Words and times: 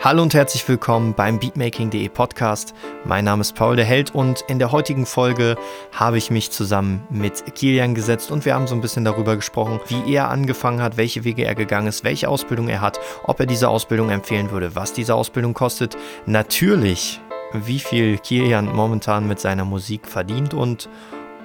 Hallo 0.00 0.22
und 0.22 0.32
herzlich 0.32 0.66
willkommen 0.68 1.12
beim 1.12 1.40
Beatmaking.de 1.40 2.08
Podcast. 2.08 2.72
Mein 3.04 3.24
Name 3.24 3.40
ist 3.40 3.56
Paul 3.56 3.74
der 3.74 3.84
Held 3.84 4.14
und 4.14 4.44
in 4.46 4.60
der 4.60 4.70
heutigen 4.70 5.06
Folge 5.06 5.56
habe 5.90 6.18
ich 6.18 6.30
mich 6.30 6.52
zusammen 6.52 7.04
mit 7.10 7.56
Kilian 7.56 7.96
gesetzt 7.96 8.30
und 8.30 8.44
wir 8.44 8.54
haben 8.54 8.68
so 8.68 8.76
ein 8.76 8.80
bisschen 8.80 9.04
darüber 9.04 9.34
gesprochen, 9.34 9.80
wie 9.88 10.14
er 10.14 10.28
angefangen 10.28 10.80
hat, 10.80 10.96
welche 10.96 11.24
Wege 11.24 11.44
er 11.44 11.56
gegangen 11.56 11.88
ist, 11.88 12.04
welche 12.04 12.28
Ausbildung 12.28 12.68
er 12.68 12.80
hat, 12.80 13.00
ob 13.24 13.40
er 13.40 13.46
diese 13.46 13.68
Ausbildung 13.68 14.10
empfehlen 14.10 14.52
würde, 14.52 14.76
was 14.76 14.92
diese 14.92 15.16
Ausbildung 15.16 15.52
kostet. 15.52 15.96
Natürlich, 16.26 17.20
wie 17.52 17.80
viel 17.80 18.18
Kilian 18.18 18.72
momentan 18.72 19.26
mit 19.26 19.40
seiner 19.40 19.64
Musik 19.64 20.06
verdient 20.06 20.54
und 20.54 20.88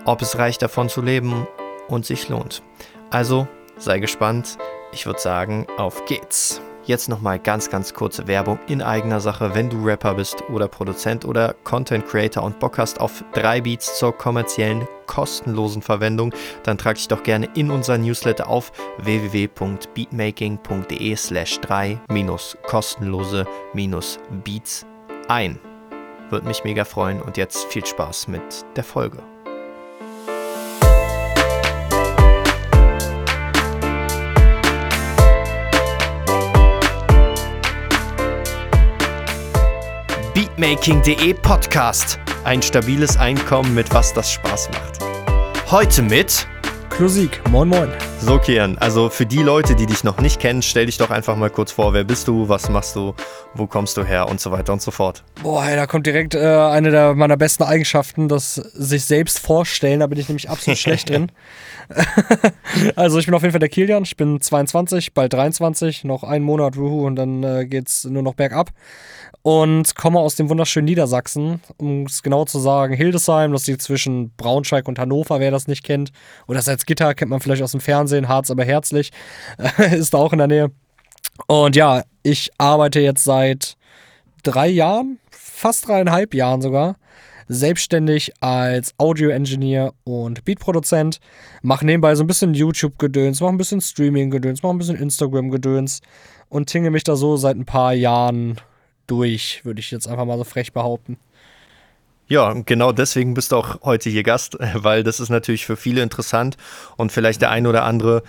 ob 0.05 0.21
es 0.21 0.37
reicht 0.37 0.61
davon 0.61 0.89
zu 0.89 1.01
leben 1.01 1.47
und 1.87 2.05
sich 2.05 2.29
lohnt. 2.29 2.61
Also 3.09 3.47
sei 3.77 3.97
gespannt. 3.97 4.59
Ich 4.91 5.07
würde 5.07 5.19
sagen, 5.19 5.65
auf 5.79 6.05
geht's. 6.05 6.61
Jetzt 6.85 7.07
nochmal 7.07 7.39
ganz, 7.39 7.69
ganz 7.69 7.93
kurze 7.93 8.27
Werbung 8.27 8.59
in 8.67 8.81
eigener 8.81 9.21
Sache. 9.21 9.55
Wenn 9.55 9.69
du 9.69 9.85
Rapper 9.85 10.15
bist 10.15 10.43
oder 10.49 10.67
Produzent 10.67 11.23
oder 11.23 11.55
Content 11.63 12.05
Creator 12.05 12.43
und 12.43 12.59
Bock 12.59 12.77
hast 12.77 12.99
auf 12.99 13.23
drei 13.33 13.61
Beats 13.61 13.97
zur 13.97 14.11
kommerziellen, 14.17 14.85
kostenlosen 15.07 15.81
Verwendung, 15.81 16.33
dann 16.63 16.77
trag 16.77 16.95
dich 16.95 17.07
doch 17.07 17.23
gerne 17.23 17.47
in 17.55 17.71
unser 17.71 17.97
Newsletter 17.97 18.49
auf 18.49 18.73
www.beatmaking.de 18.97 21.15
slash 21.15 21.61
3 21.61 22.01
kostenlose 22.67 23.45
Beats 24.43 24.85
ein. 25.29 25.57
Würde 26.29 26.47
mich 26.47 26.65
mega 26.65 26.83
freuen 26.83 27.21
und 27.21 27.37
jetzt 27.37 27.63
viel 27.65 27.85
Spaß 27.85 28.27
mit 28.27 28.65
der 28.75 28.83
Folge. 28.83 29.23
Beatmaking.de 40.55 41.33
Podcast. 41.33 42.19
Ein 42.43 42.61
stabiles 42.61 43.17
Einkommen, 43.17 43.73
mit 43.73 43.91
was 43.91 44.13
das 44.13 44.31
Spaß 44.31 44.69
macht. 44.69 44.99
Heute 45.71 46.03
mit 46.03 46.47
Klusik. 46.89 47.41
Moin, 47.49 47.69
moin. 47.69 47.89
So, 48.19 48.37
Kian, 48.37 48.77
also 48.77 49.09
für 49.09 49.25
die 49.25 49.41
Leute, 49.41 49.75
die 49.75 49.87
dich 49.87 50.03
noch 50.03 50.19
nicht 50.19 50.39
kennen, 50.39 50.61
stell 50.61 50.85
dich 50.85 50.97
doch 50.97 51.09
einfach 51.09 51.35
mal 51.35 51.49
kurz 51.49 51.71
vor. 51.71 51.93
Wer 51.93 52.03
bist 52.03 52.27
du? 52.27 52.49
Was 52.49 52.69
machst 52.69 52.95
du? 52.95 53.15
Wo 53.55 53.65
kommst 53.65 53.97
du 53.97 54.03
her? 54.03 54.29
Und 54.29 54.41
so 54.41 54.51
weiter 54.51 54.73
und 54.73 54.81
so 54.81 54.91
fort. 54.91 55.23
Boah, 55.41 55.63
hey, 55.63 55.75
da 55.75 55.87
kommt 55.87 56.05
direkt 56.05 56.35
äh, 56.35 56.45
eine 56.45 56.91
der 56.91 57.15
meiner 57.15 57.37
besten 57.37 57.63
Eigenschaften, 57.63 58.27
das 58.27 58.53
sich 58.55 59.05
selbst 59.05 59.39
vorstellen. 59.39 60.01
Da 60.01 60.07
bin 60.07 60.19
ich 60.19 60.29
nämlich 60.29 60.51
absolut 60.51 60.77
schlecht 60.79 61.09
drin. 61.09 61.31
also, 62.95 63.17
ich 63.17 63.25
bin 63.25 63.33
auf 63.33 63.41
jeden 63.41 63.53
Fall 63.53 63.59
der 63.59 63.69
Kilian. 63.69 64.03
Ich 64.03 64.17
bin 64.17 64.39
22, 64.39 65.15
bald 65.15 65.33
23, 65.33 66.03
noch 66.03 66.23
einen 66.23 66.45
Monat, 66.45 66.77
wuhu, 66.77 67.07
und 67.07 67.15
dann 67.15 67.43
äh, 67.43 67.65
geht's 67.65 68.03
nur 68.03 68.21
noch 68.21 68.35
bergab 68.35 68.69
und 69.43 69.95
komme 69.95 70.19
aus 70.19 70.35
dem 70.35 70.49
wunderschönen 70.49 70.85
Niedersachsen, 70.85 71.61
um 71.77 72.05
es 72.05 72.23
genau 72.23 72.45
zu 72.45 72.59
sagen, 72.59 72.93
Hildesheim, 72.95 73.51
das 73.51 73.67
liegt 73.67 73.81
zwischen 73.81 74.31
Braunschweig 74.37 74.87
und 74.87 74.97
Hannover, 74.97 75.39
wer 75.41 75.51
das 75.51 75.67
nicht 75.67 75.83
kennt. 75.83 76.11
Oder 76.47 76.61
Salzgitter 76.61 77.13
kennt 77.13 77.29
man 77.29 77.41
vielleicht 77.41 77.61
aus 77.61 77.71
dem 77.71 77.81
Fernsehen, 77.81 78.29
Harz 78.29 78.49
aber 78.49 78.63
herzlich, 78.63 79.11
ist 79.91 80.13
da 80.13 80.17
auch 80.17 80.31
in 80.31 80.39
der 80.39 80.47
Nähe. 80.47 80.71
Und 81.47 81.75
ja, 81.75 82.03
ich 82.23 82.51
arbeite 82.57 83.01
jetzt 83.01 83.25
seit 83.25 83.75
drei 84.43 84.69
Jahren, 84.69 85.19
fast 85.29 85.89
dreieinhalb 85.89 86.33
Jahren 86.33 86.61
sogar, 86.61 86.95
selbstständig 87.49 88.31
als 88.39 88.93
Audio-Engineer 88.97 89.93
und 90.05 90.45
Beatproduzent. 90.45 91.19
Mache 91.61 91.85
nebenbei 91.85 92.15
so 92.15 92.23
ein 92.23 92.27
bisschen 92.27 92.53
YouTube-Gedöns, 92.53 93.41
mache 93.41 93.51
ein 93.51 93.57
bisschen 93.57 93.81
Streaming-Gedöns, 93.81 94.63
mache 94.63 94.73
ein 94.73 94.77
bisschen 94.77 94.95
Instagram-Gedöns 94.95 95.99
und 96.47 96.69
tinge 96.69 96.91
mich 96.91 97.03
da 97.03 97.17
so 97.17 97.35
seit 97.35 97.57
ein 97.57 97.65
paar 97.65 97.93
Jahren 97.93 98.55
durch, 99.07 99.61
würde 99.63 99.79
ich 99.79 99.91
jetzt 99.91 100.07
einfach 100.07 100.25
mal 100.25 100.37
so 100.37 100.43
frech 100.43 100.73
behaupten. 100.73 101.17
Ja, 102.27 102.53
genau 102.53 102.93
deswegen 102.93 103.33
bist 103.33 103.51
du 103.51 103.57
auch 103.57 103.81
heute 103.83 104.09
hier 104.09 104.23
Gast, 104.23 104.57
weil 104.73 105.03
das 105.03 105.19
ist 105.19 105.29
natürlich 105.29 105.65
für 105.65 105.75
viele 105.75 106.01
interessant 106.01 106.57
und 106.97 107.11
vielleicht 107.11 107.41
der 107.41 107.51
ein 107.51 107.67
oder 107.67 107.83
andere, 107.83 108.23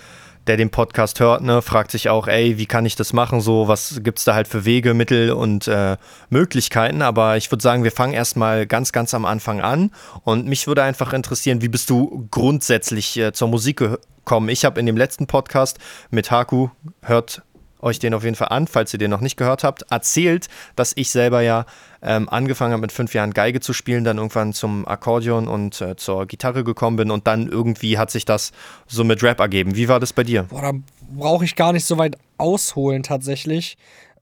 der 0.47 0.57
den 0.57 0.69
Podcast 0.69 1.19
hört, 1.19 1.41
ne, 1.41 1.61
fragt 1.61 1.91
sich 1.91 2.09
auch, 2.09 2.27
ey, 2.27 2.57
wie 2.57 2.65
kann 2.65 2.85
ich 2.85 2.95
das 2.95 3.13
machen? 3.13 3.41
So, 3.41 3.67
was 3.67 4.01
gibt 4.03 4.19
es 4.19 4.25
da 4.25 4.35
halt 4.35 4.47
für 4.47 4.63
Wege, 4.65 4.93
Mittel 4.93 5.31
und 5.31 5.67
äh, 5.67 5.97
Möglichkeiten? 6.29 7.01
Aber 7.01 7.37
ich 7.37 7.51
würde 7.51 7.63
sagen, 7.63 7.83
wir 7.83 7.91
fangen 7.91 8.13
erstmal 8.13 8.67
ganz, 8.67 8.91
ganz 8.91 9.13
am 9.13 9.25
Anfang 9.25 9.61
an. 9.61 9.91
Und 10.23 10.45
mich 10.45 10.67
würde 10.67 10.83
einfach 10.83 11.13
interessieren, 11.13 11.61
wie 11.61 11.67
bist 11.67 11.89
du 11.89 12.27
grundsätzlich 12.29 13.17
äh, 13.17 13.33
zur 13.33 13.47
Musik 13.47 13.77
gekommen? 13.77 14.49
Ich 14.49 14.65
habe 14.65 14.79
in 14.79 14.85
dem 14.85 14.97
letzten 14.97 15.25
Podcast 15.25 15.79
mit 16.11 16.29
Haku, 16.29 16.69
hört 17.01 17.41
euch 17.81 17.99
den 17.99 18.13
auf 18.13 18.23
jeden 18.23 18.35
Fall 18.35 18.49
an, 18.49 18.67
falls 18.67 18.93
ihr 18.93 18.99
den 18.99 19.11
noch 19.11 19.21
nicht 19.21 19.37
gehört 19.37 19.63
habt, 19.63 19.83
erzählt, 19.91 20.47
dass 20.75 20.93
ich 20.95 21.09
selber 21.09 21.41
ja 21.41 21.65
ähm, 22.01 22.29
angefangen 22.29 22.73
habe 22.73 22.81
mit 22.81 22.91
fünf 22.91 23.13
Jahren 23.13 23.33
Geige 23.33 23.59
zu 23.59 23.73
spielen, 23.73 24.03
dann 24.03 24.17
irgendwann 24.17 24.53
zum 24.53 24.87
Akkordeon 24.87 25.47
und 25.47 25.81
äh, 25.81 25.95
zur 25.95 26.25
Gitarre 26.25 26.63
gekommen 26.63 26.97
bin 26.97 27.11
und 27.11 27.27
dann 27.27 27.47
irgendwie 27.47 27.97
hat 27.97 28.11
sich 28.11 28.25
das 28.25 28.51
so 28.87 29.03
mit 29.03 29.23
Rap 29.23 29.39
ergeben. 29.39 29.75
Wie 29.75 29.87
war 29.87 29.99
das 29.99 30.13
bei 30.13 30.23
dir? 30.23 30.43
Boah, 30.43 30.61
da 30.61 30.71
brauche 31.15 31.45
ich 31.45 31.55
gar 31.55 31.73
nicht 31.73 31.85
so 31.85 31.97
weit 31.97 32.17
ausholen 32.37 33.03
tatsächlich. 33.03 33.77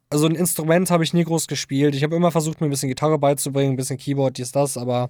Also 0.10 0.28
ein 0.28 0.36
Instrument 0.36 0.92
habe 0.92 1.04
ich 1.04 1.14
nie 1.14 1.24
groß 1.24 1.48
gespielt. 1.48 1.96
Ich 1.96 2.04
habe 2.04 2.16
immer 2.16 2.30
versucht, 2.30 2.62
mir 2.62 2.68
ein 2.68 2.70
bisschen 2.70 2.90
Gitarre 2.90 3.18
beizubringen, 3.18 3.74
ein 3.74 3.78
bisschen 3.78 3.98
Keyboard, 3.98 4.38
dies, 4.38 4.52
das, 4.52 4.78
aber 4.78 5.10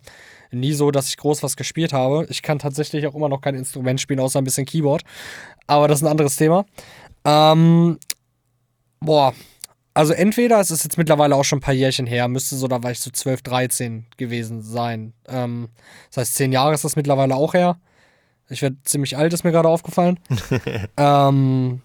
nie 0.50 0.72
so, 0.72 0.92
dass 0.92 1.10
ich 1.10 1.18
groß 1.18 1.44
was 1.44 1.58
gespielt 1.58 1.92
habe. 1.92 2.26
Ich 2.30 2.42
kann 2.42 2.58
tatsächlich 2.58 3.06
auch 3.06 3.14
immer 3.14 3.28
noch 3.28 3.42
kein 3.42 3.56
Instrument 3.56 4.00
spielen, 4.00 4.22
außer 4.22 4.40
ein 4.40 4.46
bisschen 4.46 4.66
Keyboard. 4.66 5.04
Aber 5.68 5.90
das 5.90 6.00
ist 6.00 6.06
ein 6.06 6.12
anderes 6.12 6.38
Thema. 6.38 6.66
Ähm, 7.26 7.98
Boah, 9.04 9.34
also 9.94 10.14
entweder, 10.14 10.60
es 10.60 10.72
ist 10.72 10.84
jetzt 10.84 10.98
mittlerweile 10.98 11.36
auch 11.36 11.44
schon 11.44 11.58
ein 11.58 11.62
paar 11.62 11.74
Jährchen 11.74 12.08
her, 12.08 12.28
müsste 12.28 12.56
so, 12.56 12.68
da 12.68 12.82
war 12.82 12.92
ich 12.92 13.00
so 13.00 13.12
12, 13.12 13.44
13 13.44 14.06
gewesen 14.18 14.62
sein. 14.62 15.14
Ähm, 15.28 15.70
das 16.10 16.18
heißt, 16.18 16.36
zehn 16.36 16.52
Jahre 16.52 16.74
ist 16.74 16.84
das 16.84 16.96
mittlerweile 16.96 17.36
auch 17.36 17.54
her. 17.54 17.78
Ich 18.50 18.62
werde 18.62 18.78
ziemlich 18.84 19.18
alt, 19.18 19.34
ist 19.34 19.44
mir 19.44 19.52
gerade 19.52 19.70
aufgefallen. 19.70 20.20
ähm, 20.98 21.82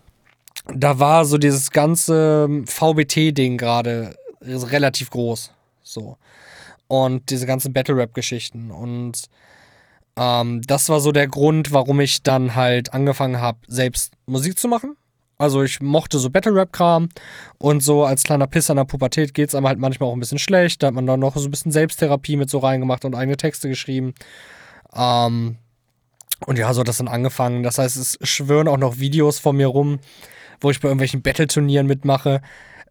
da 0.75 0.99
war 0.99 1.25
so 1.25 1.39
dieses 1.39 1.71
ganze 1.71 2.49
VBT-Ding 2.67 3.59
gerade 3.59 4.17
relativ 4.41 5.11
groß. 5.11 5.53
So. 5.83 6.17
Und 6.89 7.31
diese 7.31 7.47
ganzen 7.47 7.73
Battle-Rap-Geschichten. 7.73 8.71
Und 8.71 9.25
ähm, 10.17 10.62
das 10.62 10.89
war 10.89 11.00
so 11.00 11.12
der 11.12 11.29
Grund, 11.29 11.73
warum 11.73 12.00
ich 12.00 12.23
dann 12.23 12.55
halt 12.55 12.93
angefangen 12.93 13.41
habe, 13.41 13.59
selbst 13.67 14.12
Musik 14.27 14.59
zu 14.59 14.69
machen. 14.69 14.97
Also 15.38 15.62
ich 15.62 15.81
mochte 15.81 16.19
so 16.19 16.31
Battle-Rap-Kram 16.31 17.09
und 17.59 17.81
so 17.81 18.04
als 18.04 18.25
kleiner 18.25 18.49
Pisser 18.49 18.72
in 18.72 18.78
der 18.78 18.84
Pubertät 18.84 19.34
geht 19.34 19.49
es 19.49 19.54
einem 19.54 19.69
halt 19.69 19.78
manchmal 19.78 20.09
auch 20.09 20.12
ein 20.12 20.21
bisschen 20.21 20.41
schlecht. 20.41 20.82
Da 20.82 20.88
hat 20.88 20.94
man 20.94 21.06
dann 21.06 21.21
noch 21.21 21.37
so 21.37 21.47
ein 21.47 21.50
bisschen 21.53 21.71
Selbsttherapie 21.71 22.37
mit 22.37 22.50
so 22.50 22.59
reingemacht 22.59 23.04
und 23.04 23.15
eigene 23.15 23.37
Texte 23.37 23.69
geschrieben. 23.69 24.15
Ähm, 24.97 25.56
und 26.47 26.59
ja, 26.59 26.72
so 26.75 26.81
hat 26.81 26.88
das 26.88 26.99
dann 26.99 27.09
angefangen. 27.09 27.62
Das 27.62 27.78
heißt, 27.78 27.97
es 27.97 28.19
schwören 28.22 28.66
auch 28.66 28.78
noch 28.78 28.99
Videos 28.99 29.38
von 29.38 29.56
mir 29.56 29.69
rum, 29.69 30.00
wo 30.60 30.71
ich 30.71 30.81
bei 30.81 30.88
irgendwelchen 30.88 31.22
Battle-Turnieren 31.22 31.87
mitmache. 31.87 32.43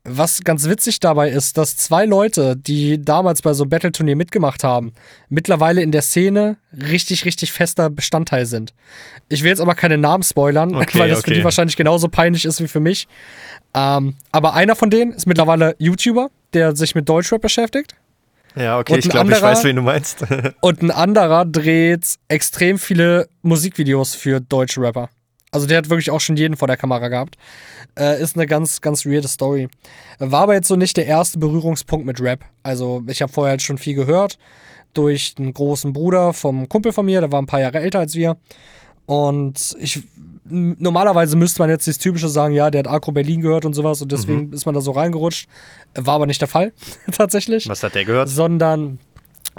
Was 0.09 0.41
ganz 0.45 0.69
witzig 0.69 1.01
dabei 1.01 1.29
ist, 1.29 1.57
dass 1.57 1.75
zwei 1.75 2.05
Leute, 2.05 2.55
die 2.55 3.03
damals 3.03 3.41
bei 3.41 3.51
so 3.53 3.63
einem 3.63 3.71
Battle-Turnier 3.71 4.15
mitgemacht 4.15 4.63
haben, 4.63 4.93
mittlerweile 5.27 5.81
in 5.81 5.91
der 5.91 6.01
Szene 6.01 6.55
richtig, 6.71 7.25
richtig 7.25 7.51
fester 7.51 7.89
Bestandteil 7.89 8.45
sind. 8.45 8.73
Ich 9.27 9.43
will 9.43 9.49
jetzt 9.49 9.59
aber 9.59 9.75
keine 9.75 9.97
Namen 9.97 10.23
spoilern, 10.23 10.73
okay, 10.75 10.99
weil 10.99 11.09
das 11.09 11.19
okay. 11.19 11.31
für 11.31 11.35
die 11.35 11.43
wahrscheinlich 11.43 11.75
genauso 11.75 12.07
peinlich 12.07 12.45
ist 12.45 12.61
wie 12.61 12.69
für 12.69 12.79
mich. 12.79 13.09
Ähm, 13.73 14.15
aber 14.31 14.53
einer 14.53 14.77
von 14.77 14.89
denen 14.89 15.11
ist 15.11 15.27
mittlerweile 15.27 15.75
YouTuber, 15.77 16.29
der 16.53 16.73
sich 16.73 16.95
mit 16.95 17.09
Deutschrap 17.09 17.41
beschäftigt. 17.41 17.93
Ja, 18.55 18.79
okay, 18.79 18.99
ich 18.99 19.09
glaube, 19.09 19.29
ich 19.31 19.41
weiß, 19.41 19.65
wen 19.65 19.75
du 19.75 19.81
meinst. 19.81 20.25
und 20.61 20.81
ein 20.81 20.91
anderer 20.91 21.43
dreht 21.43 22.15
extrem 22.29 22.79
viele 22.79 23.27
Musikvideos 23.41 24.15
für 24.15 24.39
deutsche 24.39 24.79
Rapper. 24.79 25.09
Also 25.51 25.65
der 25.65 25.77
hat 25.77 25.89
wirklich 25.89 26.11
auch 26.11 26.19
schon 26.19 26.37
jeden 26.37 26.57
vor 26.57 26.67
der 26.67 26.77
Kamera 26.77 27.07
gehabt. 27.07 27.37
Äh, 27.97 28.21
ist 28.21 28.35
eine 28.35 28.47
ganz, 28.47 28.81
ganz 28.81 29.05
weirde 29.05 29.27
Story. 29.27 29.69
War 30.19 30.41
aber 30.43 30.53
jetzt 30.53 30.67
so 30.67 30.75
nicht 30.75 30.97
der 30.97 31.05
erste 31.05 31.39
Berührungspunkt 31.39 32.05
mit 32.05 32.21
Rap. 32.21 32.43
Also 32.63 33.03
ich 33.07 33.21
habe 33.21 33.31
vorher 33.31 33.51
halt 33.51 33.61
schon 33.61 33.77
viel 33.77 33.95
gehört 33.95 34.37
durch 34.93 35.35
einen 35.37 35.53
großen 35.53 35.93
Bruder 35.93 36.33
vom 36.33 36.67
Kumpel 36.67 36.91
von 36.91 37.05
mir, 37.05 37.21
der 37.21 37.31
war 37.31 37.41
ein 37.41 37.45
paar 37.45 37.59
Jahre 37.59 37.79
älter 37.79 37.99
als 37.99 38.15
wir. 38.15 38.37
Und 39.05 39.75
ich 39.79 40.03
normalerweise 40.49 41.35
müsste 41.35 41.61
man 41.61 41.69
jetzt 41.69 41.87
das 41.87 41.97
typische 41.97 42.29
sagen, 42.29 42.53
ja, 42.53 42.71
der 42.71 42.79
hat 42.79 42.87
Agro 42.87 43.11
Berlin 43.11 43.41
gehört 43.41 43.65
und 43.65 43.73
sowas 43.73 44.01
und 44.01 44.11
deswegen 44.11 44.47
mhm. 44.47 44.53
ist 44.53 44.65
man 44.65 44.75
da 44.75 44.81
so 44.81 44.91
reingerutscht. 44.91 45.47
War 45.95 46.15
aber 46.15 46.25
nicht 46.25 46.41
der 46.41 46.47
Fall, 46.47 46.73
tatsächlich. 47.11 47.67
Was 47.69 47.83
hat 47.83 47.95
der 47.95 48.05
gehört? 48.05 48.29
Sondern 48.29 48.99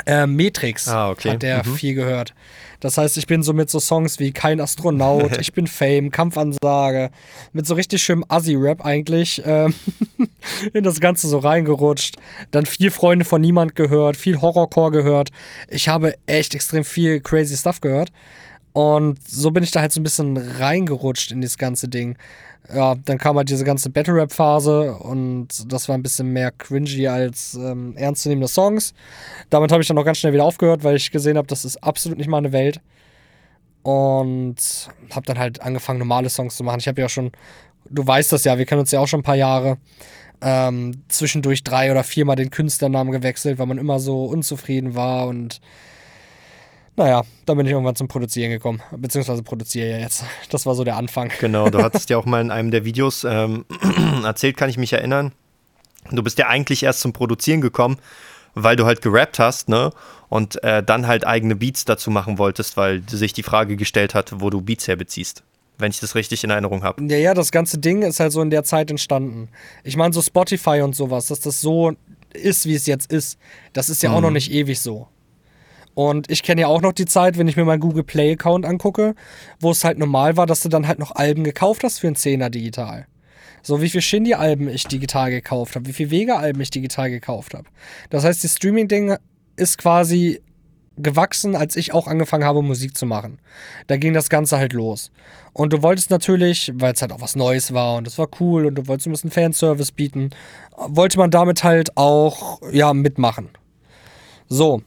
äh, 0.06 0.26
Matrix 0.26 0.88
ah, 0.88 1.10
okay. 1.10 1.32
hat 1.32 1.42
der 1.42 1.66
mhm. 1.66 1.74
viel 1.74 1.94
gehört. 1.94 2.34
Das 2.80 2.96
heißt, 2.96 3.16
ich 3.16 3.26
bin 3.26 3.42
so 3.42 3.52
mit 3.52 3.70
so 3.70 3.80
Songs 3.80 4.18
wie 4.18 4.32
Kein 4.32 4.60
Astronaut, 4.60 5.36
Ich 5.40 5.52
bin 5.52 5.66
Fame, 5.66 6.10
Kampfansage, 6.10 7.10
mit 7.52 7.66
so 7.66 7.74
richtig 7.74 8.02
schönem 8.02 8.24
Assi-Rap 8.28 8.84
eigentlich 8.84 9.42
ähm, 9.44 9.74
in 10.72 10.84
das 10.84 11.00
Ganze 11.00 11.28
so 11.28 11.38
reingerutscht. 11.38 12.16
Dann 12.50 12.66
viel 12.66 12.90
Freunde 12.90 13.24
von 13.24 13.40
Niemand 13.40 13.74
gehört, 13.74 14.16
viel 14.16 14.40
Horrorcore 14.40 14.92
gehört. 14.92 15.30
Ich 15.68 15.88
habe 15.88 16.14
echt 16.26 16.54
extrem 16.54 16.84
viel 16.84 17.20
crazy 17.20 17.56
Stuff 17.56 17.80
gehört. 17.80 18.12
Und 18.78 19.18
so 19.28 19.50
bin 19.50 19.64
ich 19.64 19.72
da 19.72 19.80
halt 19.80 19.90
so 19.90 19.98
ein 19.98 20.04
bisschen 20.04 20.36
reingerutscht 20.36 21.32
in 21.32 21.40
das 21.40 21.58
ganze 21.58 21.88
Ding. 21.88 22.16
Ja, 22.72 22.94
dann 22.94 23.18
kam 23.18 23.36
halt 23.36 23.50
diese 23.50 23.64
ganze 23.64 23.90
Battle-Rap-Phase 23.90 24.94
und 24.94 25.48
das 25.66 25.88
war 25.88 25.98
ein 25.98 26.02
bisschen 26.04 26.28
mehr 26.28 26.52
cringy 26.52 27.08
als 27.08 27.54
ähm, 27.54 27.96
ernstzunehmende 27.96 28.46
Songs. 28.46 28.94
Damit 29.50 29.72
habe 29.72 29.82
ich 29.82 29.88
dann 29.88 29.98
auch 29.98 30.04
ganz 30.04 30.18
schnell 30.18 30.32
wieder 30.32 30.44
aufgehört, 30.44 30.84
weil 30.84 30.94
ich 30.94 31.10
gesehen 31.10 31.36
habe, 31.36 31.48
das 31.48 31.64
ist 31.64 31.82
absolut 31.82 32.18
nicht 32.18 32.30
meine 32.30 32.52
Welt. 32.52 32.80
Und 33.82 34.54
habe 35.10 35.26
dann 35.26 35.40
halt 35.40 35.60
angefangen, 35.60 35.98
normale 35.98 36.30
Songs 36.30 36.56
zu 36.56 36.62
machen. 36.62 36.78
Ich 36.78 36.86
habe 36.86 37.00
ja 37.00 37.08
schon, 37.08 37.32
du 37.90 38.06
weißt 38.06 38.30
das 38.30 38.44
ja, 38.44 38.58
wir 38.58 38.64
kennen 38.64 38.82
uns 38.82 38.92
ja 38.92 39.00
auch 39.00 39.08
schon 39.08 39.20
ein 39.20 39.24
paar 39.24 39.34
Jahre, 39.34 39.78
ähm, 40.40 41.02
zwischendurch 41.08 41.64
drei 41.64 41.90
oder 41.90 42.04
viermal 42.04 42.36
den 42.36 42.50
Künstlernamen 42.50 43.10
gewechselt, 43.10 43.58
weil 43.58 43.66
man 43.66 43.78
immer 43.78 43.98
so 43.98 44.26
unzufrieden 44.26 44.94
war 44.94 45.26
und 45.26 45.60
naja, 46.98 47.22
dann 47.46 47.56
bin 47.56 47.64
ich 47.64 47.72
irgendwann 47.72 47.94
zum 47.94 48.08
Produzieren 48.08 48.50
gekommen, 48.50 48.82
beziehungsweise 48.90 49.44
produziere 49.44 49.88
ja 49.88 49.98
jetzt. 49.98 50.24
Das 50.50 50.66
war 50.66 50.74
so 50.74 50.82
der 50.82 50.96
Anfang. 50.96 51.30
Genau, 51.40 51.70
du 51.70 51.78
hattest 51.82 52.10
ja 52.10 52.18
auch 52.18 52.26
mal 52.26 52.40
in 52.40 52.50
einem 52.50 52.72
der 52.72 52.84
Videos 52.84 53.24
ähm, 53.24 53.64
erzählt, 54.24 54.56
kann 54.56 54.68
ich 54.68 54.76
mich 54.78 54.92
erinnern. 54.92 55.32
Du 56.10 56.22
bist 56.24 56.38
ja 56.38 56.48
eigentlich 56.48 56.82
erst 56.82 57.00
zum 57.00 57.12
Produzieren 57.12 57.60
gekommen, 57.60 57.98
weil 58.54 58.74
du 58.74 58.84
halt 58.84 59.00
gerappt 59.00 59.38
hast, 59.38 59.68
ne? 59.68 59.92
Und 60.28 60.62
äh, 60.64 60.82
dann 60.82 61.06
halt 61.06 61.26
eigene 61.26 61.54
Beats 61.54 61.84
dazu 61.84 62.10
machen 62.10 62.36
wolltest, 62.36 62.76
weil 62.76 63.02
sich 63.08 63.32
die 63.32 63.44
Frage 63.44 63.76
gestellt 63.76 64.14
hat, 64.14 64.40
wo 64.40 64.50
du 64.50 64.60
Beats 64.60 64.88
herbeziehst. 64.88 65.44
Wenn 65.78 65.92
ich 65.92 66.00
das 66.00 66.16
richtig 66.16 66.42
in 66.42 66.50
Erinnerung 66.50 66.82
habe. 66.82 67.02
Ja, 67.04 67.16
ja, 67.16 67.34
das 67.34 67.52
ganze 67.52 67.78
Ding 67.78 68.02
ist 68.02 68.18
halt 68.18 68.32
so 68.32 68.42
in 68.42 68.50
der 68.50 68.64
Zeit 68.64 68.90
entstanden. 68.90 69.48
Ich 69.84 69.96
meine, 69.96 70.12
so 70.12 70.20
Spotify 70.20 70.80
und 70.82 70.96
sowas, 70.96 71.28
dass 71.28 71.38
das 71.38 71.60
so 71.60 71.92
ist, 72.34 72.66
wie 72.66 72.74
es 72.74 72.86
jetzt 72.86 73.12
ist, 73.12 73.38
das 73.72 73.88
ist 73.88 74.02
ja 74.02 74.10
mhm. 74.10 74.16
auch 74.16 74.20
noch 74.22 74.30
nicht 74.32 74.50
ewig 74.50 74.80
so. 74.80 75.06
Und 75.98 76.30
ich 76.30 76.44
kenne 76.44 76.60
ja 76.60 76.68
auch 76.68 76.80
noch 76.80 76.92
die 76.92 77.06
Zeit, 77.06 77.38
wenn 77.38 77.48
ich 77.48 77.56
mir 77.56 77.64
meinen 77.64 77.80
Google 77.80 78.04
Play 78.04 78.34
Account 78.34 78.64
angucke, 78.64 79.16
wo 79.58 79.72
es 79.72 79.82
halt 79.82 79.98
normal 79.98 80.36
war, 80.36 80.46
dass 80.46 80.62
du 80.62 80.68
dann 80.68 80.86
halt 80.86 81.00
noch 81.00 81.16
Alben 81.16 81.42
gekauft 81.42 81.82
hast 81.82 81.98
für 81.98 82.06
einen 82.06 82.14
Zehner 82.14 82.50
digital. 82.50 83.08
So 83.64 83.82
wie 83.82 83.90
viel 83.90 84.00
Shindy-Alben 84.00 84.68
ich 84.68 84.84
digital 84.84 85.32
gekauft 85.32 85.74
habe, 85.74 85.88
wie 85.88 85.92
viel 85.92 86.12
Vega-Alben 86.12 86.60
ich 86.60 86.70
digital 86.70 87.10
gekauft 87.10 87.52
habe. 87.52 87.64
Das 88.10 88.22
heißt, 88.22 88.44
das 88.44 88.54
Streaming-Ding 88.54 89.16
ist 89.56 89.76
quasi 89.76 90.40
gewachsen, 90.96 91.56
als 91.56 91.74
ich 91.74 91.92
auch 91.92 92.06
angefangen 92.06 92.44
habe, 92.44 92.62
Musik 92.62 92.96
zu 92.96 93.04
machen. 93.04 93.40
Da 93.88 93.96
ging 93.96 94.14
das 94.14 94.30
Ganze 94.30 94.56
halt 94.56 94.74
los. 94.74 95.10
Und 95.52 95.72
du 95.72 95.82
wolltest 95.82 96.10
natürlich, 96.10 96.70
weil 96.76 96.92
es 96.92 97.02
halt 97.02 97.10
auch 97.10 97.22
was 97.22 97.34
Neues 97.34 97.74
war 97.74 97.96
und 97.96 98.06
es 98.06 98.18
war 98.18 98.28
cool 98.38 98.66
und 98.66 98.76
du 98.76 98.86
wolltest 98.86 99.08
ein 99.08 99.10
bisschen 99.10 99.32
Fanservice 99.32 99.90
bieten, 99.90 100.30
wollte 100.76 101.18
man 101.18 101.32
damit 101.32 101.64
halt 101.64 101.96
auch, 101.96 102.60
ja, 102.70 102.94
mitmachen. 102.94 103.48
So, 104.48 104.82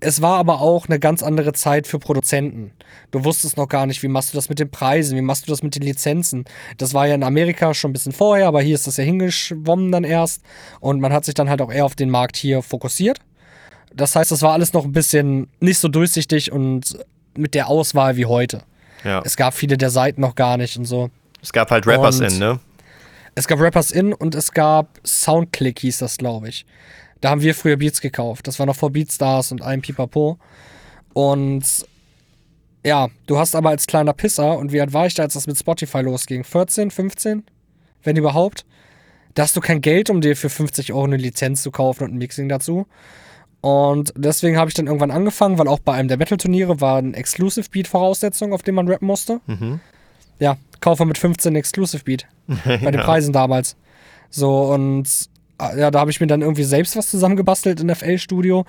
es 0.00 0.22
war 0.22 0.38
aber 0.38 0.60
auch 0.60 0.88
eine 0.88 0.98
ganz 0.98 1.22
andere 1.22 1.52
Zeit 1.52 1.86
für 1.86 1.98
Produzenten. 1.98 2.72
Du 3.10 3.24
wusstest 3.24 3.56
noch 3.56 3.68
gar 3.68 3.86
nicht, 3.86 4.02
wie 4.02 4.08
machst 4.08 4.32
du 4.32 4.36
das 4.36 4.48
mit 4.48 4.58
den 4.58 4.70
Preisen, 4.70 5.16
wie 5.16 5.22
machst 5.22 5.46
du 5.46 5.50
das 5.50 5.62
mit 5.62 5.74
den 5.74 5.82
Lizenzen. 5.82 6.44
Das 6.76 6.94
war 6.94 7.06
ja 7.06 7.14
in 7.14 7.24
Amerika 7.24 7.74
schon 7.74 7.90
ein 7.90 7.94
bisschen 7.94 8.12
vorher, 8.12 8.46
aber 8.46 8.62
hier 8.62 8.74
ist 8.74 8.86
das 8.86 8.96
ja 8.96 9.04
hingeschwommen 9.04 9.90
dann 9.90 10.04
erst. 10.04 10.42
Und 10.80 11.00
man 11.00 11.12
hat 11.12 11.24
sich 11.24 11.34
dann 11.34 11.50
halt 11.50 11.60
auch 11.60 11.72
eher 11.72 11.84
auf 11.84 11.96
den 11.96 12.10
Markt 12.10 12.36
hier 12.36 12.62
fokussiert. 12.62 13.20
Das 13.94 14.14
heißt, 14.14 14.30
das 14.30 14.42
war 14.42 14.52
alles 14.52 14.72
noch 14.72 14.84
ein 14.84 14.92
bisschen 14.92 15.48
nicht 15.60 15.78
so 15.78 15.88
durchsichtig 15.88 16.52
und 16.52 16.98
mit 17.36 17.54
der 17.54 17.68
Auswahl 17.68 18.16
wie 18.16 18.26
heute. 18.26 18.62
Ja. 19.04 19.22
Es 19.24 19.36
gab 19.36 19.54
viele 19.54 19.76
der 19.76 19.90
Seiten 19.90 20.20
noch 20.20 20.34
gar 20.34 20.56
nicht 20.56 20.76
und 20.76 20.84
so. 20.84 21.10
Es 21.42 21.52
gab 21.52 21.70
halt 21.70 21.86
Rappers 21.86 22.20
und 22.20 22.32
in, 22.32 22.38
ne? 22.38 22.60
Es 23.34 23.46
gab 23.46 23.60
Rappers 23.60 23.92
in 23.92 24.12
und 24.12 24.34
es 24.34 24.52
gab 24.52 24.98
Soundclick, 25.04 25.78
hieß 25.78 25.98
das, 25.98 26.16
glaube 26.16 26.48
ich. 26.48 26.66
Da 27.20 27.30
haben 27.30 27.40
wir 27.40 27.54
früher 27.54 27.76
Beats 27.76 28.00
gekauft. 28.00 28.46
Das 28.46 28.58
war 28.58 28.66
noch 28.66 28.76
vor 28.76 28.90
Beatstars 28.90 29.52
und 29.52 29.62
allem 29.62 29.82
Pipapo. 29.82 30.38
Und 31.12 31.64
ja, 32.84 33.08
du 33.26 33.38
hast 33.38 33.56
aber 33.56 33.70
als 33.70 33.86
kleiner 33.86 34.12
Pisser, 34.12 34.56
und 34.56 34.72
wie 34.72 34.80
alt 34.80 34.92
war 34.92 35.06
ich 35.06 35.14
da, 35.14 35.24
als 35.24 35.34
das 35.34 35.46
mit 35.46 35.58
Spotify 35.58 36.00
losging? 36.00 36.44
14, 36.44 36.90
15? 36.90 37.44
Wenn 38.02 38.16
überhaupt? 38.16 38.64
Da 39.34 39.42
hast 39.42 39.56
du 39.56 39.60
kein 39.60 39.80
Geld, 39.80 40.10
um 40.10 40.20
dir 40.20 40.36
für 40.36 40.48
50 40.48 40.92
Euro 40.92 41.04
eine 41.04 41.16
Lizenz 41.16 41.62
zu 41.62 41.70
kaufen 41.70 42.04
und 42.04 42.14
ein 42.14 42.18
Mixing 42.18 42.48
dazu. 42.48 42.86
Und 43.60 44.12
deswegen 44.16 44.56
habe 44.56 44.70
ich 44.70 44.74
dann 44.74 44.86
irgendwann 44.86 45.10
angefangen, 45.10 45.58
weil 45.58 45.68
auch 45.68 45.80
bei 45.80 45.94
einem 45.94 46.08
der 46.08 46.16
Battle-Turniere 46.16 46.80
war 46.80 46.98
ein 46.98 47.14
Exclusive 47.14 47.68
Beat-Voraussetzung, 47.70 48.52
auf 48.52 48.62
dem 48.62 48.76
man 48.76 48.88
rappen 48.88 49.06
musste. 49.06 49.40
Mhm. 49.46 49.80
Ja, 50.38 50.56
kaufe 50.80 51.04
mit 51.04 51.18
15 51.18 51.56
Exclusive 51.56 52.04
Beat. 52.04 52.26
bei 52.46 52.90
den. 52.90 53.00
Preisen 53.00 53.32
damals. 53.32 53.76
So, 54.30 54.72
und 54.72 55.28
ja, 55.60 55.90
da 55.90 56.00
habe 56.00 56.10
ich 56.10 56.20
mir 56.20 56.26
dann 56.26 56.42
irgendwie 56.42 56.64
selbst 56.64 56.96
was 56.96 57.10
zusammengebastelt 57.10 57.80
in 57.80 57.94
FL 57.94 58.18
Studio. 58.18 58.64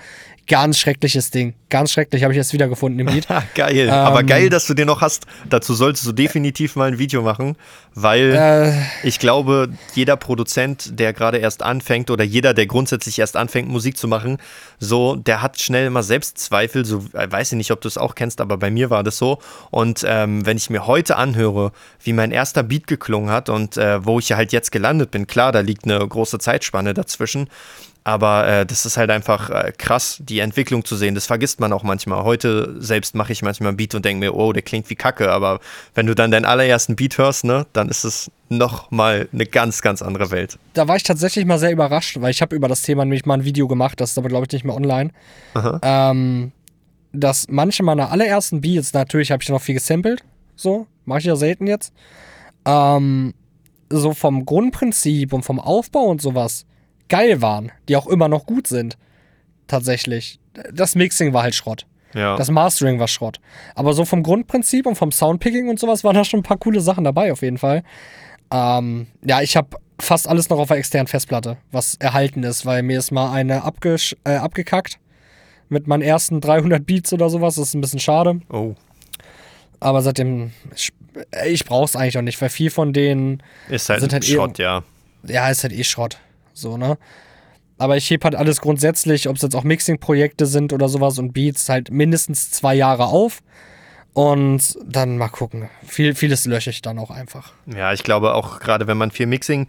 Ganz 0.49 0.79
schreckliches 0.79 1.29
Ding. 1.29 1.53
Ganz 1.69 1.91
schrecklich, 1.91 2.23
habe 2.23 2.33
ich 2.33 2.37
jetzt 2.37 2.53
wiedergefunden 2.53 2.99
im 2.99 3.13
Lied. 3.13 3.27
geil. 3.55 3.87
Ähm, 3.87 3.89
Aber 3.91 4.23
geil, 4.23 4.49
dass 4.49 4.65
du 4.65 4.73
den 4.73 4.87
noch 4.87 5.01
hast. 5.01 5.27
Dazu 5.47 5.75
solltest 5.75 6.07
du 6.07 6.11
definitiv 6.11 6.75
mal 6.75 6.87
ein 6.87 6.97
Video 6.97 7.21
machen, 7.21 7.55
weil 7.93 8.33
äh, 8.35 9.07
ich 9.07 9.19
glaube, 9.19 9.69
jeder 9.93 10.17
Produzent, 10.17 10.99
der 10.99 11.13
gerade 11.13 11.37
erst 11.37 11.61
anfängt 11.61 12.09
oder 12.09 12.23
jeder, 12.23 12.55
der 12.55 12.65
grundsätzlich 12.65 13.19
erst 13.19 13.37
anfängt, 13.37 13.69
Musik 13.69 13.95
zu 13.95 14.07
machen, 14.07 14.39
so, 14.79 15.15
der 15.15 15.43
hat 15.43 15.59
schnell 15.59 15.85
immer 15.85 16.01
Selbstzweifel. 16.01 16.83
So, 16.83 17.05
äh, 17.13 17.31
weiß 17.31 17.51
ich 17.51 17.57
nicht, 17.57 17.69
ob 17.69 17.81
du 17.81 17.87
es 17.87 17.99
auch 17.99 18.15
kennst, 18.15 18.41
aber 18.41 18.57
bei 18.57 18.71
mir 18.71 18.89
war 18.89 19.03
das 19.03 19.17
so. 19.17 19.37
Und 19.69 20.03
ähm, 20.07 20.47
wenn 20.47 20.57
ich 20.57 20.71
mir 20.71 20.87
heute 20.87 21.15
anhöre, 21.15 21.73
wie 22.03 22.13
mein 22.13 22.31
erster 22.31 22.63
Beat 22.63 22.87
geklungen 22.87 23.29
hat 23.29 23.49
und 23.49 23.77
äh, 23.77 24.03
wo 24.03 24.17
ich 24.17 24.29
ja 24.29 24.37
halt 24.37 24.51
jetzt 24.51 24.71
gelandet 24.71 25.11
bin, 25.11 25.27
klar, 25.27 25.51
da 25.51 25.59
liegt 25.59 25.85
eine 25.85 25.99
große 25.99 26.39
Zeitspanne 26.39 26.95
dazwischen. 26.95 27.49
Aber 28.09 28.47
äh, 28.47 28.65
das 28.65 28.87
ist 28.87 28.97
halt 28.97 29.11
einfach 29.11 29.51
äh, 29.51 29.71
krass, 29.77 30.17
die 30.19 30.39
Entwicklung 30.39 30.83
zu 30.83 30.95
sehen. 30.95 31.13
Das 31.13 31.27
vergisst 31.27 31.59
man 31.59 31.71
auch 31.71 31.83
manchmal. 31.83 32.23
Heute 32.23 32.75
selbst 32.81 33.13
mache 33.13 33.31
ich 33.31 33.43
manchmal 33.43 33.67
einen 33.67 33.77
Beat 33.77 33.93
und 33.93 34.03
denke 34.03 34.19
mir, 34.19 34.33
oh, 34.33 34.51
der 34.51 34.63
klingt 34.63 34.89
wie 34.89 34.95
Kacke. 34.95 35.31
Aber 35.31 35.59
wenn 35.93 36.07
du 36.07 36.15
dann 36.15 36.31
deinen 36.31 36.45
allerersten 36.45 36.95
Beat 36.95 37.19
hörst, 37.19 37.43
ne, 37.43 37.67
dann 37.71 37.87
ist 37.87 38.05
es 38.05 38.31
nochmal 38.49 39.29
eine 39.31 39.45
ganz, 39.45 39.83
ganz 39.83 40.01
andere 40.01 40.31
Welt. 40.31 40.57
Da 40.73 40.87
war 40.87 40.95
ich 40.95 41.03
tatsächlich 41.03 41.45
mal 41.45 41.59
sehr 41.59 41.71
überrascht, 41.71 42.19
weil 42.19 42.31
ich 42.31 42.41
habe 42.41 42.55
über 42.55 42.67
das 42.67 42.81
Thema 42.81 43.05
nämlich 43.05 43.27
mal 43.27 43.35
ein 43.35 43.45
Video 43.45 43.67
gemacht, 43.67 44.01
das 44.01 44.11
ist 44.11 44.17
aber, 44.17 44.29
glaube 44.29 44.47
ich, 44.47 44.53
nicht 44.53 44.65
mehr 44.65 44.75
online. 44.75 45.11
Ähm, 45.83 46.51
dass 47.13 47.45
manche 47.47 47.83
meiner 47.83 48.11
allerersten 48.11 48.61
Beats, 48.61 48.91
natürlich 48.93 49.31
habe 49.31 49.43
ich 49.43 49.49
noch 49.49 49.61
viel 49.61 49.75
gesampelt, 49.75 50.23
so, 50.55 50.87
mache 51.05 51.19
ich 51.19 51.25
ja 51.25 51.35
selten 51.35 51.67
jetzt. 51.67 51.93
Ähm, 52.65 53.35
so 53.91 54.15
vom 54.15 54.45
Grundprinzip 54.45 55.31
und 55.31 55.43
vom 55.43 55.59
Aufbau 55.59 56.05
und 56.05 56.21
sowas 56.23 56.65
geil 57.09 57.41
waren, 57.41 57.71
die 57.87 57.95
auch 57.95 58.07
immer 58.07 58.27
noch 58.27 58.45
gut 58.45 58.67
sind. 58.67 58.97
Tatsächlich. 59.67 60.39
Das 60.73 60.95
Mixing 60.95 61.33
war 61.33 61.43
halt 61.43 61.55
Schrott. 61.55 61.85
Ja. 62.13 62.35
Das 62.37 62.49
Mastering 62.49 62.99
war 62.99 63.07
Schrott. 63.07 63.39
Aber 63.75 63.93
so 63.93 64.05
vom 64.05 64.23
Grundprinzip 64.23 64.85
und 64.85 64.95
vom 64.95 65.11
Soundpicking 65.11 65.69
und 65.69 65.79
sowas 65.79 66.03
waren 66.03 66.15
da 66.15 66.23
schon 66.23 66.39
ein 66.39 66.43
paar 66.43 66.57
coole 66.57 66.81
Sachen 66.81 67.03
dabei, 67.03 67.31
auf 67.31 67.41
jeden 67.41 67.57
Fall. 67.57 67.83
Ähm, 68.51 69.07
ja, 69.23 69.41
ich 69.41 69.55
habe 69.55 69.77
fast 69.99 70.27
alles 70.27 70.49
noch 70.49 70.57
auf 70.57 70.69
der 70.69 70.77
externen 70.77 71.07
Festplatte, 71.07 71.57
was 71.71 71.95
erhalten 71.95 72.43
ist, 72.43 72.65
weil 72.65 72.81
mir 72.83 72.97
ist 72.97 73.11
mal 73.11 73.31
eine 73.31 73.61
äh, 74.23 74.35
abgekackt 74.35 74.99
mit 75.67 75.87
meinen 75.87 76.01
ersten 76.01 76.41
300 76.41 76.83
Beats 76.85 77.13
oder 77.13 77.29
sowas. 77.29 77.55
Das 77.55 77.69
ist 77.69 77.73
ein 77.75 77.81
bisschen 77.81 77.99
schade. 77.99 78.41
Oh. 78.49 78.73
Aber 79.79 80.01
seitdem, 80.01 80.51
ich, 80.75 80.91
ich 81.45 81.65
brauch's 81.65 81.95
eigentlich 81.95 82.17
auch 82.17 82.23
nicht, 82.23 82.41
weil 82.41 82.49
viel 82.49 82.71
von 82.71 82.91
denen 82.91 83.43
ist 83.69 83.89
halt, 83.89 84.01
sind 84.01 84.13
halt 84.13 84.27
eh 84.27 84.33
Schrott, 84.33 84.59
eh, 84.59 84.63
ja. 84.63 84.83
Ja, 85.27 85.49
ist 85.49 85.63
halt 85.63 85.73
eh 85.73 85.83
Schrott. 85.83 86.17
So, 86.59 86.77
ne? 86.77 86.97
Aber 87.77 87.95
ich 87.95 88.09
hebe 88.09 88.25
halt 88.25 88.35
alles 88.35 88.59
grundsätzlich, 88.59 89.29
ob 89.29 89.37
es 89.37 89.41
jetzt 89.41 89.55
auch 89.55 89.63
Mixing-Projekte 89.63 90.45
sind 90.45 90.73
oder 90.73 90.89
sowas 90.89 91.17
und 91.17 91.33
Beats, 91.33 91.69
halt 91.69 91.91
mindestens 91.91 92.51
zwei 92.51 92.75
Jahre 92.75 93.05
auf. 93.07 93.41
Und 94.13 94.77
dann 94.85 95.17
mal 95.17 95.29
gucken. 95.29 95.69
Viel, 95.85 96.13
vieles 96.13 96.45
lösche 96.45 96.71
ich 96.71 96.81
dann 96.81 96.99
auch 96.99 97.11
einfach. 97.11 97.53
Ja, 97.67 97.93
ich 97.93 98.03
glaube 98.03 98.33
auch 98.33 98.59
gerade, 98.59 98.87
wenn 98.87 98.97
man 98.97 99.11
viel 99.11 99.27
Mixing 99.27 99.67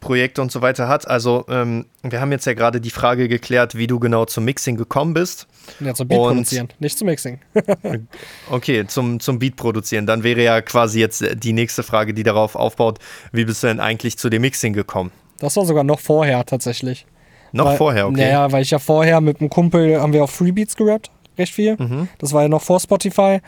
Projekte 0.00 0.42
und 0.42 0.50
so 0.50 0.62
weiter 0.62 0.88
hat. 0.88 1.06
Also, 1.06 1.44
ähm, 1.48 1.86
wir 2.02 2.20
haben 2.20 2.32
jetzt 2.32 2.46
ja 2.46 2.54
gerade 2.54 2.80
die 2.80 2.90
Frage 2.90 3.28
geklärt, 3.28 3.74
wie 3.74 3.86
du 3.86 4.00
genau 4.00 4.24
zum 4.24 4.44
Mixing 4.44 4.76
gekommen 4.76 5.14
bist. 5.14 5.46
Ja, 5.78 5.94
zum 5.94 6.08
Beat 6.08 6.18
und, 6.18 6.28
produzieren, 6.28 6.68
nicht 6.78 6.98
zum 6.98 7.06
Mixing. 7.06 7.38
okay, 8.50 8.86
zum, 8.86 9.20
zum 9.20 9.38
Beat 9.38 9.56
produzieren. 9.56 10.06
Dann 10.06 10.22
wäre 10.22 10.42
ja 10.42 10.62
quasi 10.62 10.98
jetzt 10.98 11.24
die 11.34 11.52
nächste 11.52 11.82
Frage, 11.82 12.14
die 12.14 12.22
darauf 12.22 12.56
aufbaut, 12.56 12.98
wie 13.32 13.44
bist 13.44 13.62
du 13.62 13.68
denn 13.68 13.78
eigentlich 13.78 14.16
zu 14.16 14.30
dem 14.30 14.42
Mixing 14.42 14.72
gekommen? 14.72 15.12
Das 15.40 15.56
war 15.56 15.64
sogar 15.64 15.82
noch 15.82 15.98
vorher 15.98 16.44
tatsächlich. 16.46 17.06
Noch 17.52 17.66
weil, 17.66 17.76
vorher, 17.76 18.06
okay. 18.06 18.20
Naja, 18.20 18.52
weil 18.52 18.62
ich 18.62 18.70
ja 18.70 18.78
vorher 18.78 19.20
mit 19.20 19.40
einem 19.40 19.50
Kumpel 19.50 20.00
haben 20.00 20.12
wir 20.12 20.22
auf 20.22 20.30
Freebeats 20.30 20.76
gerappt, 20.76 21.10
recht 21.36 21.52
viel. 21.52 21.76
Mhm. 21.76 22.08
Das 22.18 22.32
war 22.32 22.42
ja 22.42 22.48
noch 22.48 22.62
vor 22.62 22.78
Spotify. 22.78 23.40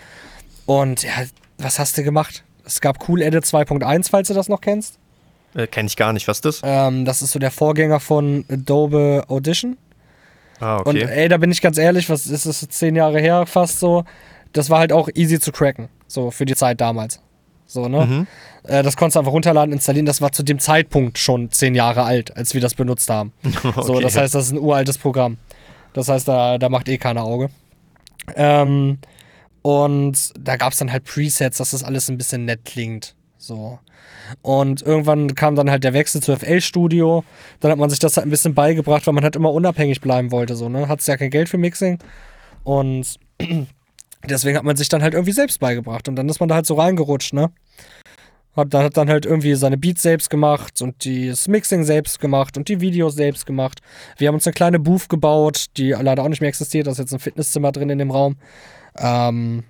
Und 0.67 1.05
ja, 1.05 1.13
was 1.59 1.79
hast 1.79 1.97
du 1.97 2.03
gemacht? 2.03 2.43
Es 2.65 2.81
gab 2.81 3.09
Cool 3.09 3.23
Edit 3.23 3.45
2.1, 3.45 4.11
falls 4.11 4.29
du 4.29 4.35
das 4.35 4.49
noch 4.49 4.61
kennst. 4.61 4.99
Äh, 5.55 5.67
Kenne 5.67 5.87
ich 5.87 5.97
gar 5.97 6.13
nicht. 6.13 6.27
Was 6.29 6.39
ist 6.39 6.45
das? 6.45 6.61
Ähm, 6.65 7.05
das 7.05 7.23
ist 7.23 7.33
so 7.33 7.39
der 7.39 7.51
Vorgänger 7.51 8.01
von 8.01 8.45
Adobe 8.51 9.25
Audition. 9.29 9.77
Ah, 10.61 10.79
okay. 10.79 10.89
Und 10.89 10.97
ey, 10.97 11.29
da 11.29 11.37
bin 11.37 11.51
ich 11.51 11.61
ganz 11.61 11.77
ehrlich, 11.77 12.09
was 12.09 12.27
ist 12.27 12.47
das, 12.47 12.67
zehn 12.69 12.97
Jahre 12.97 13.21
her 13.21 13.47
fast 13.47 13.81
so? 13.81 14.05
Das 14.53 14.71
war 14.71 14.79
halt 14.79 14.93
auch 14.93 15.09
easy 15.15 15.41
zu 15.41 15.51
cracken, 15.51 15.89
so 16.07 16.31
für 16.31 16.45
die 16.45 16.55
Zeit 16.55 16.81
damals. 16.81 17.21
So, 17.73 17.89
ne? 17.89 18.05
Mhm. 18.07 18.27
Äh, 18.65 18.83
das 18.83 18.97
konntest 18.97 19.17
du 19.17 19.21
einfach 19.21 19.33
runterladen, 19.33 19.73
installieren. 19.73 20.07
Das 20.07 20.21
war 20.21 20.31
zu 20.33 20.43
dem 20.43 20.59
Zeitpunkt 20.59 21.19
schon 21.19 21.51
zehn 21.51 21.75
Jahre 21.75 22.03
alt, 22.05 22.37
als 22.37 22.53
wir 22.53 22.61
das 22.61 22.75
benutzt 22.75 23.09
haben. 23.09 23.33
okay. 23.45 23.83
So, 23.83 23.99
das 24.01 24.17
heißt, 24.17 24.35
das 24.35 24.47
ist 24.47 24.53
ein 24.53 24.59
uraltes 24.59 24.99
Programm. 24.99 25.39
Das 25.95 26.09
heißt, 26.09 26.29
da, 26.29 26.59
da 26.59 26.69
macht 26.69 26.89
eh 26.89 26.99
keiner 26.99 27.23
Auge. 27.25 27.49
Ähm, 28.37 28.99
Und 29.63 30.33
da 30.39 30.57
gab 30.57 30.73
es 30.73 30.79
dann 30.79 30.93
halt 30.93 31.05
Presets, 31.05 31.59
dass 31.59 31.71
das 31.71 31.83
alles 31.85 32.09
ein 32.11 32.19
bisschen 32.19 32.45
nett 32.45 32.65
klingt. 32.65 33.15
So. 33.39 33.79
Und 34.43 34.83
irgendwann 34.83 35.35
kam 35.35 35.57
dann 35.57 35.71
halt 35.71 35.85
der 35.85 35.93
Wechsel 35.95 36.23
zu 36.23 36.37
FL 36.37 36.61
Studio. 36.61 37.25
Dann 37.61 37.71
hat 37.71 37.79
man 37.79 37.91
sich 37.91 37.99
das 37.99 38.17
halt 38.17 38.27
ein 38.27 38.31
bisschen 38.31 38.55
beigebracht, 38.55 39.07
weil 39.07 39.15
man 39.15 39.25
halt 39.25 39.37
immer 39.37 39.53
unabhängig 39.53 40.01
bleiben 40.01 40.31
wollte. 40.31 40.57
So, 40.57 40.69
ne? 40.69 40.89
Hat 40.89 41.05
ja 41.07 41.17
kein 41.17 41.31
Geld 41.31 41.49
für 41.49 41.59
Mixing. 41.59 41.99
Und 42.65 43.19
deswegen 44.25 44.57
hat 44.57 44.65
man 44.65 44.77
sich 44.77 44.89
dann 44.89 45.03
halt 45.03 45.15
irgendwie 45.15 45.33
selbst 45.33 45.61
beigebracht. 45.61 46.09
Und 46.09 46.17
dann 46.17 46.29
ist 46.29 46.41
man 46.41 46.49
da 46.49 46.57
halt 46.57 46.67
so 46.67 46.75
reingerutscht, 46.75 47.33
ne? 47.33 47.51
Hat, 48.55 48.75
hat 48.75 48.97
dann 48.99 49.09
halt 49.09 49.25
irgendwie 49.25 49.55
seine 49.55 49.79
Beats 49.79 50.03
selbst 50.03 50.29
gemacht 50.29 50.83
und 50.83 51.07
das 51.07 51.49
Mixing 51.49 51.85
selbst 51.85 52.21
gemacht 52.21 52.59
und 52.59 52.69
die 52.69 52.83
Videos 52.83 53.15
selbst 53.15 53.47
gemacht. 53.47 53.81
Wir 54.19 54.29
haben 54.29 54.35
uns 54.35 54.47
eine 54.47 54.53
kleine 54.53 54.79
Booth 54.79 55.09
gebaut, 55.09 55.67
die 55.79 55.93
leider 55.93 56.23
auch 56.23 56.29
nicht 56.29 56.43
mehr 56.43 56.51
existiert. 56.51 56.87
Da 56.87 56.91
ist 56.91 56.99
jetzt 56.99 57.15
ein 57.15 57.19
Fitnesszimmer 57.19 57.73
drin 57.73 57.89
in 57.89 57.99
dem 57.99 58.11
Raum. 58.11 58.37
Ähm, 58.99 59.65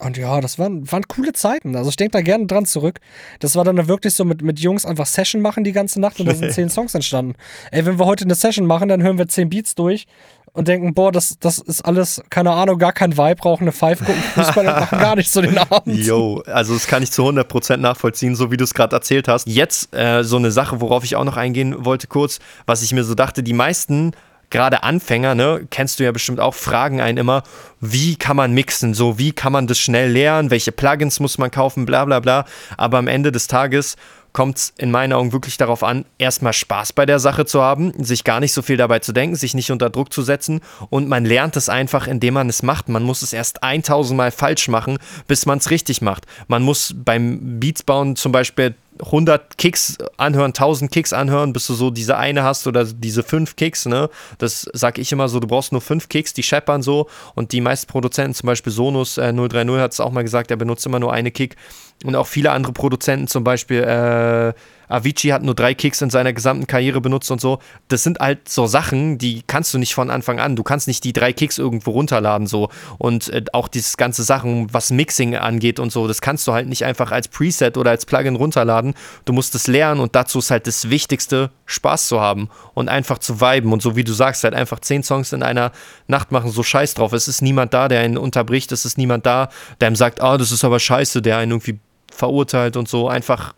und 0.00 0.16
ja, 0.16 0.40
das 0.40 0.58
waren, 0.58 0.90
waren 0.90 1.02
coole 1.08 1.32
Zeiten. 1.32 1.74
Also 1.74 1.90
ich 1.90 1.96
denke 1.96 2.12
da 2.12 2.20
gerne 2.20 2.46
dran 2.46 2.66
zurück. 2.66 3.00
Das 3.40 3.56
war 3.56 3.64
dann 3.64 3.88
wirklich 3.88 4.14
so 4.14 4.24
mit, 4.24 4.42
mit 4.42 4.60
Jungs 4.60 4.86
einfach 4.86 5.06
Session 5.06 5.42
machen 5.42 5.64
die 5.64 5.72
ganze 5.72 6.00
Nacht 6.00 6.20
und 6.20 6.26
da 6.26 6.34
sind 6.34 6.52
zehn 6.54 6.70
Songs 6.70 6.94
entstanden. 6.94 7.34
Ey, 7.72 7.84
wenn 7.84 7.98
wir 7.98 8.06
heute 8.06 8.24
eine 8.24 8.34
Session 8.34 8.66
machen, 8.66 8.88
dann 8.88 9.02
hören 9.02 9.18
wir 9.18 9.26
zehn 9.26 9.50
Beats 9.50 9.74
durch 9.74 10.06
und 10.52 10.68
denken, 10.68 10.94
boah, 10.94 11.12
das, 11.12 11.38
das 11.40 11.58
ist 11.58 11.84
alles, 11.84 12.22
keine 12.30 12.52
Ahnung, 12.52 12.78
gar 12.78 12.92
kein 12.92 13.16
Vibe, 13.16 13.36
brauchen 13.36 13.64
eine 13.64 13.72
Five, 13.72 13.98
gucken 14.00 14.22
Fußball 14.34 14.66
und 14.66 14.80
machen 14.80 14.98
gar 14.98 15.16
nicht 15.16 15.30
so 15.30 15.40
den 15.40 15.58
Abend. 15.70 15.96
Yo, 15.96 16.42
also 16.46 16.74
das 16.74 16.86
kann 16.86 17.02
ich 17.02 17.10
zu 17.10 17.22
100% 17.22 17.76
nachvollziehen, 17.78 18.34
so 18.34 18.50
wie 18.50 18.56
du 18.56 18.64
es 18.64 18.74
gerade 18.74 18.94
erzählt 18.94 19.28
hast. 19.28 19.46
Jetzt 19.46 19.94
äh, 19.94 20.22
so 20.24 20.36
eine 20.36 20.50
Sache, 20.50 20.80
worauf 20.80 21.04
ich 21.04 21.16
auch 21.16 21.24
noch 21.24 21.36
eingehen 21.36 21.84
wollte 21.84 22.06
kurz, 22.06 22.38
was 22.66 22.82
ich 22.82 22.92
mir 22.92 23.04
so 23.04 23.14
dachte, 23.14 23.42
die 23.42 23.52
meisten 23.52 24.12
gerade 24.50 24.82
Anfänger, 24.82 25.34
ne, 25.34 25.66
kennst 25.70 26.00
du 26.00 26.04
ja 26.04 26.12
bestimmt 26.12 26.40
auch, 26.40 26.54
fragen 26.54 27.00
einen 27.00 27.18
immer, 27.18 27.42
wie 27.80 28.16
kann 28.16 28.36
man 28.36 28.52
mixen, 28.52 28.94
so 28.94 29.18
wie 29.18 29.32
kann 29.32 29.52
man 29.52 29.66
das 29.66 29.78
schnell 29.78 30.10
lernen, 30.10 30.50
welche 30.50 30.72
Plugins 30.72 31.20
muss 31.20 31.38
man 31.38 31.50
kaufen, 31.50 31.84
bla 31.84 32.04
bla 32.04 32.20
bla. 32.20 32.44
Aber 32.76 32.98
am 32.98 33.08
Ende 33.08 33.30
des 33.30 33.46
Tages 33.46 33.96
kommt 34.38 34.56
es 34.58 34.72
in 34.78 34.92
meinen 34.92 35.12
Augen 35.12 35.32
wirklich 35.32 35.56
darauf 35.56 35.82
an, 35.82 36.04
erstmal 36.16 36.52
Spaß 36.52 36.92
bei 36.92 37.04
der 37.06 37.18
Sache 37.18 37.44
zu 37.44 37.60
haben, 37.60 37.92
sich 38.04 38.22
gar 38.22 38.38
nicht 38.38 38.52
so 38.52 38.62
viel 38.62 38.76
dabei 38.76 39.00
zu 39.00 39.12
denken, 39.12 39.34
sich 39.34 39.52
nicht 39.52 39.72
unter 39.72 39.90
Druck 39.90 40.12
zu 40.12 40.22
setzen 40.22 40.60
und 40.90 41.08
man 41.08 41.24
lernt 41.24 41.56
es 41.56 41.68
einfach, 41.68 42.06
indem 42.06 42.34
man 42.34 42.48
es 42.48 42.62
macht. 42.62 42.88
Man 42.88 43.02
muss 43.02 43.22
es 43.22 43.32
erst 43.32 43.64
1000 43.64 44.16
Mal 44.16 44.30
falsch 44.30 44.68
machen, 44.68 44.98
bis 45.26 45.44
man 45.44 45.58
es 45.58 45.72
richtig 45.72 46.02
macht. 46.02 46.26
Man 46.46 46.62
muss 46.62 46.94
beim 46.96 47.58
Beats 47.58 47.82
bauen 47.82 48.14
zum 48.14 48.30
Beispiel 48.30 48.76
100 49.00 49.58
Kicks 49.58 49.98
anhören, 50.16 50.50
1000 50.50 50.90
Kicks 50.90 51.12
anhören, 51.12 51.52
bis 51.52 51.66
du 51.66 51.74
so 51.74 51.90
diese 51.90 52.16
eine 52.16 52.44
hast 52.44 52.66
oder 52.68 52.84
diese 52.84 53.24
fünf 53.24 53.56
Kicks, 53.56 53.86
ne? 53.86 54.08
Das 54.38 54.68
sag 54.72 54.98
ich 54.98 55.10
immer 55.12 55.28
so, 55.28 55.40
du 55.40 55.46
brauchst 55.46 55.72
nur 55.72 55.80
fünf 55.80 56.08
Kicks, 56.08 56.32
die 56.32 56.42
scheppern 56.42 56.82
so 56.82 57.08
und 57.34 57.52
die 57.52 57.60
meisten 57.60 57.90
Produzenten, 57.90 58.34
zum 58.34 58.46
Beispiel 58.46 58.72
Sonus 58.72 59.18
äh, 59.18 59.32
030 59.32 59.80
hat 59.80 59.92
es 59.92 60.00
auch 60.00 60.10
mal 60.10 60.22
gesagt, 60.22 60.50
er 60.50 60.56
benutzt 60.56 60.86
immer 60.86 61.00
nur 61.00 61.12
eine 61.12 61.30
Kick 61.30 61.56
und 62.04 62.14
auch 62.14 62.26
viele 62.26 62.52
andere 62.52 62.72
Produzenten, 62.72 63.26
zum 63.26 63.44
Beispiel 63.44 63.82
äh, 63.82 64.52
Avicii 64.88 65.30
hat 65.30 65.42
nur 65.42 65.54
drei 65.54 65.74
Kicks 65.74 66.00
in 66.00 66.10
seiner 66.10 66.32
gesamten 66.32 66.66
Karriere 66.66 67.00
benutzt 67.00 67.30
und 67.30 67.40
so. 67.40 67.58
Das 67.88 68.02
sind 68.02 68.20
halt 68.20 68.48
so 68.48 68.66
Sachen, 68.66 69.18
die 69.18 69.42
kannst 69.46 69.72
du 69.74 69.78
nicht 69.78 69.94
von 69.94 70.10
Anfang 70.10 70.40
an. 70.40 70.56
Du 70.56 70.62
kannst 70.62 70.88
nicht 70.88 71.04
die 71.04 71.12
drei 71.12 71.32
Kicks 71.32 71.58
irgendwo 71.58 71.90
runterladen 71.90 72.46
so. 72.46 72.70
Und 72.96 73.28
äh, 73.28 73.44
auch 73.52 73.68
dieses 73.68 73.96
ganze 73.96 74.22
Sachen, 74.22 74.72
was 74.72 74.90
Mixing 74.90 75.36
angeht 75.36 75.78
und 75.78 75.92
so, 75.92 76.08
das 76.08 76.20
kannst 76.20 76.46
du 76.48 76.52
halt 76.52 76.68
nicht 76.68 76.84
einfach 76.84 77.12
als 77.12 77.28
Preset 77.28 77.76
oder 77.76 77.90
als 77.90 78.06
Plugin 78.06 78.36
runterladen. 78.36 78.94
Du 79.24 79.32
musst 79.32 79.54
es 79.54 79.66
lernen 79.66 80.00
und 80.00 80.14
dazu 80.14 80.38
ist 80.38 80.50
halt 80.50 80.66
das 80.66 80.88
Wichtigste, 80.90 81.50
Spaß 81.66 82.08
zu 82.08 82.20
haben 82.20 82.48
und 82.74 82.88
einfach 82.88 83.18
zu 83.18 83.40
viben. 83.40 83.72
Und 83.72 83.82
so 83.82 83.96
wie 83.96 84.04
du 84.04 84.12
sagst, 84.12 84.44
halt 84.44 84.54
einfach 84.54 84.80
zehn 84.80 85.02
Songs 85.02 85.32
in 85.32 85.42
einer 85.42 85.72
Nacht 86.06 86.32
machen, 86.32 86.50
so 86.50 86.62
scheiß 86.62 86.94
drauf. 86.94 87.12
Es 87.12 87.28
ist 87.28 87.42
niemand 87.42 87.74
da, 87.74 87.88
der 87.88 88.00
einen 88.00 88.16
unterbricht. 88.16 88.72
Es 88.72 88.84
ist 88.84 88.96
niemand 88.96 89.26
da, 89.26 89.50
der 89.80 89.88
ihm 89.88 89.96
sagt, 89.96 90.20
ah, 90.22 90.34
oh, 90.34 90.36
das 90.38 90.52
ist 90.52 90.64
aber 90.64 90.78
scheiße, 90.78 91.20
der 91.20 91.36
einen 91.36 91.52
irgendwie 91.52 91.78
verurteilt 92.18 92.76
und 92.76 92.88
so. 92.88 93.08
Einfach 93.08 93.54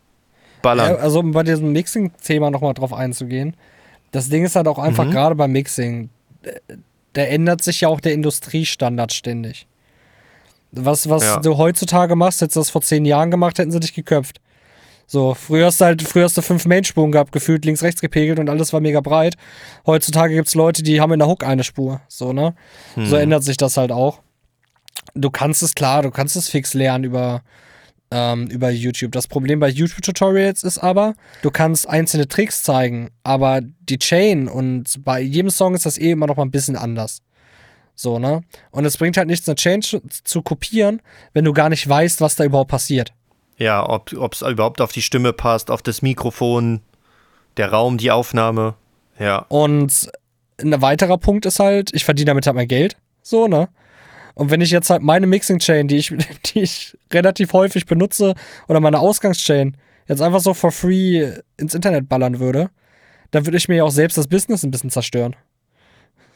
ballern. 0.62 0.92
Ja, 0.92 0.96
also 0.96 1.20
um 1.20 1.32
bei 1.32 1.42
diesem 1.42 1.72
Mixing-Thema 1.72 2.50
nochmal 2.50 2.74
drauf 2.74 2.92
einzugehen. 2.92 3.56
Das 4.12 4.28
Ding 4.28 4.44
ist 4.44 4.56
halt 4.56 4.68
auch 4.68 4.78
einfach 4.78 5.04
mhm. 5.06 5.12
gerade 5.12 5.34
beim 5.34 5.52
Mixing, 5.52 6.10
da 7.12 7.22
ändert 7.22 7.62
sich 7.62 7.82
ja 7.82 7.88
auch 7.88 8.00
der 8.00 8.12
Industriestandard 8.12 9.12
ständig. 9.12 9.66
Was, 10.72 11.08
was 11.08 11.24
ja. 11.24 11.40
du 11.40 11.58
heutzutage 11.58 12.14
machst, 12.14 12.40
hättest 12.40 12.56
du 12.56 12.60
das 12.60 12.70
vor 12.70 12.82
zehn 12.82 13.04
Jahren 13.04 13.30
gemacht, 13.30 13.58
hätten 13.58 13.72
sie 13.72 13.80
dich 13.80 13.94
geköpft. 13.94 14.40
So, 15.06 15.34
früher 15.34 15.66
hast 15.66 15.80
du 15.80 15.86
halt, 15.86 16.02
früher 16.02 16.24
hast 16.24 16.36
du 16.36 16.42
fünf 16.42 16.66
Mainspuren 16.66 17.10
gehabt, 17.10 17.32
gefühlt 17.32 17.64
links, 17.64 17.82
rechts 17.82 18.00
gepegelt 18.00 18.38
und 18.38 18.48
alles 18.48 18.72
war 18.72 18.80
mega 18.80 19.00
breit. 19.00 19.36
Heutzutage 19.86 20.34
gibt 20.34 20.46
es 20.46 20.54
Leute, 20.54 20.84
die 20.84 21.00
haben 21.00 21.12
in 21.12 21.18
der 21.18 21.26
Hook 21.28 21.42
eine 21.42 21.64
Spur. 21.64 22.00
So, 22.06 22.32
ne? 22.32 22.54
Hm. 22.94 23.06
So 23.06 23.16
ändert 23.16 23.42
sich 23.42 23.56
das 23.56 23.76
halt 23.76 23.90
auch. 23.90 24.20
Du 25.14 25.30
kannst 25.30 25.64
es 25.64 25.74
klar, 25.74 26.02
du 26.02 26.12
kannst 26.12 26.36
es 26.36 26.48
fix 26.48 26.74
lernen 26.74 27.02
über, 27.02 27.42
ähm, 28.10 28.48
über 28.48 28.70
YouTube. 28.70 29.12
Das 29.12 29.28
Problem 29.28 29.60
bei 29.60 29.68
YouTube-Tutorials 29.68 30.64
ist 30.64 30.78
aber, 30.78 31.14
du 31.42 31.50
kannst 31.50 31.88
einzelne 31.88 32.28
Tricks 32.28 32.62
zeigen, 32.62 33.10
aber 33.22 33.60
die 33.62 33.98
Chain 33.98 34.48
und 34.48 35.04
bei 35.04 35.20
jedem 35.20 35.50
Song 35.50 35.74
ist 35.74 35.86
das 35.86 35.98
eh 35.98 36.12
immer 36.12 36.26
noch 36.26 36.36
mal 36.36 36.44
ein 36.44 36.50
bisschen 36.50 36.76
anders. 36.76 37.22
So, 37.94 38.18
ne? 38.18 38.42
Und 38.70 38.84
es 38.84 38.96
bringt 38.96 39.16
halt 39.16 39.28
nichts, 39.28 39.48
eine 39.48 39.56
Chain 39.56 39.82
zu, 39.82 40.00
zu 40.24 40.42
kopieren, 40.42 41.02
wenn 41.34 41.44
du 41.44 41.52
gar 41.52 41.68
nicht 41.68 41.86
weißt, 41.86 42.20
was 42.20 42.36
da 42.36 42.44
überhaupt 42.44 42.70
passiert. 42.70 43.12
Ja, 43.58 43.86
ob 43.86 44.32
es 44.32 44.40
überhaupt 44.40 44.80
auf 44.80 44.92
die 44.92 45.02
Stimme 45.02 45.34
passt, 45.34 45.70
auf 45.70 45.82
das 45.82 46.00
Mikrofon, 46.00 46.80
der 47.58 47.70
Raum, 47.70 47.98
die 47.98 48.10
Aufnahme. 48.10 48.74
Ja. 49.18 49.44
Und 49.48 50.10
ein 50.58 50.80
weiterer 50.80 51.18
Punkt 51.18 51.44
ist 51.44 51.60
halt, 51.60 51.94
ich 51.94 52.06
verdiene 52.06 52.26
damit 52.30 52.46
halt 52.46 52.56
mein 52.56 52.68
Geld. 52.68 52.96
So, 53.22 53.48
ne? 53.48 53.68
Und 54.40 54.50
wenn 54.50 54.62
ich 54.62 54.70
jetzt 54.70 54.88
halt 54.88 55.02
meine 55.02 55.26
Mixing-Chain, 55.26 55.86
die 55.86 55.96
ich, 55.98 56.14
die 56.46 56.60
ich 56.60 56.96
relativ 57.12 57.52
häufig 57.52 57.84
benutze, 57.84 58.34
oder 58.68 58.80
meine 58.80 58.98
Ausgangschain, 58.98 59.76
jetzt 60.08 60.22
einfach 60.22 60.40
so 60.40 60.54
for 60.54 60.72
free 60.72 61.30
ins 61.58 61.74
Internet 61.74 62.08
ballern 62.08 62.40
würde, 62.40 62.70
dann 63.32 63.44
würde 63.44 63.58
ich 63.58 63.68
mir 63.68 63.76
ja 63.76 63.84
auch 63.84 63.90
selbst 63.90 64.16
das 64.16 64.28
Business 64.28 64.62
ein 64.62 64.70
bisschen 64.70 64.88
zerstören. 64.88 65.36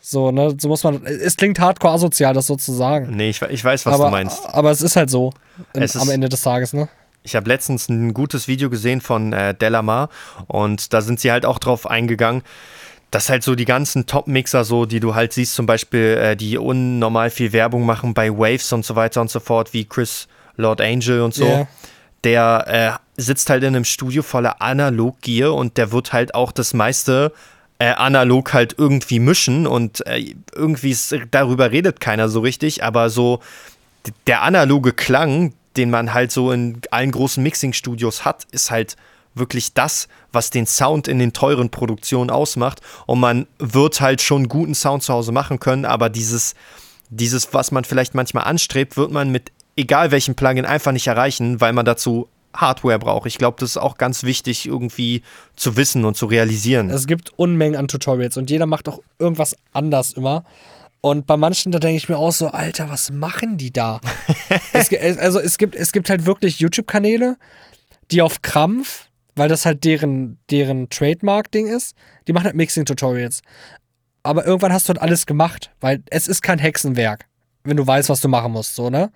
So, 0.03 0.31
ne, 0.31 0.55
so 0.61 0.69
muss 0.69 0.85
man. 0.85 1.03
Es 1.07 1.35
klingt 1.39 1.59
hardcore 1.59 1.95
asozial, 1.95 2.35
das 2.35 2.47
so 2.47 2.57
zu 2.57 2.73
sagen. 2.73 3.17
Nee, 3.17 3.31
ich, 3.31 3.41
ich 3.41 3.65
weiß, 3.65 3.87
was 3.87 3.95
aber, 3.95 4.05
du 4.05 4.11
meinst. 4.11 4.51
Aber 4.51 4.71
es 4.71 4.83
ist 4.83 4.97
halt 4.97 5.09
so 5.09 5.33
in, 5.73 5.89
am 5.95 6.11
Ende 6.11 6.29
des 6.29 6.43
Tages, 6.43 6.75
ne? 6.75 6.91
Ich 7.23 7.35
habe 7.35 7.49
letztens 7.49 7.89
ein 7.89 8.13
gutes 8.13 8.49
Video 8.49 8.69
gesehen 8.69 9.01
von 9.01 9.33
äh, 9.33 9.55
Delamar 9.55 10.11
und 10.47 10.93
da 10.93 11.01
sind 11.01 11.21
sie 11.21 11.33
halt 11.33 11.47
auch 11.47 11.59
drauf 11.59 11.87
eingegangen, 11.87 12.43
dass 13.15 13.29
halt 13.29 13.45
so 13.45 13.55
die 13.55 13.65
ganzen 13.65 14.07
Top-Mixer, 14.07 14.65
so, 14.65 14.87
die 14.87 14.99
du 14.99 15.15
halt 15.15 15.33
siehst, 15.33 15.55
zum 15.55 15.67
Beispiel, 15.67 16.19
äh, 16.21 16.37
die 16.37 16.59
unnormal 16.59 17.31
viel 17.31 17.53
Werbung 17.53 17.87
machen 17.87 18.13
bei 18.13 18.29
Waves 18.29 18.73
und 18.73 18.85
so 18.85 18.97
weiter 18.97 19.21
und 19.21 19.31
so 19.31 19.39
fort, 19.39 19.73
wie 19.73 19.85
Chris 19.85 20.27
Lord 20.57 20.81
Angel 20.81 21.21
und 21.21 21.33
so. 21.33 21.45
Yeah. 21.45 21.69
Der 22.25 22.99
äh, 23.17 23.23
sitzt 23.23 23.51
halt 23.51 23.63
in 23.63 23.77
einem 23.77 23.85
Studio 23.85 24.25
voller 24.25 24.61
Analog-Gear 24.61 25.55
und 25.55 25.77
der 25.77 25.93
wird 25.93 26.13
halt 26.13 26.35
auch 26.35 26.51
das 26.51 26.75
meiste 26.75 27.33
äh, 27.79 27.93
analog 27.93 28.53
halt 28.53 28.75
irgendwie 28.79 29.21
mischen 29.21 29.69
und 29.69 30.05
äh, 30.09 30.35
irgendwie 30.53 30.91
ist, 30.91 31.15
darüber 31.31 31.71
redet 31.71 32.01
keiner 32.01 32.29
so 32.29 32.41
richtig, 32.41 32.83
aber 32.83 33.11
so 33.11 33.39
der 34.27 34.43
analoge 34.43 34.93
Klang, 34.93 35.53
den 35.77 35.89
man 35.89 36.15
halt 36.15 36.33
so 36.33 36.51
in 36.51 36.81
allen 36.91 37.13
großen 37.13 37.41
Mixing-Studios 37.45 38.25
hat, 38.25 38.45
ist 38.51 38.73
halt 38.73 38.97
wirklich 39.35 39.75
das, 39.75 40.09
was 40.33 40.51
den 40.51 40.67
Sound 40.67 41.09
in 41.09 41.19
den 41.19 41.33
teuren 41.33 41.71
Produktionen 41.71 42.31
ausmacht. 42.31 42.81
Und 43.07 43.21
man 43.21 43.47
wird 43.59 44.01
halt 44.01 44.23
schon 44.23 44.49
guten 44.49 44.75
Sound 44.75 45.03
zu 45.03 45.13
Hause 45.13 45.33
machen 45.33 45.61
können, 45.61 45.85
aber 45.85 46.09
dieses, 46.09 46.55
dieses, 47.11 47.53
was 47.53 47.71
man 47.71 47.85
vielleicht 47.85 48.15
manchmal 48.15 48.45
anstrebt, 48.45 48.97
wird 48.97 49.11
man 49.11 49.31
mit 49.31 49.53
egal 49.77 50.11
welchem 50.11 50.35
Plugin 50.35 50.65
einfach 50.65 50.93
nicht 50.93 51.07
erreichen, 51.07 51.61
weil 51.61 51.73
man 51.73 51.85
dazu 51.85 52.29
Hardware 52.55 52.99
braucht. 52.99 53.27
Ich 53.27 53.39
glaube, 53.39 53.57
das 53.59 53.71
ist 53.71 53.77
auch 53.77 53.99
ganz 53.99 54.23
wichtig, 54.23 54.67
irgendwie 54.67 55.23
zu 55.57 55.77
wissen 55.77 56.05
und 56.05 56.17
zu 56.17 56.27
realisieren. 56.27 56.89
Es 56.91 57.07
gibt 57.07 57.37
Unmengen 57.37 57.77
an 57.77 57.89
Tutorials 57.89 58.37
und 58.37 58.51
jeder 58.51 58.67
macht 58.67 58.89
auch 58.89 59.01
irgendwas 59.19 59.57
anders 59.73 60.13
immer. 60.13 60.45
Und 61.01 61.27
bei 61.27 61.37
manchen, 61.37 61.71
da 61.73 61.79
denke 61.79 61.97
ich 61.97 62.09
mir 62.09 62.17
auch 62.17 62.33
so, 62.33 62.49
Alter, 62.49 62.89
was 62.89 63.11
machen 63.11 63.59
die 63.59 63.73
da? 63.73 64.01
es, 64.73 64.91
also 65.19 65.39
es 65.39 65.59
gibt, 65.59 65.75
es 65.75 65.93
gibt 65.93 66.09
halt 66.09 66.25
wirklich 66.25 66.61
YouTube-Kanäle, 66.61 67.37
die 68.11 68.23
auf 68.23 68.41
Krampf 68.41 69.09
weil 69.35 69.49
das 69.49 69.67
halt 69.67 69.83
deren, 69.85 70.39
deren 70.51 70.89
Trademark-Ding 70.91 71.67
ist. 71.67 71.97
Die 72.27 72.33
machen 72.33 72.45
halt 72.45 72.57
Mixing-Tutorials. 72.57 73.43
Aber 74.23 74.47
irgendwann 74.47 74.73
hast 74.73 74.89
du 74.89 74.91
halt 74.91 75.03
alles 75.03 75.27
gemacht, 75.27 75.73
weil 75.81 76.03
es 76.11 76.29
ist 76.29 76.43
kein 76.43 76.59
Hexenwerk, 76.59 77.27
wenn 77.65 77.77
du 77.77 77.87
weißt, 77.87 78.09
was 78.09 78.21
du 78.21 78.29
machen 78.29 78.53
musst, 78.53 78.75
so, 78.75 78.89
ne? 78.91 79.13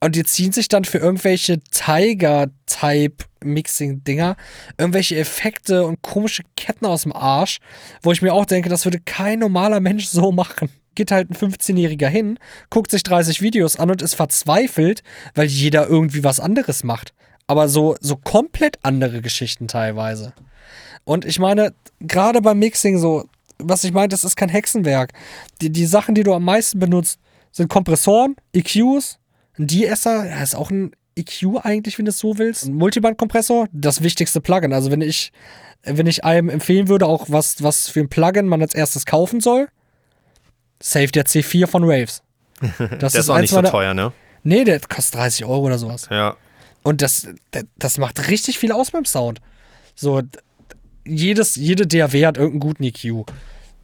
Und 0.00 0.16
die 0.16 0.24
ziehen 0.24 0.52
sich 0.52 0.66
dann 0.66 0.84
für 0.84 0.98
irgendwelche 0.98 1.60
Tiger-Type-Mixing-Dinger 1.60 4.36
irgendwelche 4.76 5.16
Effekte 5.16 5.86
und 5.86 6.02
komische 6.02 6.42
Ketten 6.56 6.86
aus 6.86 7.04
dem 7.04 7.12
Arsch, 7.12 7.60
wo 8.02 8.10
ich 8.10 8.20
mir 8.20 8.34
auch 8.34 8.44
denke, 8.44 8.68
das 8.68 8.84
würde 8.84 8.98
kein 8.98 9.38
normaler 9.38 9.78
Mensch 9.78 10.06
so 10.06 10.32
machen. 10.32 10.70
Geht 10.96 11.12
halt 11.12 11.30
ein 11.30 11.36
15-Jähriger 11.36 12.08
hin, 12.08 12.36
guckt 12.68 12.90
sich 12.90 13.04
30 13.04 13.42
Videos 13.42 13.76
an 13.76 13.92
und 13.92 14.02
ist 14.02 14.14
verzweifelt, 14.14 15.04
weil 15.34 15.46
jeder 15.46 15.86
irgendwie 15.86 16.24
was 16.24 16.40
anderes 16.40 16.82
macht 16.82 17.14
aber 17.52 17.68
so, 17.68 17.96
so 18.00 18.16
komplett 18.16 18.78
andere 18.82 19.20
Geschichten 19.20 19.68
teilweise. 19.68 20.32
Und 21.04 21.26
ich 21.26 21.38
meine, 21.38 21.74
gerade 22.00 22.40
beim 22.40 22.58
Mixing 22.58 22.98
so, 22.98 23.28
was 23.58 23.84
ich 23.84 23.92
meine, 23.92 24.08
das 24.08 24.24
ist 24.24 24.36
kein 24.36 24.48
Hexenwerk. 24.48 25.12
Die, 25.60 25.70
die 25.70 25.84
Sachen, 25.84 26.14
die 26.14 26.22
du 26.22 26.32
am 26.32 26.44
meisten 26.44 26.78
benutzt, 26.78 27.20
sind 27.52 27.68
Kompressoren, 27.68 28.36
EQs 28.54 29.18
Ein 29.58 29.66
De-Esser, 29.66 30.26
ja, 30.26 30.42
ist 30.42 30.54
auch 30.54 30.70
ein 30.70 30.92
EQ 31.14 31.58
eigentlich, 31.62 31.98
wenn 31.98 32.06
du 32.06 32.10
es 32.10 32.18
so 32.18 32.38
willst. 32.38 32.64
Ein 32.64 32.72
Multiband-Kompressor, 32.72 33.68
das 33.70 34.02
wichtigste 34.02 34.40
Plugin. 34.40 34.72
Also 34.72 34.90
wenn 34.90 35.02
ich, 35.02 35.30
wenn 35.82 36.06
ich 36.06 36.24
einem 36.24 36.48
empfehlen 36.48 36.88
würde, 36.88 37.04
auch 37.04 37.26
was, 37.28 37.62
was 37.62 37.90
für 37.90 38.00
ein 38.00 38.08
Plugin 38.08 38.46
man 38.46 38.62
als 38.62 38.74
erstes 38.74 39.04
kaufen 39.04 39.40
soll, 39.40 39.68
save 40.80 41.08
der 41.08 41.26
C4 41.26 41.66
von 41.66 41.86
Waves. 41.86 42.22
Das 42.98 43.12
der 43.12 43.20
ist 43.20 43.28
auch 43.28 43.38
nicht 43.38 43.50
so 43.50 43.60
teuer, 43.60 43.92
ne? 43.92 44.12
Nee, 44.44 44.64
der 44.64 44.80
kostet 44.80 45.16
30 45.16 45.44
Euro 45.44 45.66
oder 45.66 45.78
sowas. 45.78 46.08
Ja. 46.10 46.36
Und 46.82 47.02
das, 47.02 47.28
das 47.76 47.98
macht 47.98 48.28
richtig 48.28 48.58
viel 48.58 48.72
aus 48.72 48.90
beim 48.90 49.04
Sound. 49.04 49.40
So, 49.94 50.22
jedes, 51.04 51.56
jede 51.56 51.86
DAW 51.86 52.26
hat 52.26 52.36
irgendeinen 52.36 52.60
guten 52.60 52.84
EQ. 52.84 53.26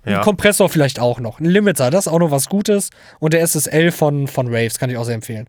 Ein 0.04 0.12
ja. 0.12 0.20
Kompressor 0.20 0.68
vielleicht 0.68 1.00
auch 1.00 1.20
noch. 1.20 1.40
Ein 1.40 1.46
Limiter, 1.46 1.90
das 1.90 2.06
ist 2.06 2.12
auch 2.12 2.18
noch 2.18 2.30
was 2.30 2.48
Gutes. 2.48 2.90
Und 3.18 3.34
der 3.34 3.42
SSL 3.42 3.90
von, 3.90 4.26
von 4.26 4.46
Raves 4.48 4.78
kann 4.78 4.90
ich 4.90 4.96
auch 4.96 5.04
sehr 5.04 5.14
empfehlen. 5.14 5.48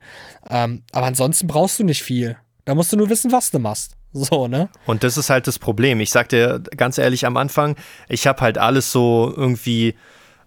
Ähm, 0.50 0.84
aber 0.91 1.06
ansonsten 1.06 1.48
brauchst 1.48 1.79
du 1.79 1.84
nicht 1.84 2.03
viel. 2.03 2.38
Da 2.65 2.75
musst 2.75 2.91
du 2.91 2.98
nur 2.98 3.10
wissen, 3.10 3.32
was 3.32 3.51
du 3.51 3.60
machst. 3.60 3.96
So, 4.12 4.48
ne? 4.48 4.70
Und 4.88 5.03
das 5.03 5.18
ist 5.18 5.29
halt 5.29 5.46
das 5.46 5.60
Problem. 5.60 6.00
Ich 6.00 6.10
sag 6.10 6.29
dir 6.29 6.63
ganz 6.75 6.98
ehrlich 6.98 7.27
am 7.27 7.38
Anfang, 7.38 7.75
ich 8.08 8.25
habe 8.25 8.41
halt 8.41 8.58
alles 8.58 8.91
so 8.91 9.32
irgendwie 9.38 9.94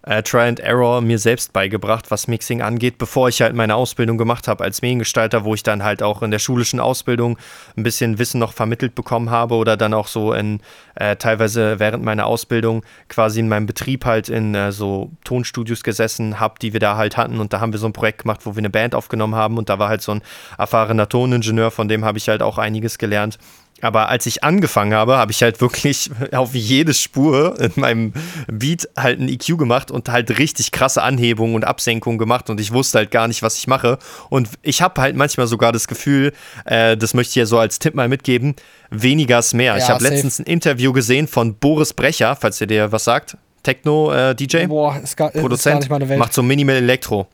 äh, 0.03 0.21
Try 0.21 0.41
and 0.41 0.59
Error 0.59 1.01
mir 1.01 1.17
selbst 1.17 1.53
beigebracht, 1.53 2.11
was 2.11 2.27
Mixing 2.27 2.61
angeht, 2.61 2.97
bevor 2.97 3.29
ich 3.29 3.41
halt 3.41 3.55
meine 3.55 3.75
Ausbildung 3.75 4.17
gemacht 4.17 4.47
habe 4.47 4.63
als 4.63 4.81
Mediengestalter, 4.81 5.43
wo 5.43 5.53
ich 5.53 5.63
dann 5.63 5.83
halt 5.83 6.03
auch 6.03 6.21
in 6.21 6.31
der 6.31 6.39
schulischen 6.39 6.79
Ausbildung 6.79 7.37
ein 7.77 7.83
bisschen 7.83 8.19
Wissen 8.19 8.39
noch 8.39 8.53
vermittelt 8.53 8.95
bekommen 8.95 9.29
habe 9.29 9.55
oder 9.55 9.77
dann 9.77 9.93
auch 9.93 10.07
so 10.07 10.33
in 10.33 10.59
äh, 10.95 11.15
teilweise 11.15 11.79
während 11.79 12.03
meiner 12.03 12.25
Ausbildung 12.25 12.83
quasi 13.07 13.39
in 13.39 13.47
meinem 13.47 13.65
Betrieb 13.65 14.05
halt 14.05 14.29
in 14.29 14.53
äh, 14.55 14.71
so 14.71 15.11
Tonstudios 15.23 15.83
gesessen 15.83 16.39
habe, 16.39 16.55
die 16.61 16.73
wir 16.73 16.79
da 16.79 16.97
halt 16.97 17.17
hatten. 17.17 17.39
Und 17.39 17.53
da 17.53 17.61
haben 17.61 17.71
wir 17.71 17.79
so 17.79 17.87
ein 17.87 17.93
Projekt 17.93 18.23
gemacht, 18.23 18.41
wo 18.43 18.55
wir 18.55 18.59
eine 18.59 18.69
Band 18.69 18.95
aufgenommen 18.95 19.35
haben. 19.35 19.57
Und 19.57 19.69
da 19.69 19.79
war 19.79 19.89
halt 19.89 20.01
so 20.01 20.11
ein 20.11 20.21
erfahrener 20.57 21.07
Toningenieur, 21.07 21.71
von 21.71 21.87
dem 21.87 22.05
habe 22.05 22.17
ich 22.17 22.27
halt 22.29 22.41
auch 22.41 22.57
einiges 22.57 22.97
gelernt 22.97 23.37
aber 23.81 24.09
als 24.09 24.25
ich 24.25 24.43
angefangen 24.43 24.93
habe, 24.93 25.17
habe 25.17 25.31
ich 25.31 25.41
halt 25.43 25.59
wirklich 25.59 26.09
auf 26.31 26.53
jede 26.53 26.93
Spur 26.93 27.59
in 27.59 27.71
meinem 27.75 28.13
Beat 28.47 28.87
halt 28.97 29.19
ein 29.19 29.27
EQ 29.27 29.57
gemacht 29.57 29.91
und 29.91 30.09
halt 30.09 30.37
richtig 30.37 30.71
krasse 30.71 31.03
Anhebungen 31.03 31.55
und 31.55 31.65
Absenkungen 31.65 32.17
gemacht 32.17 32.49
und 32.49 32.59
ich 32.59 32.71
wusste 32.71 32.99
halt 32.99 33.11
gar 33.11 33.27
nicht, 33.27 33.41
was 33.41 33.57
ich 33.57 33.67
mache. 33.67 33.99
Und 34.29 34.49
ich 34.61 34.81
habe 34.81 35.01
halt 35.01 35.15
manchmal 35.15 35.47
sogar 35.47 35.71
das 35.71 35.87
Gefühl, 35.87 36.33
äh, 36.65 36.95
das 36.95 37.13
möchte 37.13 37.31
ich 37.31 37.35
ja 37.35 37.45
so 37.45 37.59
als 37.59 37.79
Tipp 37.79 37.95
mal 37.95 38.07
mitgeben, 38.07 38.55
weniger 38.89 39.39
ist 39.39 39.53
mehr. 39.53 39.77
Ja, 39.77 39.83
ich 39.83 39.89
habe 39.89 40.03
letztens 40.03 40.39
ein 40.39 40.45
Interview 40.45 40.93
gesehen 40.93 41.27
von 41.27 41.55
Boris 41.55 41.93
Brecher, 41.93 42.35
falls 42.35 42.61
ihr 42.61 42.67
dir 42.67 42.91
was 42.91 43.03
sagt. 43.03 43.37
Techno-DJ. 43.63 44.57
Äh, 44.57 44.67
Boah, 44.67 44.99
ist 45.01 45.17
gar, 45.17 45.31
Produzent, 45.31 45.55
ist 45.55 45.65
gar 45.65 45.79
nicht 45.79 45.89
meine 45.89 46.09
Welt. 46.09 46.19
Macht 46.19 46.33
so 46.33 46.43
Minimal 46.43 46.75
Elektro. 46.75 47.27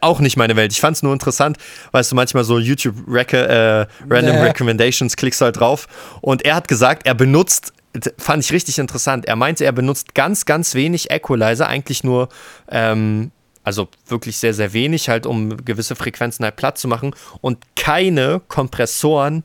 Auch 0.00 0.20
nicht 0.20 0.36
meine 0.36 0.56
Welt. 0.56 0.72
Ich 0.72 0.80
fand 0.80 0.96
es 0.96 1.02
nur 1.02 1.12
interessant, 1.12 1.58
weißt 1.92 2.12
du, 2.12 2.16
manchmal 2.16 2.44
so 2.44 2.58
YouTube 2.58 2.96
äh, 3.08 3.86
Random 4.08 4.36
nee. 4.36 4.42
Recommendations 4.42 5.16
klickst 5.16 5.40
halt 5.40 5.58
drauf. 5.58 5.88
Und 6.20 6.44
er 6.44 6.54
hat 6.54 6.68
gesagt, 6.68 7.06
er 7.06 7.14
benutzt, 7.14 7.72
fand 8.18 8.44
ich 8.44 8.52
richtig 8.52 8.78
interessant, 8.78 9.26
er 9.26 9.36
meinte, 9.36 9.64
er 9.64 9.72
benutzt 9.72 10.14
ganz, 10.14 10.44
ganz 10.44 10.74
wenig 10.74 11.10
Equalizer, 11.10 11.66
eigentlich 11.66 12.04
nur 12.04 12.28
ähm, 12.68 13.32
also 13.66 13.88
wirklich 14.06 14.36
sehr, 14.36 14.54
sehr 14.54 14.72
wenig, 14.72 15.08
halt 15.08 15.26
um 15.26 15.64
gewisse 15.64 15.96
Frequenzen 15.96 16.44
halt 16.44 16.54
platt 16.54 16.78
zu 16.78 16.86
machen 16.86 17.14
und 17.40 17.58
keine 17.74 18.40
Kompressoren 18.46 19.42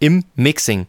im 0.00 0.24
Mixing. 0.34 0.88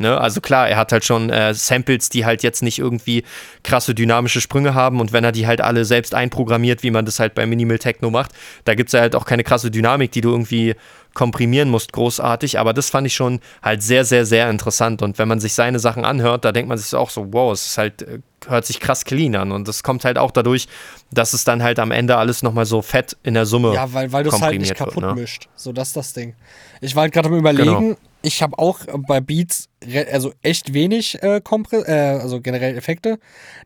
Ne? 0.00 0.18
Also 0.20 0.40
klar, 0.40 0.68
er 0.68 0.76
hat 0.76 0.92
halt 0.92 1.04
schon 1.04 1.30
äh, 1.30 1.52
Samples, 1.54 2.08
die 2.08 2.24
halt 2.24 2.42
jetzt 2.42 2.62
nicht 2.62 2.78
irgendwie 2.78 3.22
krasse 3.62 3.94
dynamische 3.94 4.40
Sprünge 4.40 4.74
haben 4.74 4.98
und 5.00 5.12
wenn 5.12 5.24
er 5.24 5.32
die 5.32 5.46
halt 5.46 5.60
alle 5.60 5.84
selbst 5.84 6.14
einprogrammiert, 6.14 6.82
wie 6.82 6.90
man 6.90 7.04
das 7.04 7.20
halt 7.20 7.34
bei 7.34 7.46
Minimal 7.46 7.78
Techno 7.78 8.10
macht, 8.10 8.32
da 8.64 8.74
gibt 8.74 8.92
es 8.92 8.98
halt 8.98 9.14
auch 9.14 9.26
keine 9.26 9.44
krasse 9.44 9.70
Dynamik, 9.70 10.10
die 10.12 10.22
du 10.22 10.30
irgendwie 10.30 10.74
komprimieren 11.14 11.68
musst, 11.68 11.92
großartig. 11.92 12.58
Aber 12.58 12.72
das 12.72 12.90
fand 12.90 13.06
ich 13.06 13.14
schon 13.14 13.40
halt 13.62 13.82
sehr, 13.82 14.04
sehr, 14.04 14.24
sehr 14.24 14.48
interessant. 14.48 15.02
Und 15.02 15.18
wenn 15.18 15.28
man 15.28 15.40
sich 15.40 15.54
seine 15.54 15.78
Sachen 15.78 16.04
anhört, 16.04 16.44
da 16.44 16.52
denkt 16.52 16.68
man 16.68 16.78
sich 16.78 16.94
auch 16.94 17.10
so, 17.10 17.32
wow, 17.32 17.52
es 17.52 17.66
ist 17.66 17.78
halt, 17.78 18.02
äh, 18.02 18.20
hört 18.46 18.64
sich 18.64 18.80
krass 18.80 19.04
clean 19.04 19.34
an. 19.34 19.52
Und 19.52 19.68
das 19.68 19.82
kommt 19.82 20.04
halt 20.04 20.18
auch 20.18 20.30
dadurch, 20.30 20.68
dass 21.10 21.32
es 21.32 21.44
dann 21.44 21.62
halt 21.62 21.78
am 21.78 21.90
Ende 21.90 22.16
alles 22.16 22.42
nochmal 22.42 22.64
so 22.64 22.80
fett 22.80 23.16
in 23.22 23.34
der 23.34 23.46
Summe 23.46 23.74
Ja, 23.74 23.92
weil, 23.92 24.12
weil 24.12 24.24
du 24.24 24.30
es 24.30 24.40
halt 24.40 24.60
nicht 24.60 24.74
kaputt 24.74 25.02
wird, 25.02 25.14
ne? 25.14 25.20
mischt. 25.20 25.48
So, 25.56 25.72
das 25.72 25.88
ist 25.88 25.96
das 25.96 26.12
Ding. 26.12 26.34
Ich 26.80 26.94
war 26.94 27.02
halt 27.02 27.12
gerade 27.12 27.28
am 27.28 27.34
überlegen, 27.34 27.80
genau 27.80 27.96
ich 28.22 28.42
habe 28.42 28.58
auch 28.58 28.80
bei 29.06 29.20
Beats 29.20 29.68
also 30.12 30.32
echt 30.42 30.74
wenig 30.74 31.22
äh, 31.22 31.40
Kompre 31.40 31.86
äh, 31.86 32.20
also 32.20 32.40
generell 32.40 32.76
Effekte. 32.76 33.18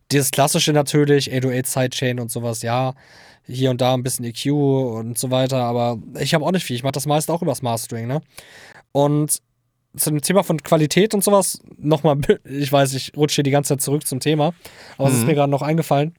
Das 0.08 0.30
klassische 0.30 0.72
natürlich, 0.72 1.32
808 1.32 1.66
Sidechain 1.66 2.20
und 2.20 2.30
sowas, 2.30 2.62
ja. 2.62 2.94
Hier 3.46 3.70
und 3.70 3.80
da 3.80 3.92
ein 3.92 4.02
bisschen 4.02 4.24
EQ 4.24 4.46
und 4.46 5.18
so 5.18 5.30
weiter, 5.30 5.58
aber 5.58 5.98
ich 6.18 6.32
habe 6.32 6.44
auch 6.44 6.52
nicht 6.52 6.64
viel. 6.64 6.76
Ich 6.76 6.82
mache 6.82 6.92
das 6.92 7.04
meiste 7.04 7.30
auch 7.32 7.42
übers 7.42 7.60
Mastering, 7.60 8.06
ne? 8.06 8.22
Und 8.92 9.42
zu 9.96 10.10
dem 10.10 10.22
Thema 10.22 10.42
von 10.42 10.62
Qualität 10.62 11.14
und 11.14 11.22
sowas, 11.22 11.60
nochmal, 11.76 12.18
ich 12.44 12.72
weiß, 12.72 12.94
ich 12.94 13.12
rutsche 13.16 13.36
hier 13.36 13.44
die 13.44 13.50
ganze 13.50 13.74
Zeit 13.74 13.82
zurück 13.82 14.06
zum 14.06 14.20
Thema, 14.20 14.54
aber 14.96 15.08
es 15.08 15.14
ist 15.14 15.20
mhm. 15.20 15.26
mir 15.26 15.34
gerade 15.34 15.50
noch 15.50 15.62
eingefallen. 15.62 16.14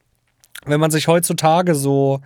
Wenn 0.66 0.80
man 0.80 0.92
sich 0.92 1.08
heutzutage 1.08 1.74
so 1.76 2.22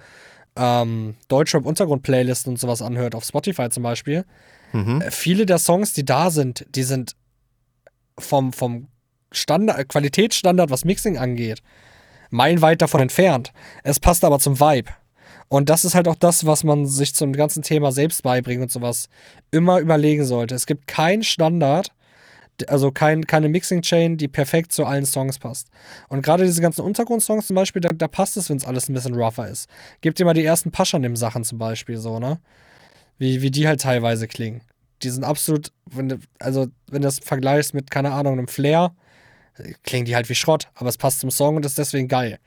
ähm, 0.55 1.15
Deutschrap-Untergrund-Playlisten 1.27 2.53
und 2.53 2.57
sowas 2.57 2.81
anhört, 2.81 3.15
auf 3.15 3.23
Spotify 3.23 3.69
zum 3.69 3.83
Beispiel, 3.83 4.25
Mhm. 4.73 5.01
Äh, 5.01 5.11
viele 5.11 5.45
der 5.45 5.57
Songs, 5.57 5.93
die 5.93 6.05
da 6.05 6.31
sind, 6.31 6.65
die 6.75 6.83
sind 6.83 7.15
vom, 8.17 8.53
vom 8.53 8.87
Standard, 9.31 9.89
Qualitätsstandard, 9.89 10.69
was 10.69 10.85
Mixing 10.85 11.17
angeht, 11.17 11.61
meilenweit 12.29 12.81
davon 12.81 13.01
entfernt. 13.01 13.51
Es 13.83 13.99
passt 13.99 14.23
aber 14.23 14.39
zum 14.39 14.59
Vibe. 14.59 14.91
Und 15.47 15.69
das 15.69 15.83
ist 15.83 15.95
halt 15.95 16.07
auch 16.07 16.15
das, 16.15 16.45
was 16.45 16.63
man 16.63 16.85
sich 16.85 17.15
zum 17.15 17.33
ganzen 17.33 17.63
Thema 17.63 17.91
selbst 17.91 18.21
beibringen 18.21 18.63
und 18.63 18.71
sowas 18.71 19.09
immer 19.51 19.79
überlegen 19.79 20.23
sollte. 20.23 20.53
Es 20.53 20.67
gibt 20.67 20.87
keinen 20.87 21.23
Standard, 21.23 21.91
also 22.67 22.91
kein, 22.91 23.25
keine 23.25 23.49
Mixing-Chain, 23.49 24.17
die 24.17 24.27
perfekt 24.27 24.71
zu 24.71 24.85
allen 24.85 25.05
Songs 25.05 25.39
passt. 25.39 25.69
Und 26.07 26.21
gerade 26.21 26.43
diese 26.43 26.61
ganzen 26.61 26.81
Untergrundsongs 26.81 27.47
zum 27.47 27.55
Beispiel, 27.55 27.81
da, 27.81 27.89
da 27.89 28.07
passt 28.07 28.37
es, 28.37 28.49
wenn 28.49 28.57
es 28.57 28.65
alles 28.65 28.89
ein 28.89 28.93
bisschen 28.93 29.15
rougher 29.15 29.47
ist. 29.47 29.67
Gebt 30.01 30.19
dir 30.19 30.25
mal 30.25 30.33
die 30.33 30.45
ersten 30.45 30.71
Paschanim-Sachen 30.71 31.43
zum 31.43 31.57
Beispiel 31.57 31.97
so, 31.97 32.19
ne? 32.19 32.39
Wie, 33.19 33.43
wie 33.43 33.51
die 33.51 33.67
halt 33.67 33.81
teilweise 33.81 34.27
klingen. 34.27 34.61
Die 35.03 35.09
sind 35.09 35.23
absolut, 35.23 35.71
wenn 35.85 36.09
du, 36.09 36.19
also 36.39 36.67
wenn 36.87 37.01
du 37.01 37.07
das 37.07 37.19
vergleichst 37.19 37.73
mit, 37.73 37.91
keine 37.91 38.11
Ahnung, 38.11 38.33
einem 38.33 38.47
Flair, 38.47 38.93
klingen 39.83 40.05
die 40.05 40.15
halt 40.15 40.29
wie 40.29 40.35
Schrott, 40.35 40.69
aber 40.73 40.89
es 40.89 40.97
passt 40.97 41.19
zum 41.19 41.29
Song 41.29 41.55
und 41.55 41.65
ist 41.65 41.77
deswegen 41.77 42.07
geil. 42.07 42.39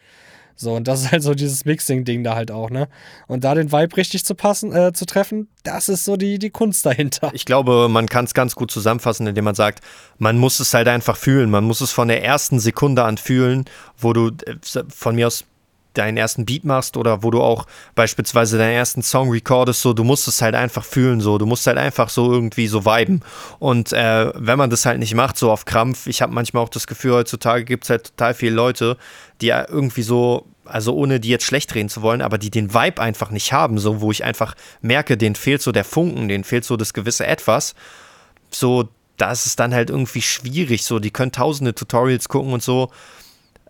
So, 0.55 0.75
und 0.75 0.87
das 0.87 1.03
ist 1.03 1.13
halt 1.13 1.23
so 1.23 1.35
dieses 1.35 1.65
Mixing-Ding 1.65 2.25
da 2.25 2.35
halt 2.35 2.51
auch, 2.51 2.71
ne? 2.71 2.89
Und 3.27 3.45
da 3.45 3.55
den 3.55 3.73
Vibe 3.73 3.97
richtig 3.97 4.25
zu 4.25 4.35
passen, 4.35 4.73
äh, 4.75 4.93
zu 4.93 5.07
treffen, 5.07 5.49
das 5.63 5.89
ist 5.89 6.05
so 6.05 6.17
die, 6.17 6.39
die 6.39 6.51
Kunst 6.51 6.85
dahinter. 6.85 7.31
Ich 7.33 7.47
glaube, 7.47 7.89
man 7.89 8.09
kann 8.09 8.27
es 8.27 8.35
ganz 8.35 8.55
gut 8.55 8.71
zusammenfassen, 8.71 9.27
indem 9.27 9.45
man 9.45 9.55
sagt, 9.55 9.81
man 10.19 10.39
muss 10.39 10.61
es 10.61 10.75
halt 10.75 10.89
einfach 10.89 11.17
fühlen. 11.17 11.51
Man 11.51 11.65
muss 11.65 11.81
es 11.81 11.91
von 11.91 12.09
der 12.09 12.23
ersten 12.23 12.61
Sekunde 12.61 13.05
an 13.05 13.17
fühlen, 13.17 13.65
wo 13.97 14.13
du 14.13 14.29
äh, 14.29 14.57
von 14.89 15.15
mir 15.15 15.29
aus 15.29 15.45
deinen 15.95 16.17
ersten 16.17 16.45
Beat 16.47 16.65
machst 16.65 16.97
oder 16.97 17.23
wo 17.23 17.31
du 17.31 17.43
auch 17.43 17.67
beispielsweise 17.95 18.59
deinen 18.59 18.75
ersten 18.75 19.03
Song 19.03 19.31
recordest, 19.31 19.83
so 19.83 19.93
du 19.93 20.05
musst 20.05 20.29
es 20.29 20.43
halt 20.43 20.55
einfach 20.55 20.85
fühlen, 20.85 21.21
so 21.21 21.39
du 21.39 21.47
musst 21.47 21.67
halt 21.67 21.79
einfach 21.79 22.09
so 22.09 22.33
irgendwie 22.33 22.67
so 22.67 22.85
viben. 22.85 23.21
Und 23.59 23.93
äh, 23.93 24.33
wenn 24.35 24.59
man 24.59 24.71
das 24.71 24.87
halt 24.87 24.99
nicht 24.99 25.15
macht, 25.15 25.37
so 25.37 25.51
auf 25.51 25.65
Krampf, 25.65 26.07
ich 26.07 26.23
habe 26.23 26.33
manchmal 26.33 26.63
auch 26.63 26.69
das 26.69 26.87
Gefühl, 26.87 27.13
heutzutage 27.13 27.65
gibt 27.65 27.85
es 27.85 27.91
halt 27.91 28.05
total 28.17 28.35
viele 28.35 28.55
Leute, 28.55 28.97
die 29.41 29.47
ja 29.47 29.67
irgendwie 29.69 30.03
so, 30.03 30.47
also 30.65 30.95
ohne 30.95 31.21
die 31.21 31.29
jetzt 31.29 31.45
schlecht 31.45 31.75
reden 31.75 31.89
zu 31.89 32.03
wollen, 32.03 32.23
aber 32.23 32.39
die 32.39 32.51
den 32.51 32.73
Vibe 32.73 33.03
einfach 33.03 33.31
nicht 33.31 33.53
haben, 33.53 33.79
so 33.79 34.01
wo 34.01 34.11
ich 34.11 34.25
einfach 34.25 34.55
merke, 34.81 35.17
denen 35.17 35.35
fehlt 35.35 35.63
so 35.63 35.73
der 35.73 35.85
Funken, 35.85 36.29
denen 36.29 36.45
fehlt 36.45 36.65
so 36.65 36.77
das 36.77 36.95
gewisse 36.95 37.27
Etwas. 37.27 37.75
So, 38.51 38.89
da 39.17 39.33
ist 39.33 39.47
es 39.47 39.57
dann 39.57 39.75
halt 39.75 39.91
irgendwie 39.91 40.23
schwierig, 40.23 40.85
so 40.85 40.99
die 40.99 41.11
können 41.11 41.33
tausende 41.33 41.75
Tutorials 41.75 42.29
gucken 42.29 42.53
und 42.53 42.63
so 42.63 42.91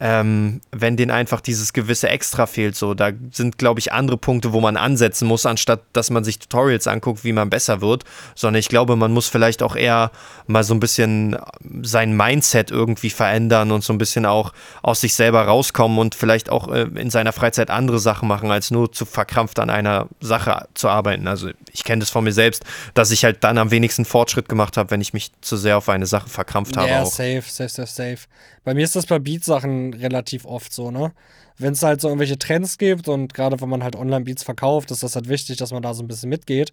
ähm, 0.04 0.60
wenn 0.72 0.96
denen 0.96 1.12
einfach 1.12 1.40
dieses 1.40 1.72
gewisse 1.72 2.08
Extra 2.08 2.46
fehlt. 2.46 2.74
So, 2.74 2.92
da 2.92 3.12
sind, 3.30 3.56
glaube 3.56 3.78
ich, 3.78 3.92
andere 3.92 4.16
Punkte, 4.16 4.52
wo 4.52 4.60
man 4.60 4.76
ansetzen 4.76 5.28
muss, 5.28 5.46
anstatt 5.46 5.82
dass 5.92 6.10
man 6.10 6.24
sich 6.24 6.40
Tutorials 6.40 6.88
anguckt, 6.88 7.22
wie 7.22 7.32
man 7.32 7.50
besser 7.50 7.80
wird. 7.80 8.02
Sondern 8.34 8.58
ich 8.58 8.68
glaube, 8.68 8.96
man 8.96 9.12
muss 9.12 9.28
vielleicht 9.28 9.62
auch 9.62 9.76
eher 9.76 10.10
mal 10.48 10.64
so 10.64 10.74
ein 10.74 10.80
bisschen 10.80 11.36
sein 11.82 12.16
Mindset 12.16 12.72
irgendwie 12.72 13.10
verändern 13.10 13.70
und 13.70 13.84
so 13.84 13.92
ein 13.92 13.98
bisschen 13.98 14.26
auch 14.26 14.52
aus 14.82 15.02
sich 15.02 15.14
selber 15.14 15.42
rauskommen 15.42 15.98
und 15.98 16.16
vielleicht 16.16 16.50
auch 16.50 16.66
äh, 16.66 16.88
in 16.96 17.10
seiner 17.10 17.32
Freizeit 17.32 17.70
andere 17.70 18.00
Sachen 18.00 18.26
machen, 18.26 18.50
als 18.50 18.72
nur 18.72 18.90
zu 18.90 19.06
verkrampft 19.06 19.60
an 19.60 19.70
einer 19.70 20.08
Sache 20.20 20.66
zu 20.74 20.88
arbeiten. 20.88 21.28
Also 21.28 21.50
ich 21.70 21.84
kenne 21.84 22.00
das 22.00 22.10
von 22.10 22.24
mir 22.24 22.32
selbst, 22.32 22.64
dass 22.94 23.12
ich 23.12 23.24
halt 23.24 23.44
dann 23.44 23.56
am 23.56 23.70
wenigsten 23.70 24.04
Fortschritt 24.04 24.48
gemacht 24.48 24.76
habe, 24.76 24.90
wenn 24.90 25.00
ich 25.00 25.12
mich 25.12 25.30
zu 25.42 25.56
sehr 25.56 25.78
auf 25.78 25.88
eine 25.88 26.06
Sache 26.06 26.28
verkrampft 26.28 26.76
habe. 26.76 26.88
Ja, 26.88 27.04
safe, 27.04 27.44
safe, 27.46 27.68
safe, 27.68 27.86
safe. 27.86 28.18
Bei 28.64 28.74
mir 28.74 28.84
ist 28.84 28.94
das 28.94 29.06
bei 29.06 29.18
Beat-Sachen 29.18 29.94
relativ 29.94 30.44
oft 30.44 30.72
so, 30.72 30.90
ne? 30.90 31.12
Wenn 31.58 31.72
es 31.72 31.82
halt 31.82 32.00
so 32.00 32.08
irgendwelche 32.08 32.38
Trends 32.38 32.78
gibt 32.78 33.08
und 33.08 33.34
gerade 33.34 33.60
wenn 33.60 33.68
man 33.68 33.82
halt 33.82 33.96
Online-Beats 33.96 34.42
verkauft, 34.42 34.90
ist 34.90 35.02
das 35.02 35.16
halt 35.16 35.28
wichtig, 35.28 35.58
dass 35.58 35.72
man 35.72 35.82
da 35.82 35.94
so 35.94 36.02
ein 36.02 36.08
bisschen 36.08 36.30
mitgeht. 36.30 36.72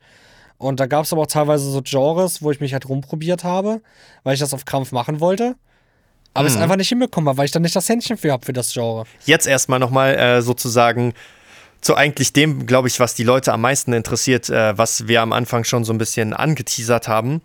Und 0.57 0.79
da 0.79 0.87
gab 0.87 1.05
es 1.05 1.13
aber 1.13 1.23
auch 1.23 1.27
teilweise 1.27 1.69
so 1.71 1.81
Genres, 1.81 2.41
wo 2.41 2.51
ich 2.51 2.59
mich 2.59 2.73
halt 2.73 2.87
rumprobiert 2.87 3.43
habe, 3.43 3.81
weil 4.23 4.33
ich 4.33 4.39
das 4.39 4.53
auf 4.53 4.65
Krampf 4.65 4.91
machen 4.91 5.19
wollte. 5.19 5.55
Aber 6.33 6.47
mhm. 6.47 6.55
es 6.55 6.61
einfach 6.61 6.75
nicht 6.75 6.89
hinbekommen 6.89 7.27
habe, 7.29 7.37
weil 7.37 7.45
ich 7.45 7.51
dann 7.51 7.61
nicht 7.61 7.75
das 7.75 7.89
Händchen 7.89 8.17
für 8.17 8.31
habe 8.31 8.45
für 8.45 8.53
das 8.53 8.73
Genre. 8.73 9.05
Jetzt 9.25 9.47
erstmal 9.47 9.79
nochmal 9.79 10.15
äh, 10.15 10.41
sozusagen 10.41 11.13
zu 11.81 11.95
eigentlich 11.95 12.33
dem, 12.33 12.65
glaube 12.65 12.89
ich, 12.89 12.99
was 12.99 13.15
die 13.15 13.23
Leute 13.23 13.53
am 13.53 13.61
meisten 13.61 13.93
interessiert, 13.93 14.49
äh, 14.49 14.77
was 14.77 15.07
wir 15.07 15.21
am 15.21 15.31
Anfang 15.31 15.63
schon 15.63 15.83
so 15.85 15.93
ein 15.93 15.97
bisschen 15.97 16.33
angeteasert 16.33 17.07
haben. 17.07 17.41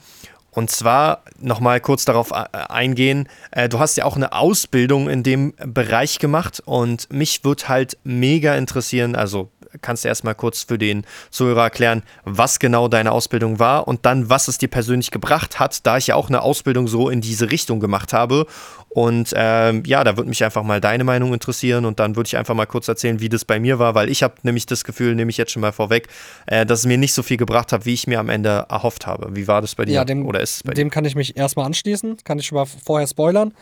Und 0.55 0.71
zwar 0.71 1.25
nochmal 1.41 1.81
kurz 1.81 2.05
darauf 2.05 2.31
äh, 2.31 2.45
eingehen, 2.53 3.29
äh, 3.51 3.69
du 3.69 3.81
hast 3.81 3.97
ja 3.97 4.05
auch 4.05 4.17
eine 4.17 4.33
Ausbildung 4.33 5.11
in 5.11 5.23
dem 5.23 5.53
Bereich 5.59 6.19
gemacht 6.21 6.63
und 6.65 7.13
mich 7.13 7.45
würde 7.45 7.69
halt 7.69 7.99
mega 8.05 8.55
interessieren, 8.55 9.17
also 9.17 9.51
kannst 9.81 10.05
du 10.05 10.09
erstmal 10.09 10.35
kurz 10.35 10.63
für 10.63 10.79
den 10.79 11.05
Zuhörer 11.31 11.65
erklären, 11.65 12.03
was 12.25 12.59
genau 12.59 12.89
deine 12.89 13.13
Ausbildung 13.13 13.59
war 13.59 13.89
und 13.89 14.07
dann, 14.07 14.31
was 14.31 14.49
es 14.49 14.59
dir 14.59 14.69
persönlich 14.69 15.11
gebracht 15.11 15.59
hat, 15.59 15.87
da 15.87 15.97
ich 15.97 16.09
ja 16.09 16.15
auch 16.15 16.29
eine 16.29 16.43
Ausbildung 16.43 16.89
so 16.89 17.09
in 17.09 17.21
diese 17.21 17.51
Richtung 17.51 17.81
gemacht 17.81 18.13
habe. 18.13 18.47
Und 18.89 19.33
ähm, 19.37 19.83
ja, 19.87 20.05
da 20.05 20.17
würde 20.17 20.29
mich 20.29 20.45
einfach 20.45 20.63
mal 20.63 20.81
deine 20.81 21.03
Meinung 21.03 21.35
interessieren 21.35 21.85
und 21.85 21.99
dann 21.99 22.15
würde 22.15 22.29
ich 22.29 22.37
einfach 22.37 22.55
mal 22.55 22.67
kurz 22.67 22.87
erzählen, 22.87 23.19
wie 23.19 23.29
das 23.29 23.45
bei 23.45 23.59
mir 23.59 23.81
war, 23.81 23.97
weil 23.97 24.09
ich 24.09 24.23
habe 24.23 24.35
nämlich 24.43 24.67
das 24.67 24.85
Gefühl, 24.85 25.17
nehme 25.17 25.31
ich 25.31 25.37
jetzt 25.37 25.51
schon 25.51 25.63
mal 25.63 25.73
vorweg, 25.73 26.07
äh, 26.47 26.65
dass 26.65 26.81
es 26.81 26.87
mir 26.87 26.97
nicht 26.97 27.13
so 27.13 27.25
viel 27.25 27.37
gebracht 27.37 27.73
hat, 27.73 27.87
wie 27.87 27.93
ich 27.93 28.07
mir 28.07 28.21
am 28.21 28.29
Ende 28.29 28.67
erhofft 28.69 29.07
habe. 29.07 29.35
Wie 29.35 29.49
war 29.49 29.61
das 29.61 29.75
bei 29.75 29.85
dir? 29.85 29.95
Ja, 29.95 30.05
dem, 30.05 30.25
oder 30.27 30.41
ist 30.41 30.57
es 30.57 30.63
bei 30.63 30.75
dem 30.75 30.89
dir? 30.89 30.93
kann 30.93 31.05
ich 31.05 31.17
mich 31.17 31.37
erstmal 31.37 31.67
anschließen, 31.67 32.19
kann 32.23 32.39
ich 32.39 32.47
schon 32.47 32.57
mal 32.57 32.67
vorher 32.67 33.09
spoilern. 33.09 33.53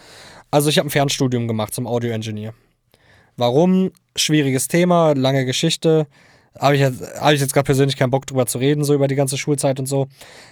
Also 0.50 0.68
ich 0.68 0.76
habe 0.76 0.88
ein 0.88 0.90
Fernstudium 0.90 1.48
gemacht 1.48 1.72
zum 1.72 1.86
Audio-Engineer. 1.86 2.52
Warum? 3.38 3.90
Schwieriges 4.16 4.68
Thema, 4.68 5.14
lange 5.14 5.44
Geschichte. 5.44 6.06
Habe 6.58 6.74
ich, 6.74 6.82
jetzt, 6.82 7.02
hab 7.18 7.32
ich 7.32 7.40
jetzt 7.40 7.54
gerade 7.54 7.64
persönlich 7.64 7.96
keinen 7.96 8.10
Bock 8.10 8.26
drüber 8.26 8.44
zu 8.44 8.58
reden, 8.58 8.84
so 8.84 8.92
über 8.92 9.08
die 9.08 9.14
ganze 9.14 9.38
Schulzeit 9.38 9.80
und 9.80 9.86
so. 9.86 10.08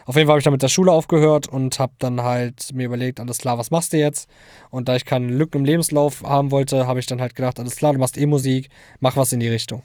Auf 0.07 0.17
jeden 0.17 0.27
Fall 0.27 0.33
habe 0.33 0.39
ich 0.39 0.45
dann 0.45 0.55
mit 0.55 0.63
der 0.63 0.69
Schule 0.69 0.93
aufgehört 0.93 1.47
und 1.47 1.79
habe 1.79 1.93
dann 1.99 2.23
halt 2.23 2.73
mir 2.73 2.87
überlegt, 2.87 3.21
alles 3.21 3.37
klar, 3.39 3.59
was 3.59 3.71
machst 3.71 3.93
du 3.93 3.99
jetzt? 3.99 4.29
Und 4.71 4.89
da 4.89 4.97
ich 4.97 5.05
keine 5.05 5.27
Lücken 5.27 5.59
im 5.59 5.65
Lebenslauf 5.67 6.23
haben 6.23 6.51
wollte, 6.53 6.87
habe 6.87 7.01
ich 7.01 7.07
dann 7.07 7.21
halt 7.21 7.35
gedacht, 7.35 7.61
alles 7.61 7.77
klar, 7.77 7.93
du 7.93 7.99
machst 7.99 8.17
E-Musik, 8.17 8.71
mach 9.01 9.17
was 9.19 9.33
in 9.35 9.41
die 9.41 9.49
Richtung. 9.49 9.83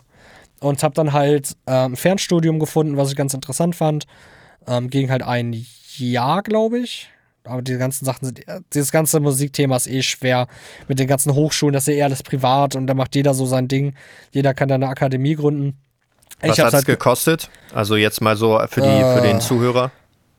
Und 0.61 0.83
habe 0.83 0.95
dann 0.95 1.11
halt 1.11 1.57
ähm, 1.67 1.93
ein 1.93 1.95
Fernstudium 1.97 2.59
gefunden, 2.59 2.95
was 2.95 3.09
ich 3.09 3.17
ganz 3.17 3.33
interessant 3.33 3.75
fand. 3.75 4.05
Ähm, 4.67 4.89
ging 4.89 5.11
halt 5.11 5.21
ein 5.21 5.65
Jahr, 5.97 6.43
glaube 6.43 6.79
ich. 6.79 7.09
Aber 7.45 7.61
die 7.61 7.77
ganzen 7.77 8.05
Sachen 8.05 8.25
sind, 8.25 8.41
dieses 8.73 8.91
ganze 8.91 9.19
Musikthema 9.19 9.75
ist 9.75 9.87
eh 9.87 10.01
schwer. 10.01 10.47
Mit 10.87 10.99
den 10.99 11.07
ganzen 11.07 11.33
Hochschulen, 11.33 11.73
das 11.73 11.83
ist 11.83 11.93
ja 11.93 11.99
eh 11.99 12.03
alles 12.03 12.23
privat 12.23 12.75
und 12.75 12.87
da 12.87 12.93
macht 12.93 13.15
jeder 13.15 13.33
so 13.33 13.45
sein 13.45 13.67
Ding. 13.67 13.95
Jeder 14.31 14.53
kann 14.53 14.67
da 14.67 14.75
eine 14.75 14.87
Akademie 14.87 15.35
gründen. 15.35 15.77
Was 16.41 16.59
hat 16.59 16.67
es 16.67 16.73
halt 16.73 16.85
gekostet? 16.85 17.49
Also 17.73 17.95
jetzt 17.95 18.21
mal 18.21 18.35
so 18.35 18.59
für, 18.69 18.81
die, 18.81 18.87
äh, 18.87 19.15
für 19.15 19.21
den 19.21 19.41
Zuhörer. 19.41 19.91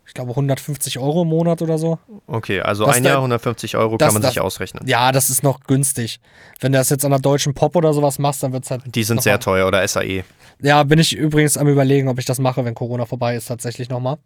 Ich 0.06 0.14
glaube 0.14 0.30
150 0.30 0.98
Euro 0.98 1.22
im 1.22 1.28
Monat 1.28 1.62
oder 1.62 1.78
so. 1.78 1.98
Okay, 2.26 2.60
also 2.60 2.86
das 2.86 2.96
ein 2.96 3.04
Jahr 3.04 3.16
150 3.16 3.76
Euro 3.76 3.96
das, 3.96 4.06
kann 4.06 4.14
man 4.14 4.22
das, 4.22 4.32
sich 4.32 4.40
ausrechnen. 4.40 4.86
Ja, 4.86 5.10
das 5.10 5.30
ist 5.30 5.42
noch 5.42 5.60
günstig. 5.60 6.20
Wenn 6.60 6.72
du 6.72 6.78
das 6.78 6.90
jetzt 6.90 7.04
an 7.04 7.10
der 7.10 7.20
deutschen 7.20 7.54
Pop 7.54 7.74
oder 7.74 7.92
sowas 7.92 8.18
machst, 8.18 8.42
dann 8.42 8.52
wird 8.52 8.64
es 8.64 8.70
halt. 8.70 8.82
Die 8.86 9.02
sind 9.02 9.20
sehr 9.20 9.40
teuer 9.40 9.66
oder 9.66 9.86
SAE. 9.86 10.24
Ja, 10.60 10.84
bin 10.84 10.98
ich 11.00 11.14
übrigens 11.14 11.58
am 11.58 11.66
überlegen, 11.68 12.08
ob 12.08 12.18
ich 12.18 12.24
das 12.24 12.38
mache, 12.38 12.64
wenn 12.64 12.74
Corona 12.74 13.04
vorbei 13.04 13.34
ist, 13.34 13.46
tatsächlich 13.46 13.88
nochmal. 13.88 14.18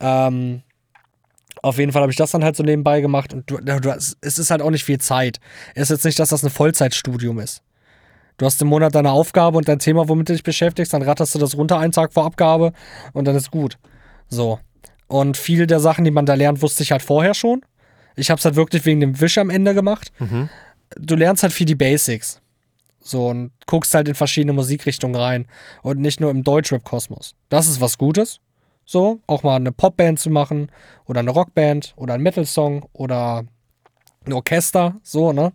Ähm, 0.00 0.62
auf 1.62 1.78
jeden 1.78 1.92
Fall 1.92 2.02
habe 2.02 2.12
ich 2.12 2.18
das 2.18 2.30
dann 2.30 2.44
halt 2.44 2.56
so 2.56 2.62
nebenbei 2.62 3.00
gemacht 3.00 3.32
und 3.32 3.50
du, 3.50 3.58
du, 3.58 3.90
es 3.90 4.38
ist 4.38 4.50
halt 4.50 4.62
auch 4.62 4.70
nicht 4.70 4.84
viel 4.84 4.98
Zeit. 4.98 5.38
Es 5.74 5.84
ist 5.84 5.90
jetzt 5.90 6.04
nicht, 6.04 6.18
dass 6.18 6.30
das 6.30 6.44
ein 6.44 6.50
Vollzeitstudium 6.50 7.38
ist. 7.38 7.62
Du 8.38 8.44
hast 8.44 8.60
im 8.60 8.68
Monat 8.68 8.94
deine 8.94 9.12
Aufgabe 9.12 9.56
und 9.56 9.66
dein 9.66 9.78
Thema, 9.78 10.08
womit 10.08 10.28
du 10.28 10.34
dich 10.34 10.42
beschäftigst, 10.42 10.92
dann 10.92 11.02
ratterst 11.02 11.34
du 11.34 11.38
das 11.38 11.56
runter 11.56 11.78
einen 11.78 11.92
Tag 11.92 12.12
vor 12.12 12.26
Abgabe 12.26 12.72
und 13.12 13.24
dann 13.26 13.34
ist 13.34 13.50
gut. 13.50 13.78
So. 14.28 14.60
Und 15.08 15.36
viele 15.36 15.66
der 15.66 15.80
Sachen, 15.80 16.04
die 16.04 16.10
man 16.10 16.26
da 16.26 16.34
lernt, 16.34 16.60
wusste 16.60 16.82
ich 16.82 16.92
halt 16.92 17.02
vorher 17.02 17.32
schon. 17.32 17.62
Ich 18.14 18.30
habe 18.30 18.38
es 18.38 18.44
halt 18.44 18.56
wirklich 18.56 18.84
wegen 18.84 19.00
dem 19.00 19.20
Wisch 19.20 19.38
am 19.38 19.50
Ende 19.50 19.74
gemacht. 19.74 20.12
Mhm. 20.18 20.50
Du 20.98 21.14
lernst 21.14 21.42
halt 21.42 21.52
viel 21.52 21.66
die 21.66 21.74
Basics. 21.74 22.40
So 23.00 23.28
und 23.28 23.52
guckst 23.66 23.94
halt 23.94 24.08
in 24.08 24.14
verschiedene 24.14 24.52
Musikrichtungen 24.52 25.14
rein 25.14 25.46
und 25.82 26.00
nicht 26.00 26.20
nur 26.20 26.30
im 26.30 26.42
Deutschrap-Kosmos. 26.42 27.34
Das 27.48 27.68
ist 27.68 27.80
was 27.80 27.98
Gutes. 27.98 28.40
So, 28.88 29.20
auch 29.26 29.42
mal 29.42 29.56
eine 29.56 29.72
Popband 29.72 30.20
zu 30.20 30.30
machen 30.30 30.70
oder 31.06 31.20
eine 31.20 31.32
Rockband 31.32 31.92
oder 31.96 32.14
ein 32.14 32.22
Metal-Song 32.22 32.86
oder 32.92 33.44
ein 34.24 34.32
Orchester, 34.32 34.96
so, 35.02 35.32
ne? 35.32 35.52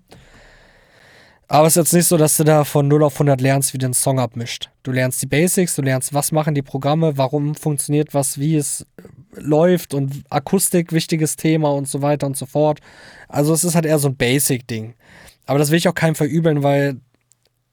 Aber 1.47 1.67
es 1.67 1.73
ist 1.73 1.83
jetzt 1.83 1.93
nicht 1.93 2.07
so, 2.07 2.15
dass 2.15 2.37
du 2.37 2.45
da 2.45 2.63
von 2.63 2.87
0 2.87 3.03
auf 3.03 3.15
100 3.15 3.41
lernst, 3.41 3.73
wie 3.73 3.77
du 3.77 3.85
einen 3.85 3.93
Song 3.93 4.19
abmischt. 4.19 4.69
Du 4.83 4.91
lernst 4.93 5.21
die 5.21 5.25
Basics, 5.27 5.75
du 5.75 5.81
lernst, 5.81 6.13
was 6.13 6.31
machen 6.31 6.55
die 6.55 6.61
Programme, 6.61 7.17
warum 7.17 7.55
funktioniert 7.55 8.13
was, 8.13 8.37
wie 8.37 8.55
es 8.55 8.85
äh, 8.97 9.03
läuft 9.33 9.93
und 9.93 10.23
Akustik, 10.29 10.93
wichtiges 10.93 11.35
Thema 11.35 11.71
und 11.71 11.89
so 11.89 12.01
weiter 12.01 12.27
und 12.27 12.37
so 12.37 12.45
fort. 12.45 12.79
Also 13.27 13.53
es 13.53 13.65
ist 13.65 13.75
halt 13.75 13.85
eher 13.85 13.99
so 13.99 14.07
ein 14.07 14.15
Basic-Ding. 14.15 14.93
Aber 15.45 15.59
das 15.59 15.71
will 15.71 15.77
ich 15.77 15.89
auch 15.89 15.93
keinem 15.93 16.15
verübeln, 16.15 16.63
weil 16.63 17.01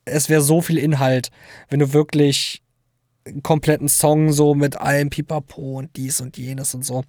es 0.04 0.28
wäre 0.28 0.40
so 0.40 0.60
viel 0.60 0.78
Inhalt, 0.78 1.30
wenn 1.68 1.78
du 1.78 1.92
wirklich 1.92 2.62
kompletten 3.42 3.88
Song 3.88 4.32
so 4.32 4.54
mit 4.54 4.80
allem 4.80 5.10
Pipapo 5.10 5.78
und 5.78 5.96
dies 5.96 6.20
und 6.20 6.36
jenes 6.36 6.74
und 6.74 6.84
so. 6.84 7.04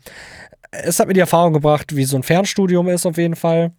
Es 0.72 1.00
hat 1.00 1.08
mir 1.08 1.14
die 1.14 1.20
Erfahrung 1.20 1.54
gebracht, 1.54 1.96
wie 1.96 2.06
so 2.06 2.16
ein 2.16 2.24
Fernstudium 2.24 2.88
ist 2.90 3.06
auf 3.06 3.18
jeden 3.18 3.36
Fall. 3.36 3.72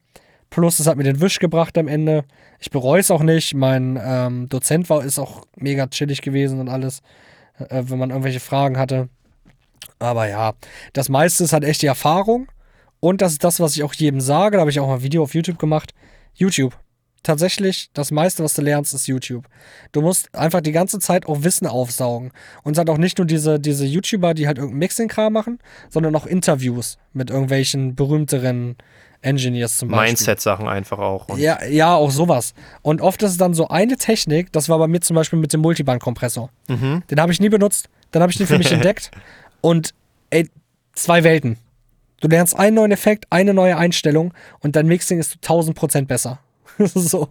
Plus, 0.51 0.81
es 0.81 0.89
hat 0.89 0.97
mir 0.97 1.05
den 1.05 1.21
Wisch 1.21 1.39
gebracht 1.39 1.79
am 1.79 1.87
Ende. 1.87 2.25
Ich 2.59 2.71
bereue 2.71 3.01
es 3.01 3.11
auch 3.13 3.23
nicht. 3.23 3.55
Mein 3.55 3.99
ähm, 4.03 4.49
Dozent 4.49 4.91
war, 4.91 5.05
ist 5.05 5.19
auch 5.19 5.47
mega 5.57 5.87
chillig 5.87 6.23
gewesen 6.23 6.59
und 6.59 6.69
alles, 6.69 7.03
äh, 7.59 7.85
wenn 7.87 7.99
man 7.99 8.11
irgendwelche 8.11 8.41
Fragen 8.41 8.77
hatte. 8.77 9.09
Aber 10.01 10.29
ja, 10.29 10.55
das 10.93 11.09
meiste 11.09 11.45
ist 11.45 11.53
halt 11.53 11.65
echt 11.65 11.83
die 11.83 11.87
Erfahrung. 11.87 12.49
Und 12.99 13.23
das 13.23 13.33
ist 13.33 13.45
das, 13.45 13.61
was 13.61 13.77
ich 13.77 13.85
auch 13.85 13.95
jedem 13.95 14.21
sage. 14.21 14.57
Da 14.57 14.61
habe 14.61 14.71
ich 14.71 14.81
auch 14.81 14.89
mal 14.89 14.97
ein 14.97 15.03
Video 15.03 15.23
auf 15.23 15.35
YouTube 15.35 15.59
gemacht. 15.59 15.95
YouTube. 16.35 16.77
Tatsächlich, 17.23 17.91
das 17.93 18.11
meiste, 18.11 18.43
was 18.43 18.55
du 18.55 18.63
lernst, 18.63 18.95
ist 18.95 19.07
YouTube. 19.07 19.47
Du 19.93 20.01
musst 20.01 20.35
einfach 20.35 20.63
die 20.63 20.73
ganze 20.73 20.99
Zeit 20.99 21.27
auch 21.27 21.43
Wissen 21.43 21.67
aufsaugen. 21.67 22.33
Und 22.63 22.73
es 22.73 22.79
hat 22.79 22.89
auch 22.89 22.97
nicht 22.97 23.19
nur 23.19 23.27
diese, 23.27 23.61
diese 23.61 23.85
YouTuber, 23.85 24.33
die 24.33 24.47
halt 24.47 24.57
irgendeinen 24.57 24.79
Mixing-Kram 24.79 25.33
machen, 25.33 25.59
sondern 25.91 26.17
auch 26.17 26.25
Interviews 26.25 26.97
mit 27.13 27.29
irgendwelchen 27.31 27.95
berühmteren 27.95 28.77
Engineers 29.23 29.77
zum 29.77 29.91
Beispiel. 29.91 30.07
Mindset-Sachen 30.09 30.67
einfach 30.67 30.99
auch. 30.99 31.37
ja, 31.37 31.63
ja, 31.65 31.95
auch 31.95 32.11
sowas. 32.11 32.55
Und 32.83 33.03
oft 33.03 33.23
ist 33.23 33.33
es 33.33 33.37
dann 33.37 33.53
so 33.53 33.69
eine 33.69 33.97
Technik, 33.97 34.51
das 34.53 34.69
war 34.69 34.79
bei 34.79 34.89
mir 34.89 35.01
zum 35.01 35.15
Beispiel 35.15 35.39
mit 35.39 35.53
dem 35.53 35.61
Multiband-Kompressor. 35.61 36.51
Mhm. 36.69 37.03
Den 37.11 37.21
habe 37.21 37.33
ich 37.33 37.41
nie 37.41 37.51
benutzt, 37.51 37.91
dann 38.13 38.23
habe 38.23 38.33
ich 38.33 38.39
den 38.39 38.47
für 38.47 38.57
mich 38.59 38.73
entdeckt. 38.73 39.11
Und 39.61 39.95
ey, 40.31 40.49
zwei 40.95 41.23
Welten. 41.23 41.59
Du 42.21 42.29
lernst 42.29 42.59
einen 42.59 42.77
neuen 42.77 42.93
Effekt, 42.93 43.27
eine 43.31 43.55
neue 43.55 43.77
Einstellung 43.77 44.33
und 44.61 44.77
dein 44.77 44.87
Mixing 44.87 45.19
ist 45.19 45.39
1000% 45.43 46.07
besser. 46.07 46.39
so. 46.95 47.29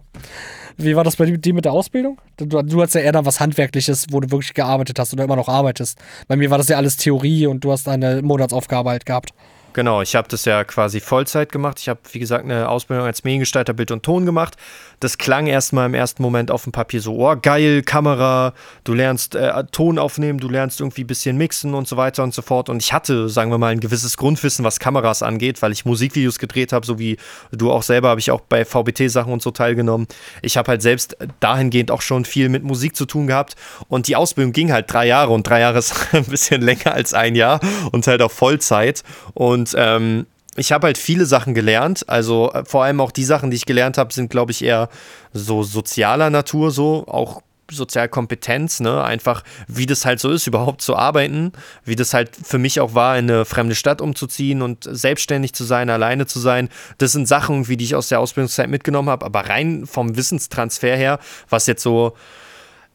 Wie 0.76 0.96
war 0.96 1.04
das 1.04 1.16
bei 1.16 1.26
dir 1.26 1.54
mit 1.54 1.64
der 1.64 1.72
Ausbildung? 1.72 2.20
Du, 2.36 2.46
du 2.46 2.80
hast 2.80 2.94
ja 2.94 3.00
eher 3.00 3.12
da 3.12 3.24
was 3.24 3.40
Handwerkliches, 3.40 4.06
wo 4.10 4.20
du 4.20 4.30
wirklich 4.30 4.54
gearbeitet 4.54 4.98
hast 4.98 5.12
oder 5.12 5.24
immer 5.24 5.36
noch 5.36 5.48
arbeitest. 5.48 5.98
Bei 6.28 6.36
mir 6.36 6.50
war 6.50 6.58
das 6.58 6.68
ja 6.68 6.76
alles 6.76 6.96
Theorie 6.96 7.46
und 7.46 7.64
du 7.64 7.72
hast 7.72 7.88
eine 7.88 8.22
Monatsaufgabe 8.22 8.90
halt 8.90 9.04
gehabt. 9.04 9.32
Genau, 9.72 10.02
ich 10.02 10.16
habe 10.16 10.26
das 10.28 10.44
ja 10.44 10.64
quasi 10.64 10.98
Vollzeit 11.00 11.52
gemacht. 11.52 11.78
Ich 11.78 11.88
habe, 11.88 12.00
wie 12.12 12.18
gesagt, 12.18 12.44
eine 12.44 12.68
Ausbildung 12.68 13.06
als 13.06 13.22
Mediengestalter 13.22 13.72
Bild 13.72 13.92
und 13.92 14.02
Ton 14.02 14.26
gemacht. 14.26 14.56
Das 14.98 15.16
klang 15.16 15.46
erstmal 15.46 15.86
im 15.86 15.94
ersten 15.94 16.22
Moment 16.22 16.50
auf 16.50 16.64
dem 16.64 16.72
Papier 16.72 17.00
so, 17.00 17.16
oh, 17.16 17.36
geil, 17.40 17.82
Kamera, 17.82 18.52
du 18.84 18.94
lernst 18.94 19.34
äh, 19.34 19.64
Ton 19.70 19.98
aufnehmen, 19.98 20.40
du 20.40 20.48
lernst 20.48 20.80
irgendwie 20.80 21.04
ein 21.04 21.06
bisschen 21.06 21.36
mixen 21.36 21.74
und 21.74 21.86
so 21.86 21.96
weiter 21.96 22.22
und 22.22 22.34
so 22.34 22.42
fort. 22.42 22.68
Und 22.68 22.82
ich 22.82 22.92
hatte, 22.92 23.28
sagen 23.28 23.50
wir 23.50 23.58
mal, 23.58 23.68
ein 23.68 23.80
gewisses 23.80 24.16
Grundwissen, 24.16 24.64
was 24.64 24.80
Kameras 24.80 25.22
angeht, 25.22 25.62
weil 25.62 25.72
ich 25.72 25.84
Musikvideos 25.84 26.38
gedreht 26.38 26.72
habe, 26.72 26.84
so 26.84 26.98
wie 26.98 27.16
du 27.52 27.70
auch 27.70 27.82
selber, 27.82 28.08
habe 28.08 28.20
ich 28.20 28.30
auch 28.30 28.40
bei 28.40 28.64
VBT-Sachen 28.64 29.32
und 29.32 29.40
so 29.40 29.52
teilgenommen. 29.52 30.08
Ich 30.42 30.56
habe 30.56 30.68
halt 30.68 30.82
selbst 30.82 31.16
dahingehend 31.38 31.90
auch 31.90 32.02
schon 32.02 32.24
viel 32.24 32.48
mit 32.48 32.64
Musik 32.64 32.96
zu 32.96 33.06
tun 33.06 33.28
gehabt. 33.28 33.54
Und 33.88 34.08
die 34.08 34.16
Ausbildung 34.16 34.52
ging 34.52 34.72
halt 34.72 34.92
drei 34.92 35.06
Jahre 35.06 35.32
und 35.32 35.48
drei 35.48 35.60
Jahre 35.60 35.78
ist 35.78 35.94
ein 36.12 36.24
bisschen 36.24 36.60
länger 36.60 36.92
als 36.92 37.14
ein 37.14 37.36
Jahr 37.36 37.60
und 37.92 38.06
halt 38.06 38.20
auch 38.20 38.32
Vollzeit. 38.32 39.02
Und 39.34 39.59
und 39.60 39.74
ähm, 39.76 40.26
ich 40.56 40.72
habe 40.72 40.86
halt 40.86 40.98
viele 40.98 41.26
Sachen 41.26 41.54
gelernt. 41.54 42.08
Also 42.08 42.50
äh, 42.52 42.64
vor 42.64 42.84
allem 42.84 43.00
auch 43.00 43.10
die 43.10 43.24
Sachen, 43.24 43.50
die 43.50 43.56
ich 43.56 43.66
gelernt 43.66 43.98
habe, 43.98 44.12
sind, 44.12 44.30
glaube 44.30 44.52
ich, 44.52 44.64
eher 44.64 44.88
so 45.32 45.62
sozialer 45.62 46.30
Natur, 46.30 46.70
so 46.70 47.06
auch 47.06 47.42
Sozialkompetenz, 47.70 48.80
ne? 48.80 49.04
Einfach, 49.04 49.44
wie 49.68 49.86
das 49.86 50.04
halt 50.04 50.18
so 50.18 50.30
ist, 50.30 50.48
überhaupt 50.48 50.82
zu 50.82 50.96
arbeiten, 50.96 51.52
wie 51.84 51.94
das 51.94 52.14
halt 52.14 52.34
für 52.34 52.58
mich 52.58 52.80
auch 52.80 52.94
war, 52.94 53.16
in 53.16 53.30
eine 53.30 53.44
fremde 53.44 53.76
Stadt 53.76 54.00
umzuziehen 54.00 54.60
und 54.60 54.88
selbstständig 54.90 55.52
zu 55.52 55.62
sein, 55.62 55.88
alleine 55.88 56.26
zu 56.26 56.40
sein. 56.40 56.68
Das 56.98 57.12
sind 57.12 57.28
Sachen, 57.28 57.68
wie 57.68 57.76
die 57.76 57.84
ich 57.84 57.94
aus 57.94 58.08
der 58.08 58.18
Ausbildungszeit 58.18 58.68
mitgenommen 58.68 59.08
habe, 59.08 59.24
aber 59.24 59.48
rein 59.48 59.86
vom 59.86 60.16
Wissenstransfer 60.16 60.96
her, 60.96 61.20
was 61.48 61.68
jetzt 61.68 61.84
so 61.84 62.16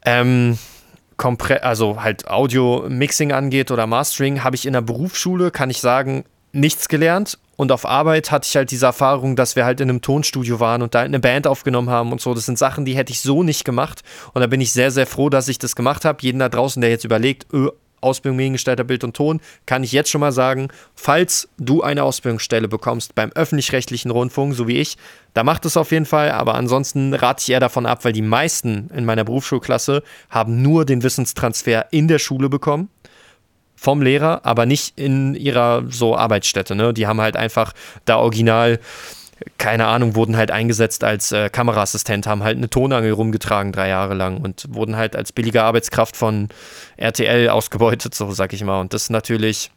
ähm, 0.03 0.57
also 1.61 2.01
halt 2.01 2.27
Audio-Mixing 2.27 3.31
angeht 3.31 3.71
oder 3.71 3.87
Mastering, 3.87 4.43
habe 4.43 4.55
ich 4.57 4.65
in 4.65 4.73
der 4.73 4.81
Berufsschule, 4.81 5.51
kann 5.51 5.69
ich 5.69 5.79
sagen, 5.79 6.25
nichts 6.55 6.87
gelernt. 6.87 7.37
Und 7.57 7.71
auf 7.71 7.85
Arbeit 7.85 8.31
hatte 8.31 8.47
ich 8.49 8.55
halt 8.55 8.71
diese 8.71 8.85
Erfahrung, 8.87 9.35
dass 9.35 9.55
wir 9.55 9.63
halt 9.63 9.79
in 9.79 9.89
einem 9.89 10.01
Tonstudio 10.01 10.59
waren 10.59 10.81
und 10.81 10.93
da 10.93 11.01
eine 11.01 11.19
Band 11.19 11.47
aufgenommen 11.47 11.89
haben 11.89 12.11
und 12.11 12.19
so. 12.19 12.33
Das 12.33 12.45
sind 12.45 12.57
Sachen, 12.57 12.83
die 12.83 12.95
hätte 12.95 13.13
ich 13.13 13.21
so 13.21 13.43
nicht 13.43 13.63
gemacht. 13.63 14.01
Und 14.33 14.41
da 14.41 14.47
bin 14.47 14.59
ich 14.59 14.73
sehr, 14.73 14.91
sehr 14.91 15.07
froh, 15.07 15.29
dass 15.29 15.47
ich 15.47 15.57
das 15.57 15.75
gemacht 15.75 16.03
habe. 16.03 16.17
Jeden 16.21 16.39
da 16.39 16.49
draußen, 16.49 16.81
der 16.81 16.89
jetzt 16.89 17.05
überlegt, 17.05 17.45
öh, 17.53 17.69
Ausbildung 18.01 18.37
Mediengestalter 18.37 18.83
Bild 18.83 19.03
und 19.03 19.15
Ton, 19.15 19.41
kann 19.65 19.83
ich 19.83 19.91
jetzt 19.91 20.09
schon 20.09 20.21
mal 20.21 20.31
sagen, 20.31 20.67
falls 20.95 21.47
du 21.57 21.81
eine 21.81 22.03
Ausbildungsstelle 22.03 22.67
bekommst 22.67 23.15
beim 23.15 23.31
öffentlich-rechtlichen 23.31 24.11
Rundfunk, 24.11 24.53
so 24.53 24.67
wie 24.67 24.77
ich, 24.77 24.97
da 25.33 25.43
macht 25.43 25.65
es 25.65 25.75
auf 25.75 25.91
jeden 25.91 26.05
Fall, 26.05 26.31
aber 26.31 26.55
ansonsten 26.55 27.13
rate 27.13 27.41
ich 27.41 27.49
eher 27.49 27.59
davon 27.59 27.85
ab, 27.85 28.05
weil 28.05 28.13
die 28.13 28.21
meisten 28.21 28.89
in 28.93 29.05
meiner 29.05 29.23
Berufsschulklasse 29.23 30.03
haben 30.29 30.61
nur 30.61 30.85
den 30.85 31.03
Wissenstransfer 31.03 31.91
in 31.91 32.07
der 32.07 32.19
Schule 32.19 32.47
bekommen 32.47 32.89
vom 33.75 34.01
Lehrer, 34.01 34.41
aber 34.43 34.65
nicht 34.65 34.97
in 34.97 35.35
ihrer 35.35 35.83
so 35.89 36.15
Arbeitsstätte. 36.15 36.75
Ne? 36.75 36.93
Die 36.93 37.07
haben 37.07 37.21
halt 37.21 37.35
einfach 37.35 37.73
da 38.05 38.17
original 38.17 38.79
keine 39.57 39.87
Ahnung, 39.87 40.15
wurden 40.15 40.37
halt 40.37 40.49
eingesetzt 40.49 41.03
als 41.03 41.31
äh, 41.31 41.49
Kameraassistent, 41.49 42.25
haben 42.25 42.43
halt 42.43 42.57
eine 42.57 42.69
Tonangel 42.69 43.11
rumgetragen 43.11 43.71
drei 43.71 43.89
Jahre 43.89 44.13
lang 44.13 44.37
und 44.37 44.65
wurden 44.69 44.95
halt 44.95 45.15
als 45.15 45.33
billige 45.33 45.63
Arbeitskraft 45.63 46.15
von 46.15 46.47
RTL 46.97 47.49
ausgebeutet, 47.49 48.15
so 48.15 48.31
sag 48.31 48.53
ich 48.53 48.63
mal. 48.63 48.79
Und 48.79 48.93
das 48.93 49.03
ist 49.03 49.09
natürlich 49.09 49.71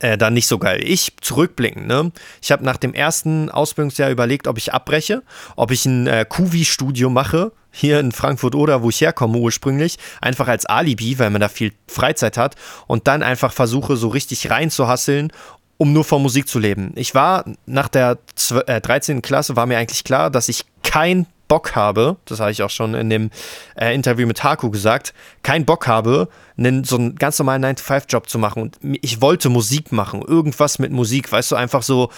äh, 0.00 0.18
dann 0.18 0.34
nicht 0.34 0.46
so 0.46 0.58
geil. 0.58 0.80
Ich 0.82 1.14
zurückblicken, 1.20 1.86
ne? 1.86 2.12
Ich 2.42 2.52
habe 2.52 2.64
nach 2.64 2.76
dem 2.76 2.92
ersten 2.92 3.50
Ausbildungsjahr 3.50 4.10
überlegt, 4.10 4.46
ob 4.46 4.58
ich 4.58 4.72
abbreche, 4.74 5.22
ob 5.56 5.70
ich 5.70 5.86
ein 5.86 6.06
äh, 6.06 6.26
Kuvi-Studio 6.28 7.08
mache, 7.08 7.52
hier 7.70 8.00
in 8.00 8.12
Frankfurt 8.12 8.54
oder 8.54 8.82
wo 8.82 8.90
ich 8.90 9.00
herkomme 9.00 9.38
ursprünglich, 9.38 9.98
einfach 10.20 10.48
als 10.48 10.66
Alibi, 10.66 11.18
weil 11.18 11.30
man 11.30 11.40
da 11.40 11.48
viel 11.48 11.72
Freizeit 11.86 12.36
hat 12.36 12.56
und 12.86 13.06
dann 13.06 13.22
einfach 13.22 13.52
versuche, 13.52 13.96
so 13.96 14.08
richtig 14.08 14.50
reinzuhasseln 14.50 15.32
um 15.78 15.92
nur 15.92 16.04
von 16.04 16.20
Musik 16.20 16.48
zu 16.48 16.58
leben. 16.58 16.92
Ich 16.96 17.14
war 17.14 17.44
nach 17.64 17.88
der 17.88 18.18
13. 18.66 19.18
Äh, 19.18 19.20
Klasse, 19.20 19.56
war 19.56 19.66
mir 19.66 19.78
eigentlich 19.78 20.04
klar, 20.04 20.28
dass 20.28 20.48
ich 20.48 20.64
kein 20.82 21.26
Bock 21.48 21.74
habe, 21.74 22.16
das 22.26 22.40
habe 22.40 22.50
ich 22.50 22.62
auch 22.62 22.70
schon 22.70 22.94
in 22.94 23.10
dem 23.10 23.30
äh, 23.74 23.94
Interview 23.94 24.26
mit 24.26 24.44
Haku 24.44 24.70
gesagt, 24.70 25.14
keinen 25.42 25.64
Bock 25.64 25.86
habe, 25.86 26.28
einen, 26.58 26.84
so 26.84 26.96
einen 26.96 27.14
ganz 27.14 27.38
normalen 27.38 27.64
9-to-5-Job 27.64 28.28
zu 28.28 28.38
machen. 28.38 28.62
Und 28.62 28.78
ich 28.82 29.20
wollte 29.20 29.48
Musik 29.48 29.92
machen, 29.92 30.22
irgendwas 30.22 30.78
mit 30.78 30.92
Musik, 30.92 31.30
weißt 31.30 31.52
du, 31.52 31.56
einfach 31.56 31.82
so, 31.82 32.10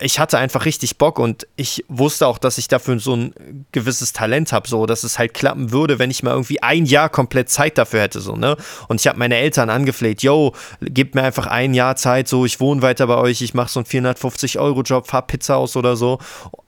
ich 0.00 0.18
hatte 0.18 0.38
einfach 0.38 0.64
richtig 0.64 0.98
Bock 0.98 1.18
und 1.18 1.46
ich 1.56 1.84
wusste 1.88 2.26
auch, 2.26 2.38
dass 2.38 2.58
ich 2.58 2.68
dafür 2.68 2.98
so 2.98 3.14
ein 3.14 3.66
gewisses 3.72 4.12
Talent 4.12 4.52
habe, 4.52 4.68
so, 4.68 4.86
dass 4.86 5.04
es 5.04 5.18
halt 5.18 5.34
klappen 5.34 5.72
würde, 5.72 5.98
wenn 5.98 6.10
ich 6.10 6.22
mal 6.22 6.32
irgendwie 6.32 6.62
ein 6.62 6.84
Jahr 6.86 7.08
komplett 7.08 7.50
Zeit 7.50 7.78
dafür 7.78 8.00
hätte, 8.00 8.20
so, 8.20 8.34
ne? 8.34 8.56
Und 8.88 9.00
ich 9.00 9.06
habe 9.06 9.18
meine 9.18 9.36
Eltern 9.36 9.70
angefleht, 9.70 10.22
yo, 10.22 10.54
gebt 10.80 11.14
mir 11.14 11.22
einfach 11.22 11.46
ein 11.46 11.74
Jahr 11.74 11.96
Zeit, 11.96 12.28
so, 12.28 12.44
ich 12.44 12.60
wohne 12.60 12.82
weiter 12.82 13.06
bei 13.06 13.16
euch, 13.16 13.42
ich 13.42 13.54
mache 13.54 13.70
so 13.70 13.80
einen 13.80 13.86
450-Euro-Job, 13.86 15.06
fahr 15.06 15.22
Pizza 15.26 15.56
aus 15.56 15.76
oder 15.76 15.96
so. 15.96 16.18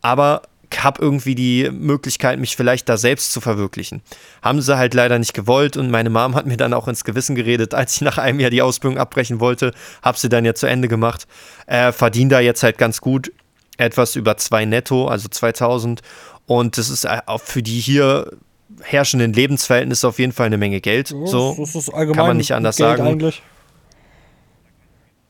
Aber 0.03 0.43
habe 0.79 1.03
irgendwie 1.03 1.35
die 1.35 1.71
Möglichkeit, 1.71 2.39
mich 2.39 2.57
vielleicht 2.57 2.89
da 2.89 2.97
selbst 2.97 3.33
zu 3.33 3.41
verwirklichen. 3.41 4.03
Haben 4.43 4.61
sie 4.61 4.77
halt 4.77 4.95
leider 4.95 5.19
nicht 5.19 5.35
gewollt 5.35 5.77
und 5.77 5.91
meine 5.91 6.11
Mom 6.11 6.35
hat 6.35 6.47
mir 6.47 6.57
dann 6.57 6.73
auch 6.73 6.89
ins 6.89 7.05
Gewissen 7.05 7.35
geredet, 7.35 7.75
als 7.75 7.97
ich 7.97 8.01
nach 8.01 8.19
einem 8.19 8.41
Jahr 8.41 8.51
die 8.51 8.63
Ausbildung 8.63 8.99
abbrechen 8.99 9.41
wollte, 9.41 9.73
habe 10.03 10.19
sie 10.19 10.29
dann 10.29 10.45
ja 10.45 10.55
zu 10.55 10.67
Ende 10.67 10.89
gemacht. 10.89 11.27
Äh, 11.67 11.93
verdiene 11.93 12.31
da 12.31 12.41
jetzt 12.41 12.63
halt 12.63 12.79
ganz 12.79 13.01
gut, 13.01 13.33
etwas 13.77 14.17
über 14.17 14.37
zwei 14.37 14.65
netto, 14.65 15.09
also 15.09 15.29
2000 15.29 16.03
und 16.47 16.79
das 16.79 16.91
ist 16.91 17.05
äh, 17.05 17.21
auch 17.27 17.41
für 17.41 17.63
die 17.63 17.81
hier 17.81 18.31
herrschenden 18.83 19.33
Lebensverhältnisse 19.33 20.09
auf 20.09 20.19
jeden 20.19 20.33
Fall 20.33 20.47
eine 20.47 20.59
Menge 20.59 20.81
Geld. 20.81 21.09
So 21.09 21.55
das 21.59 21.75
ist 21.75 21.93
kann 21.93 22.17
man 22.17 22.37
nicht 22.37 22.53
anders 22.53 22.77
Geld 22.77 22.99
sagen. 22.99 23.09
Eigentlich. 23.09 23.43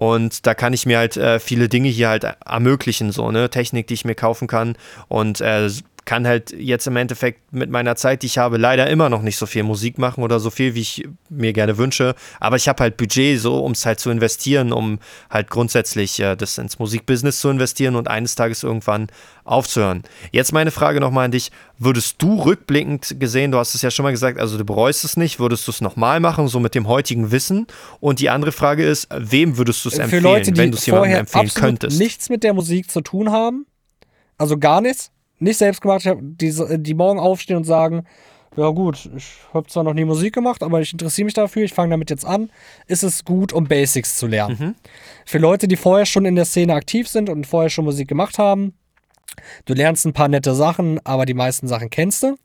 Und 0.05 0.47
da 0.47 0.53
kann 0.53 0.75
ich 0.75 0.85
mir 0.85 0.99
halt 0.99 1.17
äh, 1.17 1.41
viele 1.41 1.71
Dinge 1.71 1.89
hier 1.89 2.11
halt 2.11 2.25
ermöglichen, 2.45 3.11
so, 3.11 3.31
ne? 3.31 3.49
Technik, 3.49 3.87
die 3.87 3.95
ich 3.95 4.05
mir 4.05 4.15
kaufen 4.15 4.49
kann. 4.49 4.77
Und 5.09 5.41
äh, 5.41 5.71
kann 6.05 6.27
halt 6.27 6.53
jetzt 6.53 6.87
im 6.87 6.97
Endeffekt 6.97 7.53
mit 7.53 7.71
meiner 7.71 7.97
Zeit, 7.97 8.23
die 8.23 8.27
ich 8.27 8.39
habe, 8.39 8.59
leider 8.59 8.89
immer 8.89 9.09
noch 9.09 9.23
nicht 9.23 9.39
so 9.39 9.47
viel 9.47 9.63
Musik 9.63 9.99
machen 9.99 10.23
oder 10.23 10.41
so 10.41 10.51
viel, 10.51 10.75
wie 10.75 10.81
ich 10.81 11.09
mir 11.31 11.53
gerne 11.53 11.79
wünsche. 11.79 12.15
Aber 12.41 12.57
ich 12.57 12.69
habe 12.69 12.83
halt 12.83 12.97
Budget, 12.97 13.41
so 13.41 13.65
um 13.65 13.73
es 13.73 13.87
halt 13.87 14.01
zu 14.01 14.11
investieren, 14.11 14.73
um 14.73 14.99
halt 15.31 15.49
grundsätzlich 15.49 16.21
äh, 16.21 16.37
das 16.37 16.59
ins 16.59 16.79
Musikbusiness 16.79 17.41
zu 17.41 17.49
investieren 17.49 17.97
und 17.97 18.09
eines 18.09 18.35
Tages 18.35 18.63
irgendwann 18.63 19.09
aufzuhören. 19.45 20.03
Jetzt 20.33 20.53
meine 20.53 20.71
Frage 20.71 21.01
nochmal 21.01 21.27
an 21.27 21.31
dich. 21.31 21.51
Würdest 21.79 22.23
du 22.23 22.41
rückblickend 22.41 23.17
gesehen, 23.19 23.51
du 23.51 23.59
hast 23.59 23.75
es 23.75 23.83
ja 23.83 23.91
schon 23.91 24.05
mal 24.05 24.13
gesagt, 24.13 24.39
also 24.39 24.57
du 24.57 24.65
bereust 24.65 25.05
es 25.05 25.17
nicht, 25.17 25.39
würdest 25.39 25.67
du 25.67 25.71
es 25.71 25.81
nochmal 25.81 26.21
machen, 26.21 26.49
so 26.49 26.61
mit 26.61 26.75
dem 26.75 26.87
heutigen 26.87 27.31
Wissen? 27.31 27.67
Und 28.01 28.21
die 28.21 28.31
andere 28.31 28.53
Frage 28.53 28.85
ist, 28.87 29.09
wem 29.11 29.59
würdest 29.59 29.85
du 29.85 29.89
es 29.89 29.99
empfehlen, 29.99 30.23
Leute, 30.23 30.57
wenn 30.57 30.71
du 30.71 30.77
es 30.77 30.87
jemandem 30.87 31.21
empfehlen 31.21 31.51
könntest? 31.55 31.99
nichts 31.99 32.29
mit 32.29 32.43
der 32.43 32.55
Musik 32.55 32.91
zu 32.91 33.01
tun 33.01 33.31
haben, 33.31 33.67
also 34.39 34.59
gar 34.59 34.81
nichts, 34.81 35.11
nicht 35.39 35.59
selbst 35.59 35.81
gemacht, 35.81 36.05
die, 36.21 36.55
die 36.79 36.95
morgen 36.95 37.19
aufstehen 37.19 37.57
und 37.57 37.65
sagen, 37.65 38.07
ja 38.57 38.69
gut, 38.71 39.11
ich 39.17 39.35
habe 39.53 39.67
zwar 39.67 39.83
noch 39.83 39.95
nie 39.95 40.05
Musik 40.05 40.35
gemacht, 40.35 40.63
aber 40.63 40.81
ich 40.81 40.93
interessiere 40.93 41.25
mich 41.25 41.35
dafür, 41.35 41.65
ich 41.65 41.75
fange 41.75 41.91
damit 41.91 42.11
jetzt 42.11 42.25
an, 42.25 42.51
ist 42.87 43.03
es 43.03 43.25
gut, 43.25 43.53
um 43.53 43.67
Basics 43.67 44.17
zu 44.17 44.27
lernen. 44.27 44.57
Mhm. 44.59 44.75
Für 45.27 45.39
Leute, 45.39 45.67
die 45.67 45.77
vorher 45.77 46.07
schon 46.07 46.25
in 46.25 46.37
der 46.37 46.45
Szene 46.45 46.75
aktiv 46.75 47.09
sind 47.09 47.29
und 47.29 47.47
vorher 47.47 47.71
schon 47.71 47.85
Musik 47.85 48.09
gemacht 48.09 48.39
haben, 48.39 48.75
du 49.65 49.75
lernst 49.75 50.07
ein 50.07 50.13
paar 50.13 50.29
nette 50.29 50.55
Sachen, 50.55 51.05
aber 51.05 51.27
die 51.27 51.35
meisten 51.35 51.67
Sachen 51.67 51.91
kennst 51.91 52.23
du. 52.23 52.37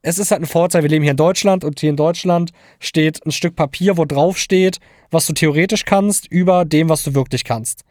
Es 0.00 0.18
ist 0.18 0.30
halt 0.30 0.42
ein 0.42 0.46
Vorteil, 0.46 0.82
wir 0.82 0.90
leben 0.90 1.02
hier 1.02 1.12
in 1.12 1.16
Deutschland 1.16 1.64
und 1.64 1.78
hier 1.78 1.90
in 1.90 1.96
Deutschland 1.96 2.52
steht 2.80 3.24
ein 3.24 3.30
Stück 3.30 3.54
Papier, 3.54 3.98
wo 3.98 4.04
drauf 4.04 4.38
steht, 4.38 4.78
was 5.12 5.26
du 5.26 5.34
theoretisch 5.34 5.84
kannst, 5.84 6.26
über 6.26 6.64
dem, 6.64 6.88
was 6.88 7.04
du 7.04 7.14
wirklich 7.14 7.44
kannst. 7.44 7.84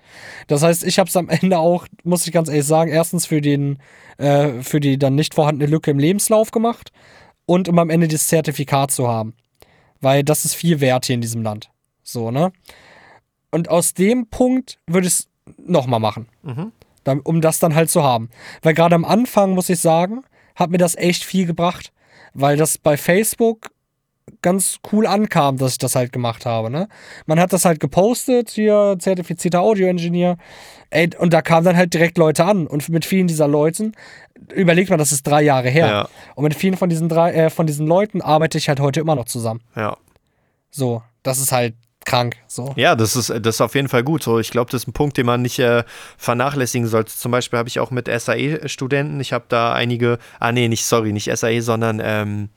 Das 0.47 0.63
heißt, 0.63 0.83
ich 0.83 0.99
habe 0.99 1.07
es 1.07 1.15
am 1.15 1.29
Ende 1.29 1.57
auch, 1.57 1.87
muss 2.03 2.25
ich 2.27 2.33
ganz 2.33 2.49
ehrlich 2.49 2.65
sagen, 2.65 2.91
erstens 2.91 3.25
für, 3.25 3.41
den, 3.41 3.77
äh, 4.17 4.61
für 4.61 4.79
die 4.79 4.97
dann 4.97 5.15
nicht 5.15 5.35
vorhandene 5.35 5.69
Lücke 5.69 5.91
im 5.91 5.99
Lebenslauf 5.99 6.51
gemacht 6.51 6.91
und 7.45 7.69
um 7.69 7.79
am 7.79 7.89
Ende 7.89 8.07
das 8.07 8.27
Zertifikat 8.27 8.91
zu 8.91 9.07
haben. 9.07 9.35
Weil 10.01 10.23
das 10.23 10.45
ist 10.45 10.55
viel 10.55 10.79
wert 10.81 11.05
hier 11.05 11.15
in 11.15 11.21
diesem 11.21 11.43
Land. 11.43 11.69
So, 12.03 12.31
ne? 12.31 12.51
Und 13.51 13.69
aus 13.69 13.93
dem 13.93 14.27
Punkt 14.27 14.79
würde 14.87 15.07
ich 15.07 15.13
es 15.13 15.29
nochmal 15.57 15.99
machen. 15.99 16.27
Mhm. 16.41 16.71
Um 17.23 17.41
das 17.41 17.59
dann 17.59 17.75
halt 17.75 17.89
zu 17.89 18.03
haben. 18.03 18.29
Weil 18.61 18.73
gerade 18.73 18.95
am 18.95 19.05
Anfang, 19.05 19.51
muss 19.51 19.69
ich 19.69 19.79
sagen, 19.79 20.23
hat 20.55 20.69
mir 20.69 20.77
das 20.77 20.95
echt 20.95 21.23
viel 21.23 21.45
gebracht. 21.45 21.91
Weil 22.33 22.57
das 22.57 22.77
bei 22.77 22.97
Facebook 22.97 23.71
ganz 24.41 24.79
cool 24.91 25.05
ankam, 25.05 25.57
dass 25.57 25.73
ich 25.73 25.77
das 25.77 25.95
halt 25.95 26.11
gemacht 26.11 26.45
habe. 26.45 26.69
Ne? 26.69 26.87
Man 27.25 27.39
hat 27.39 27.53
das 27.53 27.65
halt 27.65 27.79
gepostet, 27.79 28.49
hier 28.49 28.95
zertifizierter 28.99 29.61
Audio-Engineer. 29.61 30.37
Und 31.19 31.33
da 31.33 31.41
kamen 31.41 31.65
dann 31.65 31.77
halt 31.77 31.93
direkt 31.93 32.17
Leute 32.17 32.45
an. 32.45 32.67
Und 32.67 32.87
mit 32.89 33.05
vielen 33.05 33.27
dieser 33.27 33.47
Leuten, 33.47 33.93
überlegt 34.53 34.89
man, 34.89 34.99
das 34.99 35.11
ist 35.11 35.25
drei 35.25 35.41
Jahre 35.41 35.69
her. 35.69 35.87
Ja. 35.87 36.09
Und 36.35 36.43
mit 36.43 36.55
vielen 36.55 36.75
von 36.75 36.89
diesen, 36.89 37.07
drei, 37.09 37.33
äh, 37.33 37.49
von 37.49 37.67
diesen 37.67 37.87
Leuten 37.87 38.21
arbeite 38.21 38.57
ich 38.57 38.67
halt 38.67 38.79
heute 38.79 38.99
immer 38.99 39.15
noch 39.15 39.25
zusammen. 39.25 39.61
Ja. 39.75 39.97
So, 40.69 41.03
das 41.23 41.39
ist 41.39 41.51
halt 41.51 41.75
krank. 42.05 42.35
So. 42.47 42.73
Ja, 42.75 42.95
das 42.95 43.15
ist, 43.15 43.29
das 43.29 43.55
ist 43.55 43.61
auf 43.61 43.75
jeden 43.75 43.87
Fall 43.87 44.03
gut. 44.03 44.23
So, 44.23 44.39
ich 44.39 44.51
glaube, 44.51 44.71
das 44.71 44.83
ist 44.83 44.87
ein 44.87 44.93
Punkt, 44.93 45.17
den 45.17 45.25
man 45.25 45.41
nicht 45.41 45.59
äh, 45.59 45.83
vernachlässigen 46.17 46.87
sollte. 46.87 47.13
Zum 47.15 47.31
Beispiel 47.31 47.59
habe 47.59 47.69
ich 47.69 47.79
auch 47.79 47.91
mit 47.91 48.07
SAE-Studenten, 48.07 49.19
ich 49.19 49.33
habe 49.33 49.45
da 49.47 49.73
einige, 49.73 50.17
ah 50.39 50.51
nee, 50.51 50.67
nicht, 50.67 50.85
sorry, 50.85 51.13
nicht 51.13 51.29
SAE, 51.33 51.61
sondern 51.61 52.01
ähm, 52.03 52.49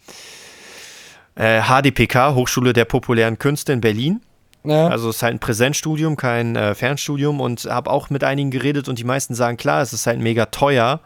äh, 1.37 1.63
HDPK, 1.63 2.35
Hochschule 2.35 2.73
der 2.73 2.85
populären 2.85 3.39
Künste 3.39 3.73
in 3.73 3.81
Berlin. 3.81 4.21
Ja. 4.65 4.89
Also 4.89 5.11
es 5.11 5.17
ist 5.17 5.23
halt 5.23 5.35
ein 5.35 5.41
Präsenzstudium, 5.41 6.17
kein 6.17 6.57
äh, 6.57 6.75
Fernstudium 6.75 7.41
und 7.41 7.65
habe 7.67 7.91
auch 7.91 8.09
mit 8.11 8.25
einigen 8.25 8.51
geredet 8.51 8.89
und 8.89 8.99
die 8.99 9.05
meisten 9.05 9.35
sagen, 9.35 9.57
klar, 9.57 9.83
es 9.83 9.93
ist 9.93 10.07
halt 10.07 10.21
mega 10.21 10.47
teuer. 10.47 11.01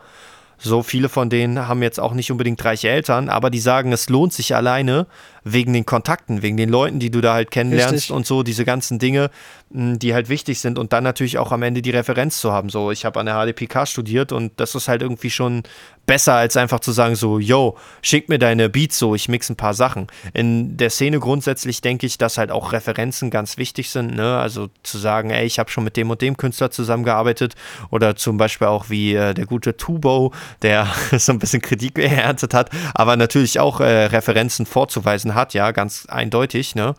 So 0.60 0.82
viele 0.82 1.08
von 1.08 1.30
denen 1.30 1.68
haben 1.68 1.82
jetzt 1.84 2.00
auch 2.00 2.14
nicht 2.14 2.32
unbedingt 2.32 2.64
reiche 2.64 2.88
Eltern, 2.88 3.28
aber 3.28 3.48
die 3.48 3.60
sagen, 3.60 3.92
es 3.92 4.08
lohnt 4.08 4.32
sich 4.32 4.56
alleine 4.56 5.06
wegen 5.44 5.72
den 5.72 5.86
Kontakten, 5.86 6.42
wegen 6.42 6.56
den 6.56 6.68
Leuten, 6.68 6.98
die 6.98 7.10
du 7.10 7.20
da 7.20 7.34
halt 7.34 7.52
kennenlernst 7.52 7.92
Richtig. 7.92 8.10
und 8.10 8.26
so, 8.26 8.42
diese 8.42 8.64
ganzen 8.64 8.98
Dinge, 8.98 9.30
die 9.70 10.14
halt 10.14 10.28
wichtig 10.28 10.58
sind 10.58 10.76
und 10.76 10.92
dann 10.92 11.04
natürlich 11.04 11.38
auch 11.38 11.52
am 11.52 11.62
Ende 11.62 11.80
die 11.80 11.90
Referenz 11.90 12.40
zu 12.40 12.50
haben. 12.52 12.70
So, 12.70 12.90
ich 12.90 13.04
habe 13.04 13.20
an 13.20 13.26
der 13.26 13.36
HDPK 13.36 13.86
studiert 13.86 14.32
und 14.32 14.52
das 14.56 14.74
ist 14.74 14.88
halt 14.88 15.02
irgendwie 15.02 15.30
schon 15.30 15.62
besser 16.08 16.34
als 16.34 16.56
einfach 16.56 16.80
zu 16.80 16.90
sagen 16.90 17.14
so, 17.14 17.38
yo, 17.38 17.76
schick 18.00 18.30
mir 18.30 18.38
deine 18.38 18.70
Beats 18.70 18.98
so, 18.98 19.14
ich 19.14 19.28
mix 19.28 19.50
ein 19.50 19.56
paar 19.56 19.74
Sachen. 19.74 20.06
In 20.32 20.78
der 20.78 20.88
Szene 20.88 21.20
grundsätzlich 21.20 21.82
denke 21.82 22.06
ich, 22.06 22.16
dass 22.16 22.38
halt 22.38 22.50
auch 22.50 22.72
Referenzen 22.72 23.30
ganz 23.30 23.58
wichtig 23.58 23.90
sind, 23.90 24.16
ne? 24.16 24.38
Also 24.38 24.70
zu 24.82 24.96
sagen, 24.96 25.30
ey, 25.30 25.44
ich 25.44 25.58
habe 25.58 25.70
schon 25.70 25.84
mit 25.84 25.98
dem 25.98 26.10
und 26.10 26.22
dem 26.22 26.38
Künstler 26.38 26.70
zusammengearbeitet 26.70 27.54
oder 27.90 28.16
zum 28.16 28.38
Beispiel 28.38 28.68
auch 28.68 28.88
wie 28.88 29.14
äh, 29.14 29.34
der 29.34 29.44
gute 29.44 29.76
Tubo, 29.76 30.32
der 30.62 30.88
so 31.18 31.30
ein 31.30 31.38
bisschen 31.38 31.60
Kritik 31.60 31.96
geerntet 31.96 32.54
hat, 32.54 32.70
aber 32.94 33.16
natürlich 33.16 33.60
auch 33.60 33.80
äh, 33.80 34.06
Referenzen 34.06 34.64
vorzuweisen 34.64 35.34
hat, 35.34 35.52
ja, 35.52 35.72
ganz 35.72 36.06
eindeutig, 36.06 36.74
ne? 36.74 36.94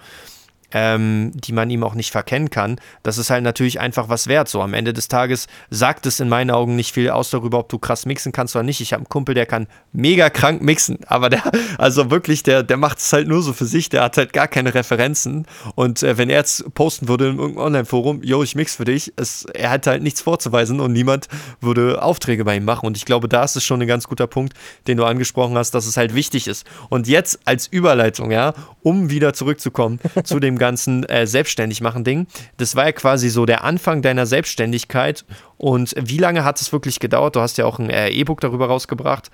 Ähm, 0.71 1.31
die 1.33 1.51
man 1.51 1.69
ihm 1.69 1.83
auch 1.83 1.95
nicht 1.95 2.11
verkennen 2.11 2.49
kann, 2.49 2.79
das 3.03 3.17
ist 3.17 3.29
halt 3.29 3.43
natürlich 3.43 3.79
einfach 3.79 4.09
was 4.09 4.27
wert. 4.27 4.49
So 4.49 4.61
am 4.61 4.73
Ende 4.73 4.93
des 4.93 5.07
Tages 5.07 5.47
sagt 5.69 6.05
es 6.05 6.19
in 6.19 6.29
meinen 6.29 6.51
Augen 6.51 6.75
nicht 6.75 6.93
viel 6.93 7.09
aus 7.09 7.29
darüber, 7.29 7.59
ob 7.59 7.69
du 7.69 7.79
krass 7.79 8.05
mixen 8.05 8.31
kannst 8.31 8.55
oder 8.55 8.63
nicht. 8.63 8.81
Ich 8.81 8.93
habe 8.93 9.01
einen 9.01 9.09
Kumpel, 9.09 9.35
der 9.35 9.45
kann 9.45 9.67
mega 9.91 10.29
krank 10.29 10.61
mixen, 10.61 10.99
aber 11.07 11.29
der, 11.29 11.43
also 11.77 12.11
wirklich, 12.11 12.43
der, 12.43 12.63
der 12.63 12.77
macht 12.77 12.99
es 12.99 13.11
halt 13.11 13.27
nur 13.27 13.41
so 13.41 13.53
für 13.53 13.65
sich, 13.65 13.89
der 13.89 14.03
hat 14.03 14.17
halt 14.17 14.33
gar 14.33 14.47
keine 14.47 14.73
Referenzen. 14.73 15.45
Und 15.75 16.03
äh, 16.03 16.17
wenn 16.17 16.29
er 16.29 16.37
jetzt 16.37 16.73
posten 16.73 17.07
würde 17.07 17.29
in 17.29 17.37
irgendeinem 17.37 17.65
Online-Forum, 17.65 18.23
yo, 18.23 18.43
ich 18.43 18.55
mix 18.55 18.75
für 18.75 18.85
dich, 18.85 19.13
es, 19.15 19.45
er 19.45 19.71
hat 19.71 19.87
halt 19.87 20.03
nichts 20.03 20.21
vorzuweisen 20.21 20.79
und 20.79 20.93
niemand 20.93 21.27
würde 21.61 22.01
Aufträge 22.01 22.45
bei 22.45 22.57
ihm 22.57 22.65
machen. 22.65 22.85
Und 22.85 22.97
ich 22.97 23.05
glaube, 23.05 23.27
da 23.27 23.43
ist 23.43 23.55
es 23.55 23.63
schon 23.63 23.81
ein 23.81 23.87
ganz 23.87 24.07
guter 24.07 24.27
Punkt, 24.27 24.53
den 24.87 24.97
du 24.97 25.05
angesprochen 25.05 25.57
hast, 25.57 25.71
dass 25.71 25.85
es 25.85 25.97
halt 25.97 26.13
wichtig 26.13 26.47
ist. 26.47 26.65
Und 26.89 27.07
jetzt 27.07 27.39
als 27.45 27.67
Überleitung, 27.67 28.31
ja, 28.31 28.53
um 28.81 29.09
wieder 29.09 29.33
zurückzukommen 29.33 29.99
zu 30.23 30.39
dem 30.39 30.58
ganzen 30.59 31.03
äh, 31.05 31.25
Selbstständigmachen-Ding. 31.25 32.27
Das 32.57 32.75
war 32.75 32.85
ja 32.85 32.91
quasi 32.91 33.29
so 33.29 33.47
der 33.47 33.63
Anfang 33.63 34.03
deiner 34.03 34.27
Selbstständigkeit. 34.27 35.25
Und 35.57 35.95
wie 35.97 36.19
lange 36.19 36.43
hat 36.43 36.61
es 36.61 36.71
wirklich 36.71 36.99
gedauert? 36.99 37.35
Du 37.35 37.41
hast 37.41 37.57
ja 37.57 37.65
auch 37.65 37.79
ein 37.79 37.89
äh, 37.89 38.09
E-Book 38.09 38.41
darüber 38.41 38.67
rausgebracht. 38.67 39.31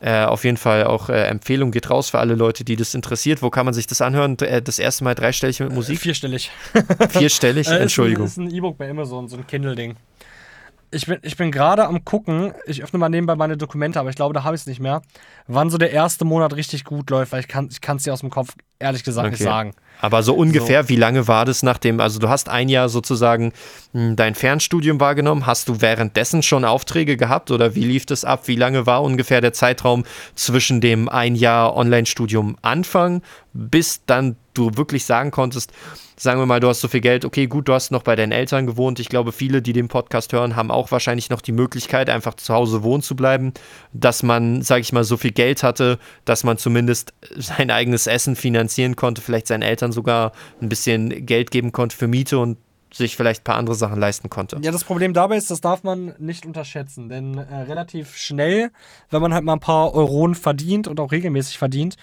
Äh, 0.00 0.24
auf 0.24 0.44
jeden 0.44 0.56
Fall 0.56 0.84
auch 0.84 1.08
äh, 1.08 1.24
Empfehlung 1.24 1.72
geht 1.72 1.90
raus 1.90 2.10
für 2.10 2.20
alle 2.20 2.34
Leute, 2.34 2.64
die 2.64 2.76
das 2.76 2.94
interessiert. 2.94 3.42
Wo 3.42 3.50
kann 3.50 3.64
man 3.64 3.74
sich 3.74 3.86
das 3.86 4.00
anhören? 4.00 4.38
Äh, 4.38 4.62
das 4.62 4.78
erste 4.78 5.02
Mal 5.04 5.14
dreistellig 5.14 5.58
mit 5.60 5.72
Musik? 5.72 5.98
vierstellig. 5.98 6.50
Vierstellig? 7.10 7.66
Entschuldigung. 7.68 8.24
Das 8.24 8.32
ist 8.32 8.38
ein 8.38 8.50
E-Book 8.50 8.78
bei 8.78 8.88
Amazon, 8.88 9.28
so 9.28 9.36
ein 9.36 9.46
Kindle-Ding. 9.46 9.96
Ich 10.90 11.06
bin, 11.06 11.18
ich 11.22 11.36
bin 11.36 11.50
gerade 11.50 11.86
am 11.86 12.04
gucken, 12.04 12.54
ich 12.66 12.82
öffne 12.82 12.98
mal 12.98 13.08
nebenbei 13.08 13.34
meine 13.34 13.56
Dokumente, 13.56 14.00
aber 14.00 14.08
ich 14.08 14.16
glaube, 14.16 14.32
da 14.32 14.44
habe 14.44 14.54
ich 14.54 14.62
es 14.62 14.66
nicht 14.66 14.80
mehr, 14.80 15.02
wann 15.46 15.68
so 15.68 15.76
der 15.76 15.90
erste 15.90 16.24
Monat 16.24 16.56
richtig 16.56 16.84
gut 16.84 17.10
läuft, 17.10 17.32
weil 17.32 17.40
ich 17.40 17.48
kann 17.48 17.66
es 17.66 17.78
ich 17.78 18.04
dir 18.04 18.12
aus 18.12 18.20
dem 18.20 18.30
Kopf 18.30 18.54
ehrlich 18.78 19.04
gesagt 19.04 19.26
okay. 19.26 19.34
nicht 19.34 19.42
sagen. 19.42 19.74
Aber 20.00 20.22
so 20.22 20.34
ungefähr, 20.34 20.84
so. 20.84 20.88
wie 20.88 20.96
lange 20.96 21.26
war 21.26 21.44
das 21.44 21.62
nachdem, 21.62 22.00
also 22.00 22.18
du 22.18 22.28
hast 22.28 22.48
ein 22.48 22.68
Jahr 22.68 22.88
sozusagen 22.88 23.52
hm, 23.92 24.16
dein 24.16 24.34
Fernstudium 24.34 25.00
wahrgenommen, 25.00 25.46
hast 25.46 25.68
du 25.68 25.80
währenddessen 25.80 26.42
schon 26.42 26.64
Aufträge 26.64 27.16
gehabt 27.16 27.50
oder 27.50 27.74
wie 27.74 27.84
lief 27.84 28.06
das 28.06 28.24
ab? 28.24 28.46
Wie 28.46 28.56
lange 28.56 28.86
war 28.86 29.02
ungefähr 29.02 29.40
der 29.40 29.52
Zeitraum 29.52 30.04
zwischen 30.34 30.80
dem 30.80 31.08
ein 31.08 31.34
Jahr 31.34 31.76
Online-Studium 31.76 32.56
Anfang 32.62 33.22
bis 33.52 34.04
dann 34.06 34.36
du 34.58 34.76
wirklich 34.76 35.04
sagen 35.04 35.30
konntest, 35.30 35.72
sagen 36.16 36.40
wir 36.40 36.46
mal, 36.46 36.60
du 36.60 36.68
hast 36.68 36.80
so 36.80 36.88
viel 36.88 37.00
Geld, 37.00 37.24
okay, 37.24 37.46
gut, 37.46 37.68
du 37.68 37.72
hast 37.72 37.90
noch 37.90 38.02
bei 38.02 38.16
deinen 38.16 38.32
Eltern 38.32 38.66
gewohnt. 38.66 38.98
Ich 38.98 39.08
glaube, 39.08 39.32
viele, 39.32 39.62
die 39.62 39.72
den 39.72 39.88
Podcast 39.88 40.32
hören, 40.32 40.56
haben 40.56 40.70
auch 40.70 40.90
wahrscheinlich 40.90 41.30
noch 41.30 41.40
die 41.40 41.52
Möglichkeit, 41.52 42.10
einfach 42.10 42.34
zu 42.34 42.52
Hause 42.52 42.82
wohnen 42.82 43.02
zu 43.02 43.14
bleiben, 43.16 43.52
dass 43.92 44.22
man, 44.22 44.62
sage 44.62 44.80
ich 44.80 44.92
mal, 44.92 45.04
so 45.04 45.16
viel 45.16 45.32
Geld 45.32 45.62
hatte, 45.62 45.98
dass 46.24 46.44
man 46.44 46.58
zumindest 46.58 47.14
sein 47.36 47.70
eigenes 47.70 48.06
Essen 48.06 48.36
finanzieren 48.36 48.96
konnte, 48.96 49.22
vielleicht 49.22 49.46
seinen 49.46 49.62
Eltern 49.62 49.92
sogar 49.92 50.32
ein 50.60 50.68
bisschen 50.68 51.24
Geld 51.26 51.50
geben 51.50 51.72
konnte 51.72 51.96
für 51.96 52.08
Miete 52.08 52.38
und 52.38 52.58
sich 52.92 53.16
vielleicht 53.16 53.42
ein 53.42 53.44
paar 53.44 53.56
andere 53.56 53.76
Sachen 53.76 53.98
leisten 53.98 54.30
konnte. 54.30 54.58
Ja, 54.62 54.72
das 54.72 54.84
Problem 54.84 55.12
dabei 55.12 55.36
ist, 55.36 55.50
das 55.50 55.60
darf 55.60 55.82
man 55.82 56.14
nicht 56.18 56.46
unterschätzen, 56.46 57.08
denn 57.08 57.36
äh, 57.36 57.54
relativ 57.62 58.16
schnell, 58.16 58.70
wenn 59.10 59.20
man 59.20 59.34
halt 59.34 59.44
mal 59.44 59.54
ein 59.54 59.60
paar 59.60 59.94
Euronen 59.94 60.34
verdient 60.34 60.88
und 60.88 60.98
auch 61.00 61.12
regelmäßig 61.12 61.58
verdient, 61.58 61.96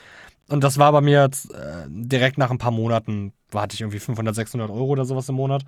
und 0.49 0.63
das 0.63 0.77
war 0.77 0.91
bei 0.91 1.01
mir 1.01 1.23
jetzt 1.23 1.51
äh, 1.53 1.85
direkt 1.87 2.37
nach 2.37 2.51
ein 2.51 2.57
paar 2.57 2.71
Monaten, 2.71 3.33
hatte 3.53 3.73
ich 3.73 3.81
irgendwie 3.81 3.99
500, 3.99 4.35
600 4.35 4.69
Euro 4.69 4.85
oder 4.85 5.05
sowas 5.05 5.27
im 5.29 5.35
Monat. 5.35 5.63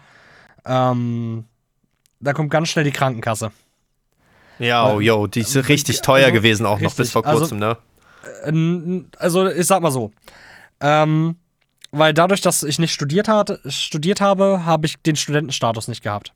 Ähm, 0.65 1.45
da 2.19 2.33
kommt 2.33 2.51
ganz 2.51 2.69
schnell 2.69 2.85
die 2.85 2.91
Krankenkasse. 2.91 3.51
Ja, 4.59 4.91
oh, 4.91 4.99
yo, 4.99 5.27
die 5.27 5.41
ist 5.41 5.55
äh, 5.55 5.59
richtig 5.59 6.01
teuer 6.01 6.25
also, 6.25 6.33
gewesen 6.33 6.65
auch 6.65 6.79
richtig, 6.79 6.89
noch 6.89 6.95
bis 6.95 7.11
vor 7.11 7.23
kurzem, 7.23 7.61
also, 7.61 7.77
ne? 8.45 9.05
Also, 9.17 9.47
ich 9.47 9.67
sag 9.67 9.81
mal 9.81 9.91
so. 9.91 10.11
Ähm, 10.79 11.37
weil 11.91 12.13
dadurch, 12.13 12.41
dass 12.41 12.63
ich 12.63 12.79
nicht 12.79 12.93
studiert, 12.93 13.27
hat, 13.27 13.59
studiert 13.67 14.19
habe, 14.21 14.65
habe 14.65 14.85
ich 14.85 14.97
den 15.01 15.15
Studentenstatus 15.15 15.87
nicht 15.87 16.03
gehabt. 16.03 16.33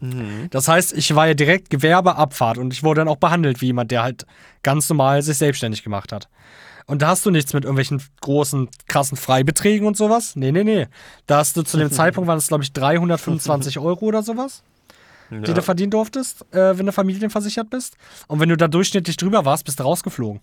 Mhm. 0.00 0.48
Das 0.50 0.68
heißt, 0.68 0.92
ich 0.96 1.14
war 1.14 1.26
ja 1.28 1.34
direkt 1.34 1.70
Gewerbeabfahrt 1.70 2.58
und 2.58 2.72
ich 2.72 2.82
wurde 2.82 3.00
dann 3.00 3.08
auch 3.08 3.16
behandelt 3.16 3.60
wie 3.60 3.66
jemand, 3.66 3.90
der 3.90 4.02
halt 4.02 4.26
ganz 4.62 4.88
normal 4.88 5.22
sich 5.22 5.38
selbstständig 5.38 5.82
gemacht 5.82 6.12
hat. 6.12 6.28
Und 6.86 7.02
da 7.02 7.08
hast 7.08 7.24
du 7.24 7.30
nichts 7.30 7.52
mit 7.52 7.64
irgendwelchen 7.64 8.02
großen, 8.20 8.68
krassen 8.86 9.16
Freibeträgen 9.16 9.86
und 9.86 9.96
sowas. 9.96 10.36
Nee, 10.36 10.52
nee, 10.52 10.64
nee. 10.64 10.88
Da 11.26 11.38
hast 11.38 11.56
du 11.56 11.62
zu 11.62 11.76
dem 11.76 11.90
Zeitpunkt, 11.92 12.28
waren 12.28 12.38
es, 12.38 12.48
glaube 12.48 12.64
ich, 12.64 12.72
325 12.72 13.78
Euro 13.78 14.06
oder 14.06 14.22
sowas, 14.22 14.62
ja. 15.30 15.40
die 15.40 15.54
du 15.54 15.62
verdienen 15.62 15.90
durftest, 15.90 16.44
äh, 16.52 16.76
wenn 16.78 16.86
du 16.86 16.92
familienversichert 16.92 17.70
bist. 17.70 17.96
Und 18.26 18.40
wenn 18.40 18.48
du 18.48 18.56
da 18.56 18.68
durchschnittlich 18.68 19.16
drüber 19.16 19.44
warst, 19.44 19.64
bist 19.64 19.80
du 19.80 19.84
rausgeflogen 19.84 20.40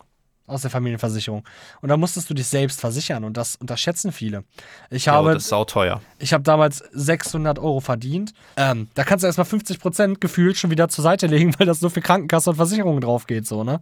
aus 0.49 0.63
der 0.63 0.71
Familienversicherung. 0.71 1.43
Und 1.81 1.89
da 1.89 1.97
musstest 1.97 2.29
du 2.29 2.33
dich 2.33 2.47
selbst 2.47 2.79
versichern 2.79 3.23
und 3.23 3.37
das 3.37 3.55
unterschätzen 3.55 4.11
viele. 4.11 4.43
Ich 4.89 5.07
habe, 5.07 5.27
ja, 5.29 5.33
das 5.35 5.43
ist 5.43 5.49
sauteuer. 5.49 6.01
Ich 6.17 6.33
habe 6.33 6.43
damals 6.43 6.83
600 6.91 7.59
Euro 7.59 7.79
verdient. 7.79 8.33
Ähm, 8.57 8.89
da 8.95 9.03
kannst 9.03 9.23
du 9.23 9.27
erstmal 9.27 9.45
50 9.45 9.79
Prozent 9.79 10.21
gefühlt 10.21 10.57
schon 10.57 10.71
wieder 10.71 10.89
zur 10.89 11.03
Seite 11.03 11.27
legen, 11.27 11.53
weil 11.59 11.67
das 11.67 11.81
nur 11.81 11.91
für 11.91 12.01
Krankenkasse 12.01 12.49
und 12.49 12.55
Versicherungen 12.57 13.01
drauf 13.01 13.27
geht, 13.27 13.45
so, 13.47 13.63
ne? 13.63 13.79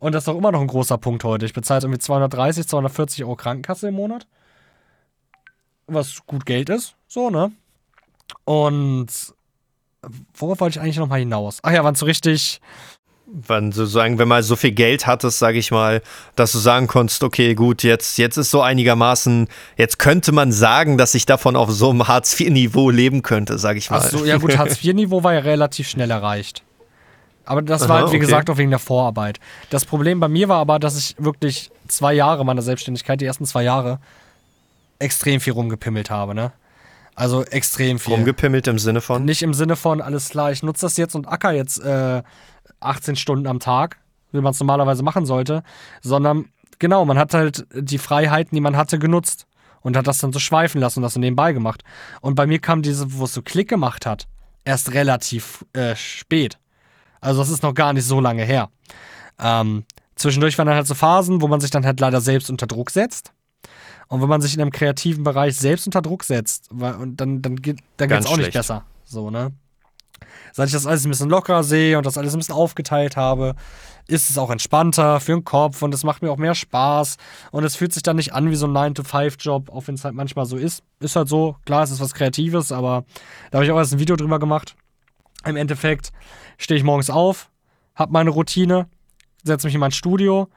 Und 0.00 0.12
das 0.14 0.22
ist 0.22 0.28
doch 0.28 0.36
immer 0.36 0.50
noch 0.50 0.62
ein 0.62 0.66
großer 0.66 0.98
Punkt 0.98 1.22
heute. 1.24 1.46
Ich 1.46 1.52
bezahle 1.52 1.82
irgendwie 1.82 1.98
230, 2.00 2.66
240 2.66 3.24
Euro 3.24 3.36
Krankenkasse 3.36 3.88
im 3.88 3.94
Monat. 3.94 4.26
Was 5.86 6.26
gut 6.26 6.46
Geld 6.46 6.70
ist, 6.70 6.96
so, 7.06 7.30
ne? 7.30 7.52
Und 8.44 9.08
worauf 10.34 10.60
wollte 10.60 10.78
ich 10.78 10.82
eigentlich 10.82 10.96
nochmal 10.96 11.20
hinaus? 11.20 11.58
Ach 11.62 11.72
ja, 11.72 11.84
wann 11.84 11.94
so 11.94 12.06
richtig. 12.06 12.60
Wann 13.26 13.72
sozusagen, 13.72 14.18
wenn 14.18 14.26
man 14.26 14.42
so 14.42 14.56
viel 14.56 14.72
Geld 14.72 15.06
hattest, 15.06 15.38
sage 15.38 15.58
ich 15.58 15.70
mal, 15.70 16.02
dass 16.34 16.52
du 16.52 16.58
sagen 16.58 16.86
konntest, 16.86 17.22
okay, 17.22 17.54
gut, 17.54 17.82
jetzt, 17.82 18.16
jetzt 18.18 18.38
ist 18.38 18.50
so 18.50 18.62
einigermaßen, 18.62 19.48
jetzt 19.76 19.98
könnte 19.98 20.32
man 20.32 20.50
sagen, 20.50 20.96
dass 20.98 21.14
ich 21.14 21.26
davon 21.26 21.54
auf 21.56 21.70
so 21.70 21.90
einem 21.90 22.08
Hartz-IV-Niveau 22.08 22.90
leben 22.90 23.22
könnte, 23.22 23.58
sage 23.58 23.78
ich 23.78 23.90
mal. 23.90 23.98
Ach 23.98 24.08
so, 24.08 24.24
ja 24.24 24.38
gut, 24.38 24.56
Hartz-IV-Niveau 24.58 25.22
war 25.22 25.34
ja 25.34 25.40
relativ 25.40 25.88
schnell 25.88 26.10
erreicht. 26.10 26.64
Aber 27.44 27.62
das 27.62 27.82
Aha, 27.82 27.88
war 27.88 27.96
halt, 27.96 28.06
wie 28.12 28.16
okay. 28.16 28.18
gesagt, 28.18 28.50
auch 28.50 28.58
wegen 28.58 28.70
der 28.70 28.78
Vorarbeit. 28.78 29.40
Das 29.70 29.84
Problem 29.84 30.20
bei 30.20 30.28
mir 30.28 30.48
war 30.48 30.58
aber, 30.58 30.78
dass 30.78 30.96
ich 30.96 31.16
wirklich 31.18 31.70
zwei 31.88 32.12
Jahre 32.12 32.44
meiner 32.44 32.62
Selbstständigkeit, 32.62 33.20
die 33.20 33.24
ersten 33.24 33.44
zwei 33.44 33.62
Jahre, 33.62 33.98
extrem 34.98 35.40
viel 35.40 35.54
rumgepimmelt 35.54 36.10
habe, 36.10 36.34
ne? 36.34 36.52
Also 37.14 37.44
extrem 37.44 37.98
viel. 37.98 38.14
Rumgepimmelt 38.14 38.66
im 38.66 38.78
Sinne 38.78 39.00
von? 39.00 39.24
Nicht 39.24 39.42
im 39.42 39.52
Sinne 39.52 39.76
von, 39.76 40.00
alles 40.00 40.28
klar, 40.30 40.52
ich 40.52 40.62
nutze 40.62 40.86
das 40.86 40.96
jetzt 40.96 41.14
und 41.14 41.26
acker 41.26 41.52
jetzt 41.52 41.82
äh, 41.82 42.22
18 42.80 43.16
Stunden 43.16 43.46
am 43.46 43.60
Tag, 43.60 43.98
wie 44.32 44.40
man 44.40 44.52
es 44.52 44.60
normalerweise 44.60 45.02
machen 45.02 45.26
sollte, 45.26 45.62
sondern 46.00 46.46
genau, 46.78 47.04
man 47.04 47.18
hat 47.18 47.34
halt 47.34 47.66
die 47.74 47.98
Freiheiten, 47.98 48.54
die 48.54 48.60
man 48.60 48.76
hatte, 48.76 48.98
genutzt 48.98 49.46
und 49.82 49.96
hat 49.96 50.06
das 50.06 50.18
dann 50.18 50.32
so 50.32 50.38
schweifen 50.38 50.80
lassen 50.80 51.00
und 51.00 51.02
das 51.02 51.14
so 51.14 51.20
nebenbei 51.20 51.52
gemacht. 51.52 51.82
Und 52.20 52.34
bei 52.34 52.46
mir 52.46 52.58
kam 52.58 52.82
diese, 52.82 53.12
wo 53.18 53.24
es 53.24 53.34
so 53.34 53.42
Klick 53.42 53.68
gemacht 53.68 54.06
hat, 54.06 54.26
erst 54.64 54.92
relativ 54.92 55.64
äh, 55.72 55.96
spät. 55.96 56.58
Also 57.20 57.40
das 57.40 57.50
ist 57.50 57.62
noch 57.62 57.74
gar 57.74 57.92
nicht 57.92 58.04
so 58.04 58.20
lange 58.20 58.44
her. 58.44 58.70
Ähm, 59.38 59.84
zwischendurch 60.16 60.56
waren 60.58 60.66
dann 60.66 60.76
halt 60.76 60.86
so 60.86 60.94
Phasen, 60.94 61.40
wo 61.40 61.48
man 61.48 61.60
sich 61.60 61.70
dann 61.70 61.84
halt 61.84 62.00
leider 62.00 62.20
selbst 62.20 62.50
unter 62.50 62.66
Druck 62.66 62.90
setzt. 62.90 63.32
Und 64.08 64.20
wenn 64.20 64.28
man 64.28 64.40
sich 64.40 64.54
in 64.54 64.60
einem 64.60 64.72
kreativen 64.72 65.22
Bereich 65.22 65.56
selbst 65.56 65.86
unter 65.86 66.02
Druck 66.02 66.24
setzt, 66.24 66.68
dann, 66.72 67.16
dann, 67.16 67.42
dann 67.42 67.56
geht 67.56 67.80
es 67.96 68.26
auch 68.26 68.36
nicht 68.36 68.52
besser. 68.52 68.84
So, 69.04 69.30
ne? 69.30 69.52
Seit 70.52 70.66
ich 70.66 70.72
das 70.72 70.86
alles 70.86 71.04
ein 71.04 71.10
bisschen 71.10 71.30
lockerer 71.30 71.62
sehe 71.62 71.96
und 71.96 72.04
das 72.04 72.18
alles 72.18 72.34
ein 72.34 72.38
bisschen 72.38 72.54
aufgeteilt 72.54 73.16
habe, 73.16 73.54
ist 74.08 74.30
es 74.30 74.38
auch 74.38 74.50
entspannter 74.50 75.20
für 75.20 75.32
den 75.32 75.44
Kopf 75.44 75.82
und 75.82 75.94
es 75.94 76.02
macht 76.02 76.22
mir 76.22 76.30
auch 76.32 76.36
mehr 76.36 76.54
Spaß 76.54 77.16
und 77.52 77.64
es 77.64 77.76
fühlt 77.76 77.92
sich 77.92 78.02
dann 78.02 78.16
nicht 78.16 78.32
an 78.34 78.50
wie 78.50 78.56
so 78.56 78.66
ein 78.66 78.72
9-to-5-Job, 78.72 79.70
auch 79.70 79.86
wenn 79.86 79.94
es 79.94 80.04
halt 80.04 80.14
manchmal 80.14 80.46
so 80.46 80.56
ist. 80.56 80.82
Ist 80.98 81.16
halt 81.16 81.28
so, 81.28 81.56
klar, 81.64 81.84
es 81.84 81.90
ist 81.90 82.00
was 82.00 82.14
Kreatives, 82.14 82.72
aber 82.72 83.04
da 83.50 83.58
habe 83.58 83.64
ich 83.64 83.70
auch 83.70 83.78
erst 83.78 83.92
ein 83.92 84.00
Video 84.00 84.16
drüber 84.16 84.38
gemacht. 84.38 84.74
Im 85.44 85.56
Endeffekt 85.56 86.12
stehe 86.58 86.78
ich 86.78 86.84
morgens 86.84 87.10
auf, 87.10 87.50
habe 87.94 88.12
meine 88.12 88.30
Routine, 88.30 88.88
setze 89.42 89.66
mich 89.66 89.74
in 89.74 89.80
mein 89.80 89.92
Studio, 89.92 90.48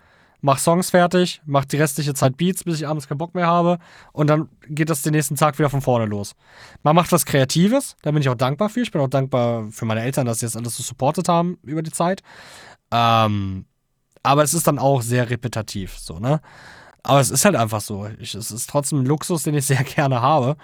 mache 0.41 0.59
Songs 0.59 0.89
fertig, 0.89 1.41
mache 1.45 1.67
die 1.67 1.77
restliche 1.77 2.13
Zeit 2.13 2.35
Beats, 2.35 2.65
bis 2.65 2.75
ich 2.75 2.87
abends 2.87 3.07
keinen 3.07 3.17
Bock 3.17 3.33
mehr 3.33 3.47
habe 3.47 3.79
und 4.11 4.27
dann 4.27 4.49
geht 4.67 4.89
das 4.89 5.01
den 5.01 5.13
nächsten 5.13 5.37
Tag 5.37 5.57
wieder 5.57 5.69
von 5.69 5.81
vorne 5.81 6.05
los. 6.05 6.35
Man 6.83 6.95
macht 6.95 7.11
was 7.13 7.25
Kreatives, 7.25 7.95
da 8.01 8.11
bin 8.11 8.21
ich 8.21 8.29
auch 8.29 8.35
dankbar 8.35 8.69
für. 8.69 8.81
Ich 8.81 8.91
bin 8.91 9.01
auch 9.01 9.07
dankbar 9.07 9.69
für 9.71 9.85
meine 9.85 10.01
Eltern, 10.01 10.25
dass 10.25 10.39
sie 10.39 10.45
das 10.45 10.57
alles 10.57 10.75
so 10.75 10.83
supportet 10.83 11.29
haben 11.29 11.57
über 11.63 11.81
die 11.81 11.91
Zeit. 11.91 12.21
Ähm, 12.91 13.65
aber 14.21 14.43
es 14.43 14.53
ist 14.53 14.67
dann 14.67 14.79
auch 14.79 15.01
sehr 15.01 15.29
repetitiv, 15.29 15.97
so, 15.97 16.19
ne? 16.19 16.41
Aber 17.03 17.19
es 17.19 17.29
ist 17.29 17.43
halt 17.43 17.55
einfach 17.55 17.81
so. 17.81 18.07
Ich, 18.19 18.33
es 18.33 18.49
ist 18.49 18.69
trotzdem 18.69 19.01
ein 19.01 19.05
Luxus, 19.05 19.43
den 19.43 19.55
ich 19.55 19.65
sehr 19.67 19.83
gerne 19.83 20.21
habe. 20.21 20.55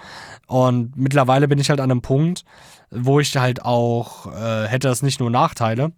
Und 0.47 0.95
mittlerweile 0.95 1.47
bin 1.47 1.59
ich 1.59 1.69
halt 1.69 1.81
an 1.81 1.91
einem 1.91 2.01
Punkt, 2.01 2.45
wo 2.89 3.19
ich 3.19 3.35
halt 3.35 3.63
auch, 3.63 4.33
äh, 4.33 4.67
hätte 4.67 4.87
das 4.87 5.03
nicht 5.03 5.19
nur 5.19 5.29
Nachteile. 5.29 5.91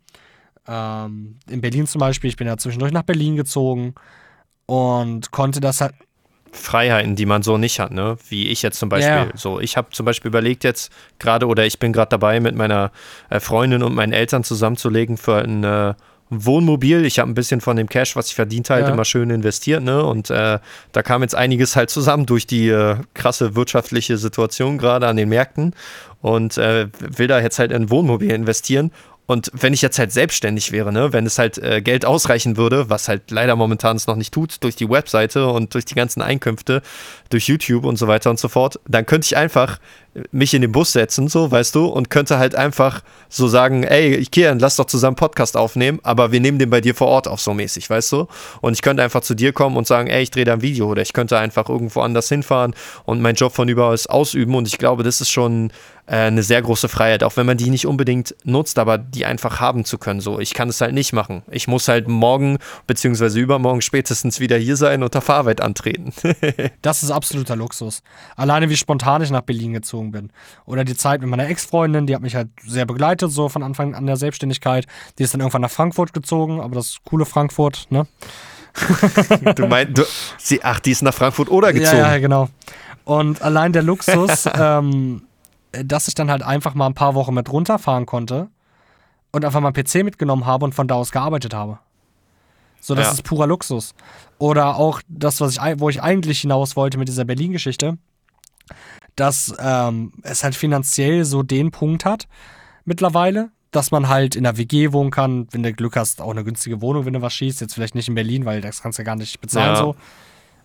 Ähm, 0.68 1.40
in 1.48 1.62
Berlin 1.62 1.88
zum 1.88 2.00
Beispiel, 2.00 2.30
ich 2.30 2.38
bin 2.38 2.48
ja 2.48 2.58
zwischendurch 2.58 2.92
nach 2.92 3.04
Berlin 3.04 3.36
gezogen 3.36 3.96
und 4.66 5.32
konnte 5.32 5.60
das 5.60 5.82
halt. 5.82 5.94
Freiheiten, 6.54 7.16
die 7.16 7.26
man 7.26 7.44
so 7.44 7.58
nicht 7.58 7.80
hat, 7.80 7.92
ne? 7.92 8.18
Wie 8.28 8.50
ich 8.50 8.62
jetzt 8.62 8.78
zum 8.78 8.90
Beispiel. 8.90 9.12
Yeah. 9.12 9.32
So, 9.36 9.62
ich 9.62 9.78
habe 9.78 9.92
zum 9.92 10.06
Beispiel 10.06 10.28
überlegt 10.28 10.66
jetzt 10.66 10.92
gerade 11.18 11.48
oder 11.48 11.66
ich 11.66 11.80
bin 11.80 11.94
gerade 11.94 12.10
dabei, 12.10 12.42
mit 12.42 12.56
meiner 12.56 12.92
äh, 13.30 13.40
Freundin 13.40 13.84
und 13.84 13.96
meinen 13.96 14.12
Eltern 14.12 14.44
zusammenzulegen 14.44 15.16
für 15.16 15.38
ein 15.38 15.64
äh, 15.64 15.94
Wohnmobil. 16.32 17.06
Ich 17.06 17.20
habe 17.20 17.30
ein 17.30 17.36
bisschen 17.36 17.62
von 17.62 17.76
dem 17.76 17.90
Cash, 17.90 18.16
was 18.16 18.28
ich 18.28 18.36
verdient 18.36 18.70
halt, 18.70 18.88
ja. 18.88 18.94
immer 18.94 19.06
schön 19.06 19.30
investiert, 19.30 19.84
ne? 19.84 20.04
Und 20.04 20.30
äh, 20.30 20.60
da 20.94 21.04
kam 21.04 21.22
jetzt 21.22 21.36
einiges 21.36 21.76
halt 21.76 21.90
zusammen 21.90 22.26
durch 22.26 22.48
die 22.48 22.70
äh, 22.70 22.96
krasse 23.14 23.56
wirtschaftliche 23.56 24.18
Situation 24.18 24.78
gerade 24.78 25.08
an 25.08 25.18
den 25.18 25.30
Märkten 25.30 25.76
und 26.22 26.58
äh, 26.58 26.88
will 27.00 27.28
da 27.28 27.42
jetzt 27.42 27.60
halt 27.60 27.72
in 27.72 27.84
ein 27.84 27.90
Wohnmobil 27.90 28.32
investieren. 28.32 28.92
Und 29.28 29.50
wenn 29.54 29.74
ich 29.74 29.82
jetzt 29.82 29.98
halt 29.98 30.12
selbstständig 30.12 30.72
wäre, 30.72 30.92
ne, 30.92 31.14
wenn 31.14 31.26
es 31.26 31.38
halt 31.38 31.58
äh, 31.58 31.82
Geld 31.82 32.06
ausreichen 32.06 32.58
würde, 32.58 32.90
was 32.90 33.08
halt 33.08 33.32
leider 33.32 33.56
momentan 33.56 33.96
es 33.96 34.08
noch 34.08 34.16
nicht 34.18 34.34
tut, 34.34 34.64
durch 34.64 34.76
die 34.76 34.90
Webseite 34.90 35.48
und 35.48 35.74
durch 35.74 35.86
die 35.86 35.96
ganzen 35.96 36.22
Einkünfte, 36.22 36.82
durch 37.30 37.48
YouTube 37.48 37.86
und 37.86 37.96
so 37.96 38.08
weiter 38.08 38.30
und 38.30 38.40
so 38.40 38.50
fort, 38.50 38.80
dann 38.88 39.06
könnte 39.06 39.26
ich 39.26 39.38
einfach 39.38 39.80
mich 40.32 40.54
in 40.54 40.62
den 40.62 40.72
Bus 40.72 40.92
setzen, 40.92 41.28
so, 41.28 41.52
weißt 41.52 41.74
du, 41.76 41.86
und 41.86 42.10
könnte 42.10 42.38
halt 42.38 42.56
einfach 42.56 43.02
so 43.30 43.48
sagen, 43.48 43.84
ey, 43.84 44.26
Kian, 44.26 44.60
lass 44.60 44.76
doch 44.76 44.86
zusammen 44.86 45.16
Podcast 45.16 45.56
aufnehmen, 45.56 46.00
aber 46.04 46.32
wir 46.32 46.42
nehmen 46.42 46.60
den 46.60 46.70
bei 46.70 46.82
dir 46.82 46.94
vor 46.94 47.08
Ort 47.08 47.28
auf, 47.28 47.40
so 47.40 47.54
mäßig, 47.54 47.90
weißt 47.90 48.12
du? 48.12 48.28
Und 48.60 48.74
ich 48.74 48.82
könnte 48.82 49.04
einfach 49.04 49.22
zu 49.22 49.36
dir 49.36 49.54
kommen 49.54 49.78
und 49.78 49.88
sagen, 49.88 50.08
ey, 50.08 50.24
ich 50.24 50.32
drehe 50.32 50.46
da 50.46 50.54
ein 50.54 50.62
Video 50.62 50.88
oder 50.88 51.02
ich 51.02 51.14
könnte 51.14 51.38
einfach 51.38 51.70
irgendwo 51.70 52.02
anders 52.02 52.28
hinfahren 52.28 52.76
und 53.06 53.22
meinen 53.22 53.36
Job 53.36 53.54
von 53.54 53.70
überall 53.70 53.94
aus 53.94 54.08
ausüben 54.08 54.56
und 54.56 54.68
ich 54.68 54.78
glaube, 54.78 55.04
das 55.04 55.22
ist 55.22 55.30
schon 55.30 55.72
äh, 56.08 56.16
eine 56.16 56.44
sehr 56.44 56.62
große 56.62 56.90
Freiheit, 56.90 57.24
auch 57.24 57.38
wenn 57.38 57.46
man 57.46 57.58
die 57.58 57.70
nicht 57.70 57.86
unbedingt 57.86 58.36
nutzt, 58.44 58.80
aber 58.80 58.98
die 58.98 59.26
einfach 59.26 59.60
haben 59.60 59.86
zu 59.86 59.98
können. 59.98 60.20
So, 60.20 60.40
ich 60.40 60.54
kann 60.54 60.68
es 60.70 60.82
halt 60.82 60.94
nicht 60.94 61.14
machen. 61.14 61.44
Ich 61.50 61.68
muss 61.68 61.88
halt 61.88 62.08
morgen 62.08 62.58
bzw. 62.88 63.40
übermorgen 63.40 63.82
spätestens 63.82 64.40
wieder 64.40 64.58
hier 64.58 64.76
sein 64.76 65.04
und 65.04 65.14
der 65.14 65.22
Fahrarbeit 65.22 65.62
antreten. 65.62 66.12
das 66.82 67.04
ist 67.04 67.12
absoluter 67.12 67.56
Luxus. 67.56 68.04
Alleine 68.36 68.70
wie 68.70 68.76
spontan 68.76 69.22
ich 69.22 69.30
nach 69.30 69.42
Berlin 69.42 69.74
gezogen 69.74 70.01
bin. 70.10 70.32
Oder 70.66 70.84
die 70.84 70.98
Zeit 70.98 71.22
mit 71.22 71.30
meiner 71.30 71.48
Ex-Freundin, 71.48 72.08
die 72.08 72.16
hat 72.16 72.24
mich 72.24 72.36
halt 72.36 72.50
sehr 72.66 72.88
begleitet, 72.88 73.32
so 73.32 73.48
von 73.48 73.62
Anfang 73.62 73.94
an 73.94 74.08
der 74.08 74.18
Selbstständigkeit. 74.18 74.88
Die 75.20 75.24
ist 75.24 75.36
dann 75.36 75.42
irgendwann 75.42 75.62
nach 75.62 75.70
Frankfurt 75.70 76.14
gezogen, 76.14 76.60
aber 76.60 76.74
das 76.74 76.98
coole 77.04 77.26
Frankfurt, 77.26 77.86
ne? 77.92 78.08
du 79.56 79.68
meinst, 79.68 79.98
du, 79.98 80.04
sie, 80.40 80.64
ach, 80.64 80.80
die 80.80 80.92
ist 80.92 81.04
nach 81.04 81.14
Frankfurt 81.14 81.52
oder 81.52 81.72
gezogen? 81.74 81.98
Ja, 81.98 82.14
ja 82.14 82.20
genau. 82.20 82.50
Und 83.04 83.44
allein 83.44 83.74
der 83.74 83.84
Luxus, 83.84 84.50
ähm, 84.58 85.24
dass 85.72 86.08
ich 86.08 86.16
dann 86.16 86.32
halt 86.32 86.42
einfach 86.42 86.74
mal 86.74 86.88
ein 86.88 86.94
paar 86.96 87.14
Wochen 87.14 87.34
mit 87.34 87.52
runterfahren 87.52 88.08
konnte 88.08 88.50
und 89.32 89.46
einfach 89.46 89.62
mal 89.62 89.72
PC 89.72 90.04
mitgenommen 90.04 90.46
habe 90.46 90.66
und 90.66 90.74
von 90.74 90.88
da 90.88 90.96
aus 90.96 91.12
gearbeitet 91.12 91.54
habe. 91.54 91.80
So, 92.80 92.96
das 92.96 93.08
ja. 93.08 93.14
ist 93.14 93.24
purer 93.24 93.48
Luxus. 93.48 93.94
Oder 94.40 94.76
auch 94.76 95.02
das, 95.08 95.40
was 95.40 95.54
ich, 95.54 95.62
wo 95.78 95.90
ich 95.90 96.02
eigentlich 96.02 96.42
hinaus 96.42 96.76
wollte 96.76 96.98
mit 96.98 97.08
dieser 97.08 97.26
Berlin-Geschichte, 97.26 97.98
dass 99.16 99.54
ähm, 99.60 100.14
es 100.24 100.44
halt 100.44 100.56
finanziell 100.56 101.26
so 101.26 101.44
den 101.44 101.72
Punkt 101.72 102.06
hat 102.06 102.28
mittlerweile, 102.86 103.52
dass 103.72 103.92
man 103.92 104.10
halt 104.10 104.36
in 104.36 104.44
der 104.44 104.58
WG 104.58 104.92
wohnen 104.92 105.12
kann, 105.12 105.48
wenn 105.52 105.64
du 105.64 105.74
Glück 105.74 105.96
hast, 105.96 106.22
auch 106.22 106.32
eine 106.32 106.44
günstige 106.44 106.82
Wohnung, 106.82 107.06
wenn 107.06 107.14
du 107.14 107.22
was 107.22 107.34
schießt. 107.34 107.62
Jetzt 107.62 107.74
vielleicht 107.74 107.96
nicht 107.96 108.10
in 108.10 108.16
Berlin, 108.16 108.46
weil 108.46 108.62
das 108.62 108.82
kannst 108.82 109.00
du 109.00 109.04
ja 109.04 109.06
gar 109.06 109.16
nicht 109.16 109.40
bezahlen 109.40 109.76
ja. 109.76 109.78
so. 109.78 109.96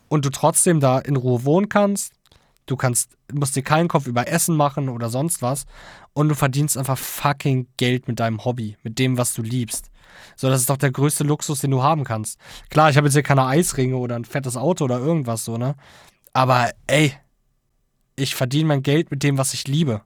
Und 0.09 0.25
du 0.25 0.31
trotzdem 0.31 0.81
da 0.81 0.99
in 0.99 1.17
Ruhe 1.17 1.45
wohnen 1.45 1.69
kannst, 1.69 2.13
Du 2.67 2.75
kannst, 2.75 3.17
musst 3.33 3.55
dir 3.55 3.63
keinen 3.63 3.89
Kopf 3.89 4.09
über 4.09 4.27
Essen 4.27 4.57
machen 4.57 4.89
oder 4.89 5.09
sonst 5.09 5.41
was. 5.41 5.67
Und 6.13 6.29
du 6.29 6.35
verdienst 6.35 6.77
einfach 6.77 6.99
fucking 6.99 7.69
Geld 7.77 8.09
mit 8.09 8.19
deinem 8.19 8.45
Hobby, 8.45 8.77
mit 8.83 8.99
dem, 8.99 9.17
was 9.17 9.35
du 9.35 9.43
liebst. 9.43 9.91
So, 10.35 10.49
das 10.49 10.61
ist 10.61 10.71
doch 10.71 10.77
der 10.77 10.91
größte 10.91 11.25
Luxus, 11.25 11.61
den 11.61 11.71
du 11.71 11.83
haben 11.83 12.05
kannst. 12.05 12.39
Klar, 12.69 12.91
ich 12.91 12.97
habe 12.97 13.07
jetzt 13.07 13.15
hier 13.15 13.23
keine 13.23 13.47
Eisringe 13.47 13.97
oder 13.97 14.17
ein 14.17 14.25
fettes 14.25 14.57
Auto 14.57 14.85
oder 14.85 14.99
irgendwas 14.99 15.45
so, 15.45 15.57
ne? 15.59 15.77
Aber 16.33 16.71
ey, 16.87 17.13
ich 18.17 18.35
verdiene 18.35 18.69
mein 18.69 18.83
Geld 18.83 19.11
mit 19.11 19.23
dem, 19.23 19.39
was 19.39 19.55
ich 19.55 19.69
liebe. 19.69 20.01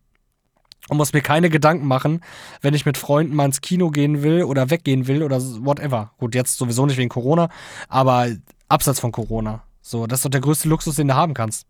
Und 0.88 0.96
muss 0.96 1.12
mir 1.12 1.22
keine 1.22 1.50
Gedanken 1.50 1.86
machen, 1.86 2.20
wenn 2.62 2.74
ich 2.74 2.84
mit 2.84 2.98
Freunden 2.98 3.34
mal 3.34 3.44
ins 3.44 3.60
Kino 3.60 3.90
gehen 3.90 4.22
will 4.22 4.42
oder 4.42 4.70
weggehen 4.70 5.06
will 5.06 5.22
oder 5.22 5.40
whatever. 5.40 6.12
Gut, 6.18 6.34
jetzt 6.34 6.58
sowieso 6.58 6.84
nicht 6.84 6.96
wegen 6.96 7.08
Corona, 7.08 7.48
aber 7.88 8.28
abseits 8.68 8.98
von 8.98 9.12
Corona. 9.12 9.62
So, 9.82 10.06
das 10.06 10.18
ist 10.18 10.24
doch 10.24 10.30
der 10.30 10.40
größte 10.40 10.68
Luxus, 10.68 10.96
den 10.96 11.08
du 11.08 11.14
haben 11.14 11.34
kannst. 11.34 11.66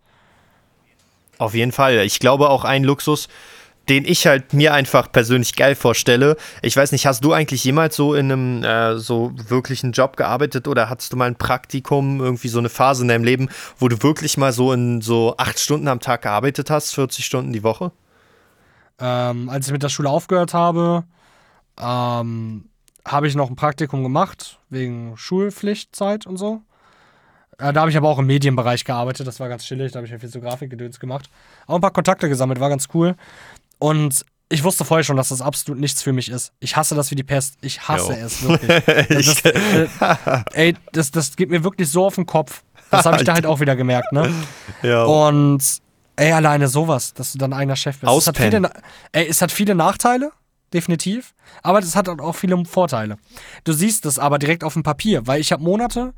Auf 1.37 1.55
jeden 1.55 1.73
Fall. 1.73 1.99
Ich 2.01 2.19
glaube 2.19 2.49
auch 2.49 2.65
ein 2.65 2.85
Luxus, 2.85 3.29
den 3.89 4.05
ich 4.05 4.27
halt 4.27 4.53
mir 4.53 4.73
einfach 4.73 5.11
persönlich 5.11 5.57
geil 5.57 5.75
vorstelle. 5.75 6.37
Ich 6.63 6.77
weiß 6.77 6.93
nicht, 6.93 7.07
hast 7.07 7.25
du 7.25 7.33
eigentlich 7.33 7.65
jemals 7.65 7.97
so 7.97 8.15
in 8.15 8.31
einem 8.31 8.65
äh, 8.65 8.99
so 8.99 9.33
wirklichen 9.49 9.93
Job 9.93 10.17
gearbeitet 10.17 10.69
oder 10.69 10.89
hattest 10.89 11.13
du 11.13 11.17
mal 11.17 11.27
ein 11.27 11.37
Praktikum, 11.37 12.21
irgendwie 12.21 12.49
so 12.49 12.59
eine 12.59 12.69
Phase 12.69 13.03
in 13.03 13.09
deinem 13.09 13.25
Leben, 13.25 13.49
wo 13.79 13.89
du 13.89 14.03
wirklich 14.03 14.37
mal 14.37 14.53
so 14.53 14.73
in 14.73 15.01
so 15.01 15.35
acht 15.39 15.59
Stunden 15.59 15.89
am 15.89 16.01
Tag 16.01 16.23
gearbeitet 16.23 16.71
hast, 16.71 16.95
40 16.95 17.25
Stunden 17.25 17.53
die 17.53 17.65
Woche? 17.65 17.91
Ähm, 19.01 19.49
als 19.49 19.67
ich 19.67 19.73
mit 19.73 19.83
der 19.83 19.89
Schule 19.89 20.11
aufgehört 20.11 20.55
habe, 20.55 21.05
ähm, 21.81 22.69
habe 23.07 23.27
ich 23.27 23.35
noch 23.35 23.49
ein 23.49 23.57
Praktikum 23.57 24.03
gemacht, 24.03 24.59
wegen 24.69 25.17
Schulpflichtzeit 25.17 26.27
und 26.27 26.37
so. 26.37 26.63
Äh, 27.59 27.73
da 27.73 27.81
habe 27.81 27.91
ich 27.91 27.97
aber 27.97 28.09
auch 28.09 28.19
im 28.19 28.27
Medienbereich 28.27 28.85
gearbeitet, 28.85 29.27
das 29.27 29.41
war 29.41 29.49
ganz 29.49 29.65
chillig, 29.65 29.93
da 29.93 29.99
habe 29.99 30.07
ich 30.07 30.13
ja 30.13 30.19
viel 30.19 30.29
so 30.29 30.41
Grafikgedöns 30.41 31.01
gemacht. 31.01 31.29
Auch 31.67 31.75
ein 31.75 31.81
paar 31.81 31.93
Kontakte 31.93 32.29
gesammelt, 32.29 32.61
war 32.61 32.69
ganz 32.69 32.89
cool. 32.95 33.17
Und 33.81 34.25
ich 34.49 34.65
wusste 34.65 34.85
vorher 34.85 35.05
schon, 35.05 35.17
dass 35.17 35.29
das 35.29 35.41
absolut 35.41 35.81
nichts 35.81 36.03
für 36.03 36.13
mich 36.13 36.29
ist. 36.29 36.53
Ich 36.61 36.77
hasse 36.77 36.95
das 36.95 37.11
wie 37.11 37.15
die 37.15 37.23
Pest. 37.23 37.55
Ich 37.61 37.89
hasse 37.89 38.13
jo. 38.13 38.27
es 38.27 38.43
wirklich. 38.43 39.43
Das, 39.43 39.45
äh, 39.45 40.43
ey, 40.53 40.77
das, 40.93 41.11
das 41.11 41.37
geht 41.37 41.51
mir 41.51 41.65
wirklich 41.65 41.89
so 41.89 42.05
auf 42.05 42.17
den 42.17 42.27
Kopf. 42.27 42.63
Das 42.91 43.07
habe 43.07 43.19
ich 43.19 43.25
da 43.25 43.35
halt 43.35 43.47
auch 43.47 43.61
wieder 43.61 43.77
gemerkt, 43.77 44.13
ne? 44.13 44.33
Ja. 44.83 45.05
Und 45.05 45.63
ey, 46.17 46.33
alleine 46.33 46.69
sowas, 46.69 47.15
dass 47.15 47.33
du 47.33 47.39
dein 47.39 47.53
eigener 47.53 47.77
Chef 47.77 47.99
bist. 47.99 48.13
Es 48.13 48.27
hat, 48.27 48.37
viele, 48.37 48.71
ey, 49.13 49.27
es 49.29 49.41
hat 49.41 49.53
viele 49.53 49.75
Nachteile, 49.75 50.33
definitiv. 50.73 51.33
Aber 51.63 51.79
es 51.79 51.95
hat 51.95 52.09
auch 52.09 52.35
viele 52.35 52.65
Vorteile. 52.65 53.19
Du 53.65 53.73
siehst 53.73 54.05
es 54.05 54.19
aber 54.19 54.39
direkt 54.39 54.65
auf 54.65 54.75
dem 54.75 54.83
Papier, 54.83 55.27
weil 55.27 55.41
ich 55.41 55.53
habe 55.53 55.63
Monate, 55.63 56.13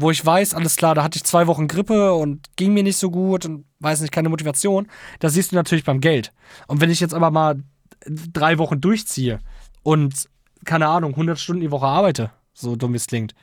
wo 0.00 0.12
ich 0.12 0.24
weiß, 0.24 0.54
alles 0.54 0.76
klar, 0.76 0.94
da 0.94 1.02
hatte 1.02 1.16
ich 1.16 1.24
zwei 1.24 1.48
Wochen 1.48 1.66
Grippe 1.66 2.14
und 2.14 2.46
ging 2.54 2.72
mir 2.72 2.84
nicht 2.84 2.98
so 2.98 3.10
gut 3.10 3.44
und 3.44 3.64
weiß 3.80 4.00
nicht, 4.00 4.12
keine 4.12 4.28
Motivation, 4.28 4.86
da 5.18 5.28
siehst 5.28 5.50
du 5.50 5.56
natürlich 5.56 5.84
beim 5.84 6.00
Geld. 6.00 6.32
Und 6.68 6.80
wenn 6.80 6.90
ich 6.90 7.00
jetzt 7.00 7.14
aber 7.14 7.32
mal 7.32 7.62
drei 8.06 8.58
Wochen 8.58 8.80
durchziehe 8.80 9.40
und, 9.82 10.28
keine 10.64 10.86
Ahnung, 10.86 11.12
100 11.12 11.36
Stunden 11.36 11.62
die 11.62 11.72
Woche 11.72 11.86
arbeite, 11.86 12.30
so 12.54 12.76
dumm 12.76 12.92
wie 12.92 12.98
es 12.98 13.08
klingt, 13.08 13.34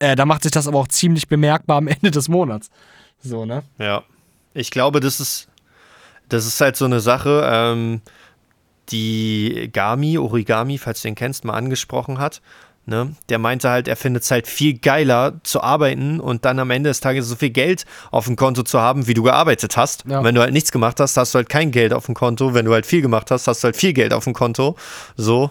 äh, 0.00 0.16
da 0.16 0.26
macht 0.26 0.42
sich 0.42 0.50
das 0.50 0.66
aber 0.66 0.80
auch 0.80 0.88
ziemlich 0.88 1.28
bemerkbar 1.28 1.76
am 1.76 1.86
Ende 1.86 2.10
des 2.10 2.28
Monats. 2.28 2.70
So, 3.20 3.44
ne? 3.44 3.62
Ja. 3.78 4.02
Ich 4.52 4.72
glaube, 4.72 4.98
das 4.98 5.20
ist, 5.20 5.48
das 6.28 6.44
ist 6.44 6.60
halt 6.60 6.76
so 6.76 6.86
eine 6.86 6.98
Sache, 6.98 7.48
ähm, 7.48 8.02
die 8.88 9.70
Gami, 9.72 10.18
Origami, 10.18 10.78
falls 10.78 11.02
du 11.02 11.08
den 11.08 11.14
kennst, 11.14 11.44
mal 11.44 11.54
angesprochen 11.54 12.18
hat. 12.18 12.42
Ne? 12.86 13.16
Der 13.30 13.38
meinte 13.38 13.70
halt, 13.70 13.88
er 13.88 13.96
findet 13.96 14.24
es 14.24 14.30
halt 14.30 14.46
viel 14.46 14.78
geiler 14.78 15.40
zu 15.42 15.62
arbeiten 15.62 16.20
und 16.20 16.44
dann 16.44 16.58
am 16.58 16.70
Ende 16.70 16.90
des 16.90 17.00
Tages 17.00 17.26
so 17.26 17.36
viel 17.36 17.50
Geld 17.50 17.86
auf 18.10 18.26
dem 18.26 18.36
Konto 18.36 18.62
zu 18.62 18.78
haben, 18.78 19.06
wie 19.06 19.14
du 19.14 19.22
gearbeitet 19.22 19.76
hast. 19.76 20.04
Ja. 20.06 20.22
wenn 20.22 20.34
du 20.34 20.42
halt 20.42 20.52
nichts 20.52 20.70
gemacht 20.70 21.00
hast, 21.00 21.16
hast 21.16 21.34
du 21.34 21.38
halt 21.38 21.48
kein 21.48 21.70
Geld 21.70 21.94
auf 21.94 22.06
dem 22.06 22.14
Konto. 22.14 22.52
Wenn 22.52 22.66
du 22.66 22.72
halt 22.72 22.84
viel 22.84 23.00
gemacht 23.00 23.30
hast, 23.30 23.48
hast 23.48 23.64
du 23.64 23.66
halt 23.66 23.76
viel 23.76 23.94
Geld 23.94 24.12
auf 24.12 24.24
dem 24.24 24.34
Konto. 24.34 24.76
So. 25.16 25.50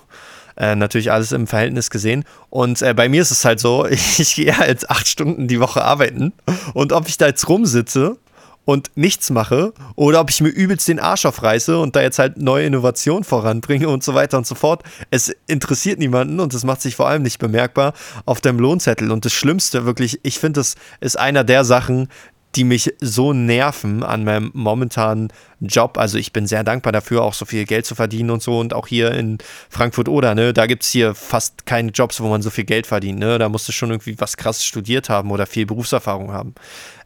Äh, 0.55 0.75
natürlich 0.75 1.11
alles 1.11 1.31
im 1.31 1.47
Verhältnis 1.47 1.89
gesehen. 1.89 2.25
Und 2.51 2.83
äh, 2.83 2.93
bei 2.93 3.09
mir 3.09 3.23
ist 3.23 3.31
es 3.31 3.43
halt 3.43 3.59
so, 3.59 3.87
ich, 3.87 4.19
ich 4.19 4.35
gehe 4.35 4.55
halt 4.55 4.89
acht 4.91 5.07
Stunden 5.07 5.47
die 5.47 5.59
Woche 5.59 5.83
arbeiten. 5.83 6.33
Und 6.75 6.93
ob 6.93 7.07
ich 7.07 7.17
da 7.17 7.25
jetzt 7.25 7.49
rumsitze 7.49 8.17
und 8.65 8.91
nichts 8.95 9.29
mache 9.29 9.73
oder 9.95 10.21
ob 10.21 10.29
ich 10.29 10.41
mir 10.41 10.49
übelst 10.49 10.87
den 10.87 10.99
Arsch 10.99 11.25
aufreiße 11.25 11.77
und 11.77 11.95
da 11.95 12.01
jetzt 12.01 12.19
halt 12.19 12.37
neue 12.37 12.65
Innovationen 12.65 13.23
voranbringe 13.23 13.89
und 13.89 14.03
so 14.03 14.13
weiter 14.13 14.37
und 14.37 14.47
so 14.47 14.55
fort. 14.55 14.83
Es 15.11 15.35
interessiert 15.47 15.99
niemanden 15.99 16.39
und 16.39 16.53
es 16.53 16.63
macht 16.63 16.81
sich 16.81 16.95
vor 16.95 17.07
allem 17.07 17.23
nicht 17.23 17.39
bemerkbar 17.39 17.93
auf 18.25 18.41
deinem 18.41 18.59
Lohnzettel. 18.59 19.11
Und 19.11 19.25
das 19.25 19.33
Schlimmste 19.33 19.85
wirklich, 19.85 20.19
ich 20.23 20.39
finde, 20.39 20.59
das 20.59 20.75
ist 21.01 21.19
einer 21.19 21.43
der 21.43 21.65
Sachen, 21.65 22.07
die 22.55 22.63
mich 22.63 22.93
so 23.01 23.33
nerven 23.33 24.03
an 24.03 24.23
meinem 24.23 24.51
momentanen 24.53 25.29
Job. 25.59 25.97
Also 25.97 26.17
ich 26.17 26.33
bin 26.33 26.45
sehr 26.45 26.63
dankbar 26.63 26.93
dafür, 26.93 27.23
auch 27.23 27.33
so 27.33 27.45
viel 27.45 27.65
Geld 27.65 27.85
zu 27.85 27.95
verdienen 27.95 28.29
und 28.29 28.43
so. 28.43 28.59
Und 28.59 28.73
auch 28.73 28.87
hier 28.87 29.11
in 29.11 29.39
Frankfurt 29.69 30.07
oder, 30.07 30.35
ne, 30.35 30.53
da 30.53 30.67
gibt 30.67 30.83
es 30.83 30.89
hier 30.89 31.15
fast 31.15 31.65
keine 31.65 31.91
Jobs, 31.91 32.21
wo 32.21 32.27
man 32.27 32.41
so 32.41 32.51
viel 32.51 32.65
Geld 32.65 32.85
verdient. 32.85 33.19
Ne? 33.19 33.39
Da 33.39 33.49
musst 33.49 33.67
du 33.67 33.71
schon 33.71 33.89
irgendwie 33.89 34.19
was 34.19 34.37
krasses 34.37 34.65
studiert 34.65 35.09
haben 35.09 35.31
oder 35.31 35.47
viel 35.47 35.65
Berufserfahrung 35.65 36.31
haben. 36.31 36.53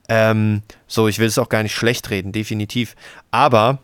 Ähm, 0.09 0.61
so, 0.87 1.07
ich 1.07 1.19
will 1.19 1.27
es 1.27 1.37
auch 1.37 1.49
gar 1.49 1.63
nicht 1.63 1.75
schlecht 1.75 2.09
reden, 2.09 2.31
definitiv. 2.31 2.95
Aber 3.31 3.79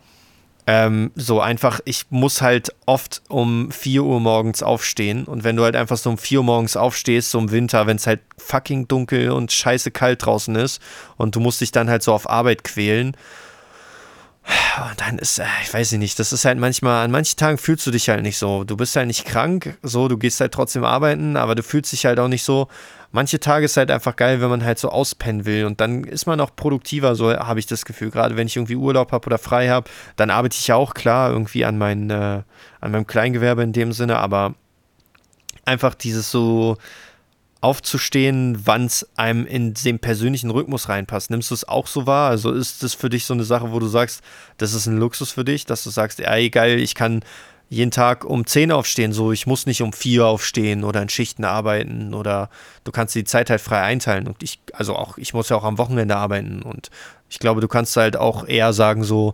ähm, 0.66 1.10
so 1.14 1.40
einfach, 1.40 1.80
ich 1.84 2.06
muss 2.08 2.40
halt 2.40 2.74
oft 2.86 3.22
um 3.28 3.70
4 3.70 4.02
Uhr 4.02 4.20
morgens 4.20 4.62
aufstehen. 4.62 5.24
Und 5.24 5.44
wenn 5.44 5.56
du 5.56 5.64
halt 5.64 5.76
einfach 5.76 5.98
so 5.98 6.10
um 6.10 6.18
4 6.18 6.38
Uhr 6.38 6.44
morgens 6.44 6.76
aufstehst, 6.76 7.30
so 7.30 7.38
im 7.38 7.50
Winter, 7.50 7.86
wenn 7.86 7.96
es 7.96 8.06
halt 8.06 8.20
fucking 8.38 8.88
dunkel 8.88 9.30
und 9.30 9.52
scheiße 9.52 9.90
kalt 9.90 10.24
draußen 10.24 10.56
ist 10.56 10.80
und 11.16 11.36
du 11.36 11.40
musst 11.40 11.60
dich 11.60 11.72
dann 11.72 11.90
halt 11.90 12.02
so 12.02 12.12
auf 12.14 12.28
Arbeit 12.28 12.64
quälen. 12.64 13.14
Und 14.90 15.00
dann 15.00 15.18
ist, 15.18 15.38
äh, 15.38 15.44
ich 15.62 15.72
weiß 15.72 15.92
nicht, 15.92 16.18
das 16.18 16.32
ist 16.32 16.44
halt 16.44 16.58
manchmal, 16.58 17.04
an 17.04 17.10
manchen 17.10 17.38
Tagen 17.38 17.58
fühlst 17.58 17.86
du 17.86 17.90
dich 17.90 18.08
halt 18.08 18.22
nicht 18.22 18.38
so. 18.38 18.64
Du 18.64 18.76
bist 18.76 18.94
halt 18.96 19.06
nicht 19.06 19.24
krank, 19.24 19.78
so, 19.82 20.08
du 20.08 20.18
gehst 20.18 20.40
halt 20.40 20.52
trotzdem 20.52 20.84
arbeiten, 20.84 21.36
aber 21.36 21.54
du 21.54 21.62
fühlst 21.62 21.92
dich 21.92 22.04
halt 22.04 22.18
auch 22.18 22.28
nicht 22.28 22.42
so, 22.42 22.68
manche 23.12 23.38
Tage 23.40 23.64
ist 23.66 23.76
halt 23.76 23.90
einfach 23.90 24.16
geil, 24.16 24.40
wenn 24.40 24.50
man 24.50 24.64
halt 24.64 24.78
so 24.78 24.90
auspennen 24.90 25.46
will 25.46 25.64
und 25.64 25.80
dann 25.80 26.04
ist 26.04 26.26
man 26.26 26.40
auch 26.40 26.54
produktiver, 26.54 27.14
so 27.14 27.32
habe 27.32 27.60
ich 27.60 27.66
das 27.66 27.84
Gefühl. 27.84 28.10
Gerade 28.10 28.36
wenn 28.36 28.46
ich 28.48 28.56
irgendwie 28.56 28.76
Urlaub 28.76 29.12
habe 29.12 29.26
oder 29.26 29.38
frei 29.38 29.68
habe, 29.68 29.88
dann 30.16 30.30
arbeite 30.30 30.56
ich 30.58 30.66
ja 30.66 30.74
auch 30.74 30.94
klar 30.94 31.30
irgendwie 31.30 31.64
an, 31.64 31.78
mein, 31.78 32.10
äh, 32.10 32.42
an 32.80 32.90
meinem 32.90 33.06
Kleingewerbe 33.06 33.62
in 33.62 33.72
dem 33.72 33.92
Sinne, 33.92 34.18
aber 34.18 34.54
einfach 35.64 35.94
dieses 35.94 36.30
so 36.30 36.76
aufzustehen, 37.64 38.60
wann 38.66 38.84
es 38.84 39.08
einem 39.16 39.46
in 39.46 39.72
den 39.72 39.98
persönlichen 39.98 40.50
Rhythmus 40.50 40.90
reinpasst. 40.90 41.30
Nimmst 41.30 41.50
du 41.50 41.54
es 41.54 41.66
auch 41.66 41.86
so 41.86 42.06
wahr? 42.06 42.28
Also 42.28 42.52
ist 42.52 42.82
das 42.82 42.92
für 42.92 43.08
dich 43.08 43.24
so 43.24 43.32
eine 43.32 43.44
Sache, 43.44 43.72
wo 43.72 43.78
du 43.78 43.86
sagst, 43.86 44.22
das 44.58 44.74
ist 44.74 44.86
ein 44.86 44.98
Luxus 44.98 45.30
für 45.32 45.46
dich, 45.46 45.64
dass 45.64 45.82
du 45.82 45.88
sagst, 45.88 46.20
ey, 46.20 46.50
geil, 46.50 46.78
ich 46.78 46.94
kann 46.94 47.24
jeden 47.70 47.90
Tag 47.90 48.26
um 48.26 48.46
10 48.46 48.70
aufstehen, 48.70 49.14
so 49.14 49.32
ich 49.32 49.46
muss 49.46 49.64
nicht 49.64 49.80
um 49.80 49.94
4 49.94 50.26
aufstehen 50.26 50.84
oder 50.84 51.00
in 51.00 51.08
Schichten 51.08 51.44
arbeiten 51.44 52.12
oder 52.12 52.50
du 52.84 52.92
kannst 52.92 53.14
die 53.14 53.24
Zeit 53.24 53.48
halt 53.48 53.62
frei 53.62 53.80
einteilen 53.80 54.26
und 54.26 54.42
ich, 54.42 54.60
also 54.74 54.94
auch, 54.94 55.16
ich 55.16 55.32
muss 55.32 55.48
ja 55.48 55.56
auch 55.56 55.64
am 55.64 55.78
Wochenende 55.78 56.16
arbeiten 56.16 56.60
und 56.60 56.90
ich 57.30 57.38
glaube, 57.38 57.62
du 57.62 57.68
kannst 57.68 57.96
halt 57.96 58.18
auch 58.18 58.46
eher 58.46 58.74
sagen, 58.74 59.02
so, 59.02 59.32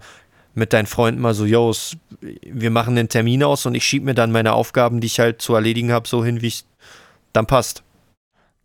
mit 0.55 0.73
deinen 0.73 0.87
Freunden 0.87 1.21
mal 1.21 1.35
so, 1.35 1.45
yo, 1.45 1.73
wir 2.21 2.71
machen 2.71 2.97
einen 2.97 3.09
Termin 3.09 3.43
aus 3.43 3.67
und 3.67 3.75
ich 3.75 3.85
schiebe 3.85 4.07
mir 4.07 4.15
dann 4.15 4.33
meine 4.33 4.53
Aufgaben, 4.53 5.01
die 5.01 5.07
ich 5.07 5.19
halt 5.19 5.43
zu 5.43 5.55
erledigen 5.55 5.93
habe, 5.93 6.09
so 6.09 6.25
hin, 6.25 6.43
wie 6.43 6.49
es 6.49 6.65
dann 7.33 7.47
passt. 7.47 7.83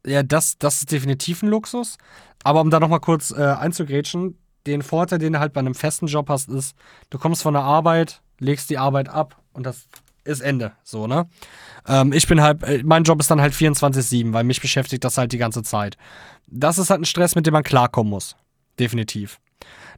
Ja, 0.06 0.24
das, 0.24 0.58
das 0.58 0.80
ist 0.80 0.92
definitiv 0.92 1.42
ein 1.42 1.50
Luxus. 1.50 1.98
Aber 2.44 2.62
um 2.62 2.70
da 2.70 2.80
nochmal 2.80 3.00
kurz 3.00 3.32
äh, 3.32 3.42
einzugrätschen, 3.42 4.38
den 4.68 4.82
Vorteil, 4.82 5.20
den 5.20 5.34
du 5.34 5.40
halt 5.40 5.54
bei 5.54 5.60
einem 5.60 5.76
festen 5.76 6.08
Job 6.08 6.30
hast, 6.30 6.50
ist, 6.50 6.76
du 7.10 7.18
kommst 7.18 7.42
von 7.42 7.54
der 7.54 7.64
Arbeit, 7.64 8.22
legst 8.40 8.70
die 8.70 8.78
Arbeit 8.78 9.10
ab 9.10 9.42
und 9.54 9.66
das 9.66 9.88
ist 10.24 10.42
Ende. 10.42 10.74
So, 10.84 11.08
ne? 11.08 11.28
Ähm, 11.88 12.12
ich 12.14 12.28
bin 12.28 12.42
halt, 12.42 12.64
äh, 12.64 12.82
mein 12.84 13.04
Job 13.04 13.20
ist 13.20 13.30
dann 13.30 13.42
halt 13.42 13.54
24-7, 13.54 14.34
weil 14.34 14.44
mich 14.44 14.62
beschäftigt 14.62 15.04
das 15.04 15.18
halt 15.18 15.32
die 15.32 15.38
ganze 15.38 15.64
Zeit. 15.64 15.98
Das 16.48 16.78
ist 16.78 16.90
halt 16.90 17.02
ein 17.02 17.06
Stress, 17.06 17.36
mit 17.36 17.46
dem 17.46 17.54
man 17.54 17.64
klarkommen 17.64 18.10
muss. 18.10 18.36
Definitiv. 18.80 19.40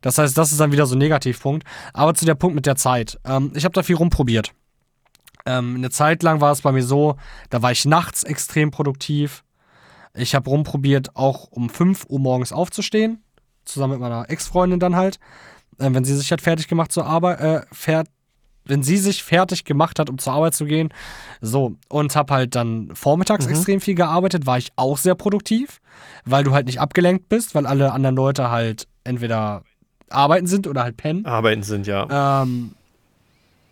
Das 0.01 0.17
heißt, 0.17 0.37
das 0.37 0.51
ist 0.51 0.59
dann 0.59 0.71
wieder 0.71 0.85
so 0.85 0.95
ein 0.95 0.99
Negativpunkt. 0.99 1.65
Aber 1.93 2.13
zu 2.13 2.25
der 2.25 2.35
Punkt 2.35 2.55
mit 2.55 2.65
der 2.65 2.75
Zeit. 2.75 3.19
Ähm, 3.25 3.51
ich 3.55 3.63
habe 3.63 3.73
da 3.73 3.83
viel 3.83 3.95
rumprobiert. 3.95 4.53
Ähm, 5.45 5.75
eine 5.75 5.89
Zeit 5.89 6.23
lang 6.23 6.41
war 6.41 6.51
es 6.51 6.61
bei 6.61 6.71
mir 6.71 6.83
so, 6.83 7.15
da 7.49 7.61
war 7.61 7.71
ich 7.71 7.85
nachts 7.85 8.23
extrem 8.23 8.69
produktiv. 8.69 9.43
Ich 10.17 10.35
habe 10.35 10.49
rumprobiert, 10.49 11.15
auch 11.15 11.47
um 11.51 11.69
5 11.69 12.05
Uhr 12.09 12.19
morgens 12.19 12.51
aufzustehen. 12.51 13.23
Zusammen 13.65 13.93
mit 13.93 14.01
meiner 14.01 14.29
Ex-Freundin 14.29 14.79
dann 14.79 14.95
halt. 14.95 15.19
Äh, 15.79 15.89
wenn 15.91 16.03
sie 16.03 16.15
sich 16.15 16.31
halt 16.31 16.41
fertig 16.41 16.67
gemacht 16.67 16.91
zur 16.91 17.05
Arbeit, 17.05 17.39
äh, 17.39 17.61
fährt, 17.71 18.07
wenn 18.65 18.83
sie 18.83 18.97
sich 18.97 19.23
fertig 19.23 19.63
gemacht 19.63 19.99
hat, 19.99 20.09
um 20.09 20.17
zur 20.17 20.33
Arbeit 20.33 20.53
zu 20.53 20.65
gehen. 20.65 20.89
So, 21.41 21.75
und 21.89 22.15
habe 22.15 22.33
halt 22.33 22.55
dann 22.55 22.89
vormittags 22.93 23.45
mhm. 23.45 23.51
extrem 23.51 23.81
viel 23.81 23.95
gearbeitet, 23.95 24.45
war 24.45 24.57
ich 24.57 24.71
auch 24.75 24.97
sehr 24.97 25.15
produktiv, 25.15 25.79
weil 26.25 26.43
du 26.43 26.53
halt 26.53 26.65
nicht 26.65 26.79
abgelenkt 26.79 27.29
bist, 27.29 27.55
weil 27.55 27.65
alle 27.65 27.91
anderen 27.91 28.15
Leute 28.15 28.49
halt 28.49 28.87
entweder 29.03 29.63
arbeiten 30.09 30.47
sind 30.47 30.67
oder 30.67 30.83
halt 30.83 30.97
pennen. 30.97 31.25
Arbeiten 31.25 31.63
sind, 31.63 31.87
ja. 31.87 32.41
Ähm, 32.41 32.73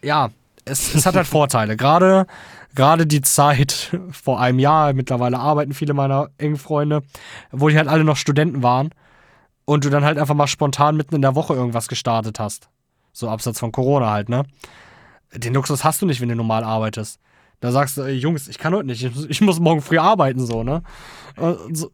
ja, 0.02 0.30
es, 0.66 0.94
es 0.94 1.06
hat 1.06 1.16
halt 1.16 1.28
Vorteile. 1.28 1.78
Gerade 1.78 2.28
gerade 2.76 3.08
die 3.08 3.22
Zeit 3.22 3.98
vor 4.12 4.40
einem 4.40 4.60
Jahr, 4.60 4.94
mittlerweile 4.94 5.40
arbeiten 5.40 5.74
viele 5.74 5.94
meiner 5.94 6.30
engen 6.38 6.58
Freunde, 6.58 7.02
wo 7.52 7.70
die 7.70 7.78
halt 7.78 7.88
alle 7.88 8.04
noch 8.04 8.18
Studenten 8.18 8.64
waren 8.64 8.90
und 9.66 9.86
du 9.86 9.90
dann 9.90 10.06
halt 10.06 10.18
einfach 10.18 10.36
mal 10.36 10.48
spontan 10.48 10.96
mitten 10.96 11.16
in 11.16 11.22
der 11.22 11.36
Woche 11.36 11.54
irgendwas 11.54 11.88
gestartet 11.88 12.40
hast. 12.40 12.70
So 13.12 13.30
abseits 13.30 13.60
von 13.60 13.72
Corona 13.72 14.12
halt, 14.12 14.30
ne? 14.30 14.44
Den 15.34 15.54
Luxus 15.54 15.84
hast 15.84 16.02
du 16.02 16.06
nicht, 16.06 16.22
wenn 16.22 16.30
du 16.30 16.36
normal 16.36 16.64
arbeitest. 16.64 17.20
Da 17.60 17.72
sagst 17.72 17.98
du, 17.98 18.04
ey, 18.04 18.14
Jungs, 18.14 18.48
ich 18.48 18.58
kann 18.58 18.74
heute 18.74 18.88
nicht, 18.88 19.04
ich, 19.04 19.42
muss 19.42 19.60
morgen 19.60 19.82
früh 19.82 19.98
arbeiten, 19.98 20.46
so, 20.46 20.64
ne? 20.64 20.84
So. 21.72 21.92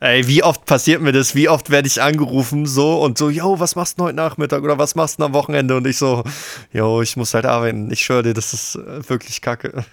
Ey, 0.00 0.28
wie 0.28 0.44
oft 0.44 0.64
passiert 0.64 1.02
mir 1.02 1.10
das? 1.10 1.34
Wie 1.34 1.48
oft 1.48 1.70
werde 1.70 1.88
ich 1.88 2.00
angerufen 2.00 2.66
so 2.66 3.02
und 3.02 3.18
so, 3.18 3.30
yo, 3.30 3.58
was 3.58 3.74
machst 3.74 3.98
du 3.98 4.04
heute 4.04 4.16
Nachmittag 4.16 4.62
oder 4.62 4.78
was 4.78 4.94
machst 4.94 5.18
du 5.18 5.24
am 5.24 5.34
Wochenende? 5.34 5.76
Und 5.76 5.86
ich 5.88 5.98
so, 5.98 6.22
yo, 6.72 7.02
ich 7.02 7.16
muss 7.16 7.34
halt 7.34 7.46
arbeiten. 7.46 7.90
Ich 7.90 8.04
schwöre 8.04 8.22
dir, 8.22 8.34
das 8.34 8.52
ist 8.52 8.76
äh, 8.76 9.08
wirklich 9.08 9.40
kacke. 9.40 9.84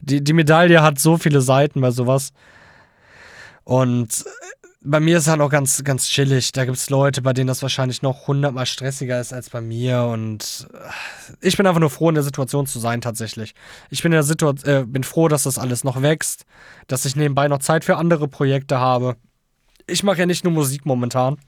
die, 0.00 0.22
die 0.22 0.32
Medaille 0.32 0.80
hat 0.80 1.00
so 1.00 1.18
viele 1.18 1.40
Seiten 1.40 1.80
bei 1.80 1.90
sowas. 1.90 2.32
Und 3.64 4.24
bei 4.84 5.00
mir 5.00 5.18
ist 5.18 5.24
es 5.24 5.28
halt 5.28 5.40
auch 5.40 5.50
ganz, 5.50 5.84
ganz 5.84 6.08
chillig. 6.08 6.52
Da 6.52 6.64
gibt 6.64 6.76
es 6.76 6.90
Leute, 6.90 7.22
bei 7.22 7.32
denen 7.32 7.46
das 7.46 7.62
wahrscheinlich 7.62 8.02
noch 8.02 8.26
hundertmal 8.26 8.66
stressiger 8.66 9.20
ist 9.20 9.32
als 9.32 9.50
bei 9.50 9.60
mir. 9.60 10.04
Und 10.04 10.66
äh, 10.72 11.46
ich 11.46 11.56
bin 11.56 11.66
einfach 11.66 11.80
nur 11.80 11.90
froh, 11.90 12.08
in 12.08 12.14
der 12.14 12.24
Situation 12.24 12.66
zu 12.66 12.78
sein, 12.78 13.00
tatsächlich. 13.00 13.54
Ich 13.90 14.02
bin, 14.02 14.12
in 14.12 14.20
der 14.20 14.66
äh, 14.66 14.84
bin 14.84 15.04
froh, 15.04 15.28
dass 15.28 15.44
das 15.44 15.58
alles 15.58 15.84
noch 15.84 16.02
wächst, 16.02 16.44
dass 16.88 17.04
ich 17.04 17.16
nebenbei 17.16 17.48
noch 17.48 17.58
Zeit 17.58 17.84
für 17.84 17.96
andere 17.96 18.28
Projekte 18.28 18.78
habe. 18.78 19.16
Ich 19.86 20.02
mache 20.02 20.18
ja 20.18 20.26
nicht 20.26 20.44
nur 20.44 20.52
Musik 20.52 20.84
momentan. 20.84 21.38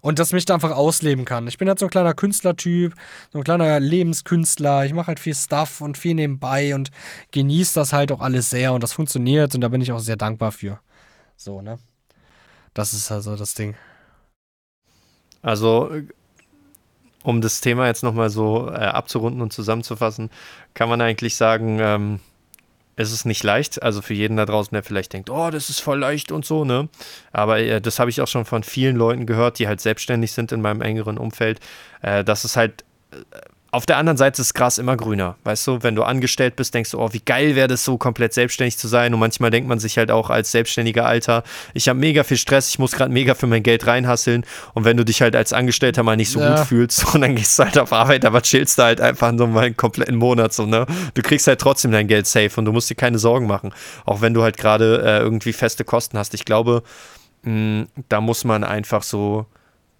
Und 0.00 0.18
dass 0.18 0.32
mich 0.32 0.44
da 0.44 0.54
einfach 0.54 0.70
ausleben 0.70 1.24
kann. 1.24 1.48
Ich 1.48 1.58
bin 1.58 1.68
halt 1.68 1.78
so 1.78 1.86
ein 1.86 1.90
kleiner 1.90 2.14
Künstlertyp, 2.14 2.94
so 3.32 3.38
ein 3.38 3.44
kleiner 3.44 3.80
Lebenskünstler. 3.80 4.84
Ich 4.84 4.92
mache 4.92 5.08
halt 5.08 5.20
viel 5.20 5.34
Stuff 5.34 5.80
und 5.80 5.98
viel 5.98 6.14
nebenbei 6.14 6.74
und 6.74 6.90
genieße 7.32 7.74
das 7.74 7.92
halt 7.92 8.12
auch 8.12 8.20
alles 8.20 8.50
sehr. 8.50 8.72
Und 8.72 8.82
das 8.82 8.92
funktioniert 8.92 9.54
und 9.54 9.62
da 9.62 9.68
bin 9.68 9.80
ich 9.80 9.92
auch 9.92 9.98
sehr 9.98 10.16
dankbar 10.16 10.52
für. 10.52 10.78
So, 11.36 11.60
ne? 11.60 11.78
Das 12.76 12.92
ist 12.92 13.10
also 13.10 13.36
das 13.36 13.54
Ding. 13.54 13.74
Also, 15.40 15.90
um 17.22 17.40
das 17.40 17.62
Thema 17.62 17.86
jetzt 17.86 18.02
nochmal 18.02 18.28
so 18.28 18.68
äh, 18.68 18.74
abzurunden 18.74 19.40
und 19.40 19.50
zusammenzufassen, 19.50 20.28
kann 20.74 20.90
man 20.90 21.00
eigentlich 21.00 21.36
sagen, 21.36 21.78
ähm, 21.80 22.20
es 22.94 23.12
ist 23.12 23.24
nicht 23.24 23.42
leicht. 23.42 23.82
Also 23.82 24.02
für 24.02 24.12
jeden 24.12 24.36
da 24.36 24.44
draußen, 24.44 24.74
der 24.74 24.82
vielleicht 24.82 25.14
denkt, 25.14 25.30
oh, 25.30 25.48
das 25.48 25.70
ist 25.70 25.80
voll 25.80 26.00
leicht 26.00 26.30
und 26.30 26.44
so, 26.44 26.66
ne? 26.66 26.90
Aber 27.32 27.60
äh, 27.60 27.80
das 27.80 27.98
habe 27.98 28.10
ich 28.10 28.20
auch 28.20 28.28
schon 28.28 28.44
von 28.44 28.62
vielen 28.62 28.96
Leuten 28.96 29.24
gehört, 29.24 29.58
die 29.58 29.68
halt 29.68 29.80
selbstständig 29.80 30.32
sind 30.32 30.52
in 30.52 30.60
meinem 30.60 30.82
engeren 30.82 31.16
Umfeld, 31.16 31.60
äh, 32.02 32.24
dass 32.24 32.44
es 32.44 32.58
halt 32.58 32.84
äh, 33.10 33.16
auf 33.76 33.84
der 33.84 33.98
anderen 33.98 34.16
Seite 34.16 34.40
ist 34.40 34.48
das 34.48 34.54
Gras 34.54 34.78
immer 34.78 34.96
grüner. 34.96 35.36
Weißt 35.44 35.66
du, 35.66 35.82
wenn 35.82 35.94
du 35.94 36.02
angestellt 36.02 36.56
bist, 36.56 36.72
denkst 36.72 36.92
du, 36.92 36.98
oh, 36.98 37.10
wie 37.12 37.20
geil 37.20 37.56
wäre 37.56 37.68
das 37.68 37.84
so, 37.84 37.98
komplett 37.98 38.32
selbstständig 38.32 38.78
zu 38.78 38.88
sein. 38.88 39.12
Und 39.12 39.20
manchmal 39.20 39.50
denkt 39.50 39.68
man 39.68 39.78
sich 39.78 39.98
halt 39.98 40.10
auch 40.10 40.30
als 40.30 40.50
selbstständiger 40.50 41.04
Alter, 41.04 41.42
ich 41.74 41.86
habe 41.90 41.98
mega 41.98 42.24
viel 42.24 42.38
Stress, 42.38 42.70
ich 42.70 42.78
muss 42.78 42.92
gerade 42.92 43.12
mega 43.12 43.34
für 43.34 43.46
mein 43.46 43.62
Geld 43.62 43.86
reinhasseln. 43.86 44.46
Und 44.72 44.86
wenn 44.86 44.96
du 44.96 45.04
dich 45.04 45.20
halt 45.20 45.36
als 45.36 45.52
Angestellter 45.52 46.02
mal 46.02 46.16
nicht 46.16 46.30
so 46.30 46.40
ja. 46.40 46.56
gut 46.56 46.66
fühlst, 46.66 47.04
und 47.14 47.20
dann 47.20 47.36
gehst 47.36 47.58
du 47.58 47.64
halt 47.64 47.78
auf 47.78 47.92
Arbeit, 47.92 48.24
aber 48.24 48.40
chillst 48.40 48.78
du 48.78 48.82
halt 48.82 49.02
einfach 49.02 49.30
nur 49.32 49.46
mal 49.46 49.66
einen 49.66 49.76
kompletten 49.76 50.16
Monat 50.16 50.54
so, 50.54 50.64
ne? 50.64 50.86
Du 51.12 51.20
kriegst 51.20 51.46
halt 51.46 51.60
trotzdem 51.60 51.92
dein 51.92 52.08
Geld 52.08 52.26
safe 52.26 52.52
und 52.56 52.64
du 52.64 52.72
musst 52.72 52.88
dir 52.88 52.94
keine 52.94 53.18
Sorgen 53.18 53.46
machen. 53.46 53.74
Auch 54.06 54.22
wenn 54.22 54.32
du 54.32 54.42
halt 54.42 54.56
gerade 54.56 55.02
äh, 55.04 55.18
irgendwie 55.18 55.52
feste 55.52 55.84
Kosten 55.84 56.16
hast. 56.16 56.32
Ich 56.32 56.46
glaube, 56.46 56.82
mh, 57.42 57.88
da 58.08 58.22
muss 58.22 58.44
man 58.44 58.64
einfach 58.64 59.02
so 59.02 59.44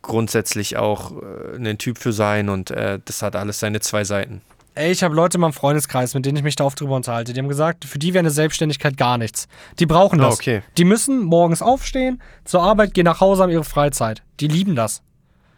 grundsätzlich 0.07 0.77
auch 0.77 1.13
äh, 1.13 1.57
ein 1.57 1.79
Typ 1.79 1.99
für 1.99 2.13
sein 2.13 2.49
und 2.49 2.71
äh, 2.71 2.99
das 3.05 3.23
hat 3.23 3.37
alles 3.37 3.61
seine 3.61 3.81
zwei 3.81 4.05
Seiten. 4.05 4.43
Ey, 4.75 4.93
ich 4.93 5.03
habe 5.03 5.15
Leute 5.15 5.37
in 5.37 5.41
meinem 5.41 5.55
Freundeskreis, 5.55 6.13
mit 6.13 6.27
denen 6.27 6.37
ich 6.37 6.43
mich 6.43 6.57
da 6.57 6.65
oft 6.65 6.79
drüber 6.79 6.97
unterhalte. 6.97 7.33
Die 7.33 7.41
haben 7.41 7.49
gesagt, 7.49 7.87
für 7.87 7.99
die 7.99 8.13
wäre 8.13 8.21
eine 8.21 8.31
Selbstständigkeit 8.31 8.99
gar 8.99 9.17
nichts. 9.17 9.49
Die 9.79 9.87
brauchen 9.87 10.19
das. 10.19 10.35
Oh, 10.35 10.35
okay. 10.35 10.63
Die 10.77 10.85
müssen 10.85 11.25
morgens 11.25 11.63
aufstehen, 11.63 12.21
zur 12.45 12.63
Arbeit, 12.63 12.93
gehen 12.93 13.07
nach 13.07 13.21
Hause, 13.21 13.43
haben 13.43 13.51
ihre 13.51 13.65
Freizeit. 13.65 14.23
Die 14.39 14.49
lieben 14.49 14.77
das. 14.77 15.03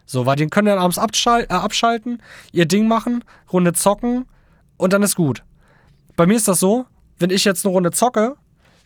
So, 0.05 0.25
weil 0.25 0.37
die 0.37 0.47
können 0.47 0.67
dann 0.67 0.79
abends 0.79 0.97
abschal 0.97 1.43
äh, 1.43 1.53
abschalten, 1.53 2.21
ihr 2.53 2.65
Ding 2.65 2.87
machen, 2.87 3.23
Runde 3.51 3.73
zocken 3.73 4.25
und 4.77 4.93
dann 4.93 5.03
ist 5.03 5.15
gut. 5.15 5.43
Bei 6.15 6.25
mir 6.25 6.37
ist 6.37 6.47
das 6.47 6.61
so, 6.61 6.85
wenn 7.17 7.29
ich 7.29 7.43
jetzt 7.43 7.65
eine 7.65 7.73
Runde 7.73 7.91
zocke, 7.91 8.35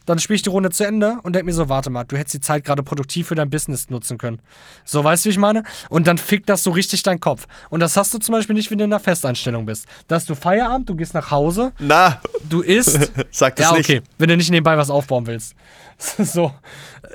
dann 0.06 0.20
spiele 0.20 0.36
ich 0.36 0.42
die 0.42 0.50
Runde 0.50 0.70
zu 0.70 0.86
Ende 0.86 1.18
und 1.24 1.34
denke 1.34 1.46
mir 1.46 1.54
so, 1.54 1.70
warte 1.70 1.90
mal, 1.90 2.04
du 2.04 2.18
hättest 2.18 2.36
die 2.36 2.42
Zeit 2.42 2.64
gerade 2.64 2.84
produktiv 2.84 3.28
für 3.28 3.36
dein 3.36 3.50
Business 3.50 3.90
nutzen 3.90 4.18
können. 4.18 4.42
So, 4.86 5.04
weißt 5.04 5.26
du, 5.26 5.30
wie 5.30 5.32
ich 5.32 5.38
meine? 5.38 5.64
Und 5.90 6.08
dann 6.08 6.18
fickt 6.18 6.50
das 6.50 6.64
so 6.64 6.72
richtig 6.72 7.04
deinen 7.04 7.20
Kopf. 7.20 7.48
Und 7.70 7.80
das 7.80 7.96
hast 7.98 8.14
du 8.14 8.18
zum 8.18 8.34
Beispiel 8.34 8.56
nicht, 8.56 8.70
wenn 8.72 8.78
du 8.78 8.84
in 8.84 8.94
einer 8.94 9.00
Festeinstellung 9.00 9.66
bist. 9.66 9.86
Da 10.08 10.16
hast 10.16 10.30
du 10.30 10.36
Feierabend, 10.36 10.90
du 10.90 10.96
gehst 10.96 11.14
nach 11.14 11.32
Hause. 11.32 11.72
Na. 11.80 12.22
Du 12.50 12.62
isst. 12.62 13.12
Sag 13.32 13.56
das 13.56 13.72
ja, 13.72 13.72
okay. 13.72 14.00
Nicht. 14.00 14.08
Wenn 14.18 14.30
du 14.30 14.38
nicht 14.38 14.52
nebenbei 14.52 14.78
was 14.78 14.90
aufbauen 14.90 15.28
willst. 15.28 15.56
so. 15.98 16.52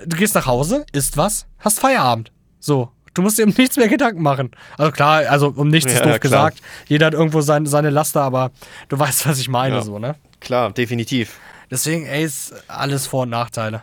Du 0.07 0.17
gehst 0.17 0.35
nach 0.35 0.47
Hause, 0.47 0.87
isst 0.93 1.17
was, 1.17 1.47
hast 1.59 1.81
Feierabend. 1.81 2.33
So. 2.61 2.91
Du 3.15 3.23
musst 3.23 3.37
dir 3.37 3.45
um 3.47 3.55
nichts 3.57 3.77
mehr 3.77 3.89
Gedanken 3.89 4.23
machen. 4.23 4.53
Also 4.77 4.93
klar, 4.93 5.25
also 5.29 5.49
um 5.49 5.69
nichts 5.69 5.91
ja, 5.91 5.99
ist 5.99 6.05
doof 6.05 6.13
ja, 6.13 6.19
gesagt. 6.19 6.61
Jeder 6.87 7.07
hat 7.07 7.15
irgendwo 7.15 7.41
sein, 7.41 7.67
seine 7.67 7.91
Laster, 7.91 8.23
aber 8.23 8.53
du 8.89 8.97
weißt, 8.97 9.27
was 9.27 9.41
ich 9.41 9.49
meine, 9.49 9.77
ja. 9.77 9.83
so, 9.83 9.99
ne? 9.99 10.15
Klar, 10.41 10.71
definitiv. 10.71 11.41
Deswegen, 11.71 12.07
ey, 12.07 12.25
ist 12.25 12.55
alles 12.69 13.07
Vor- 13.07 13.23
und 13.23 13.31
Nachteile. 13.31 13.83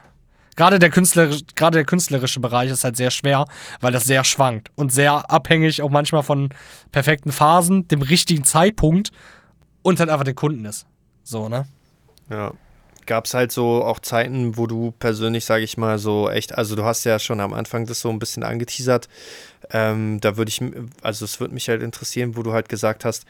Gerade 0.56 0.80
der, 0.80 0.90
künstlerisch, 0.90 1.42
gerade 1.56 1.80
der 1.80 1.86
künstlerische 1.86 2.40
Bereich 2.40 2.72
ist 2.72 2.84
halt 2.84 2.96
sehr 2.96 3.12
schwer, 3.12 3.46
weil 3.82 3.92
das 3.92 4.06
sehr 4.06 4.24
schwankt 4.24 4.72
und 4.76 4.92
sehr 4.92 5.30
abhängig 5.30 5.82
auch 5.82 5.90
manchmal 5.90 6.24
von 6.24 6.50
perfekten 6.92 7.32
Phasen, 7.32 7.88
dem 7.90 8.02
richtigen 8.02 8.46
Zeitpunkt 8.46 9.12
und 9.82 10.00
halt 10.00 10.10
einfach 10.10 10.24
den 10.24 10.36
Kunden 10.36 10.64
ist. 10.66 10.86
So, 11.24 11.50
ne? 11.50 11.68
Ja. 12.30 12.54
Gab 13.06 13.26
es 13.26 13.36
halt 13.36 13.52
so 13.52 13.84
auch 13.84 14.00
Zeiten, 14.00 14.58
wo 14.58 14.66
du 14.66 14.92
persönlich, 14.92 15.46
sage 15.46 15.64
ich 15.64 15.78
mal, 15.78 16.00
so 16.00 16.28
echt, 16.28 16.58
also 16.58 16.76
du 16.76 16.86
hast 16.86 17.04
ja 17.04 17.20
schon 17.20 17.40
am 17.40 17.54
Anfang 17.54 17.86
das 17.86 18.00
so 18.00 18.10
ein 18.10 18.18
bisschen 18.18 18.42
angeteasert. 18.42 19.10
Ähm, 19.70 20.20
da 20.22 20.38
würde 20.38 20.50
ich, 20.50 20.60
also 21.04 21.26
es 21.26 21.40
würde 21.40 21.54
mich 21.54 21.70
halt 21.70 21.84
interessieren, 21.84 22.36
wo 22.36 22.42
du 22.42 22.52
halt 22.52 22.68
gesagt 22.68 23.06
hast, 23.06 23.26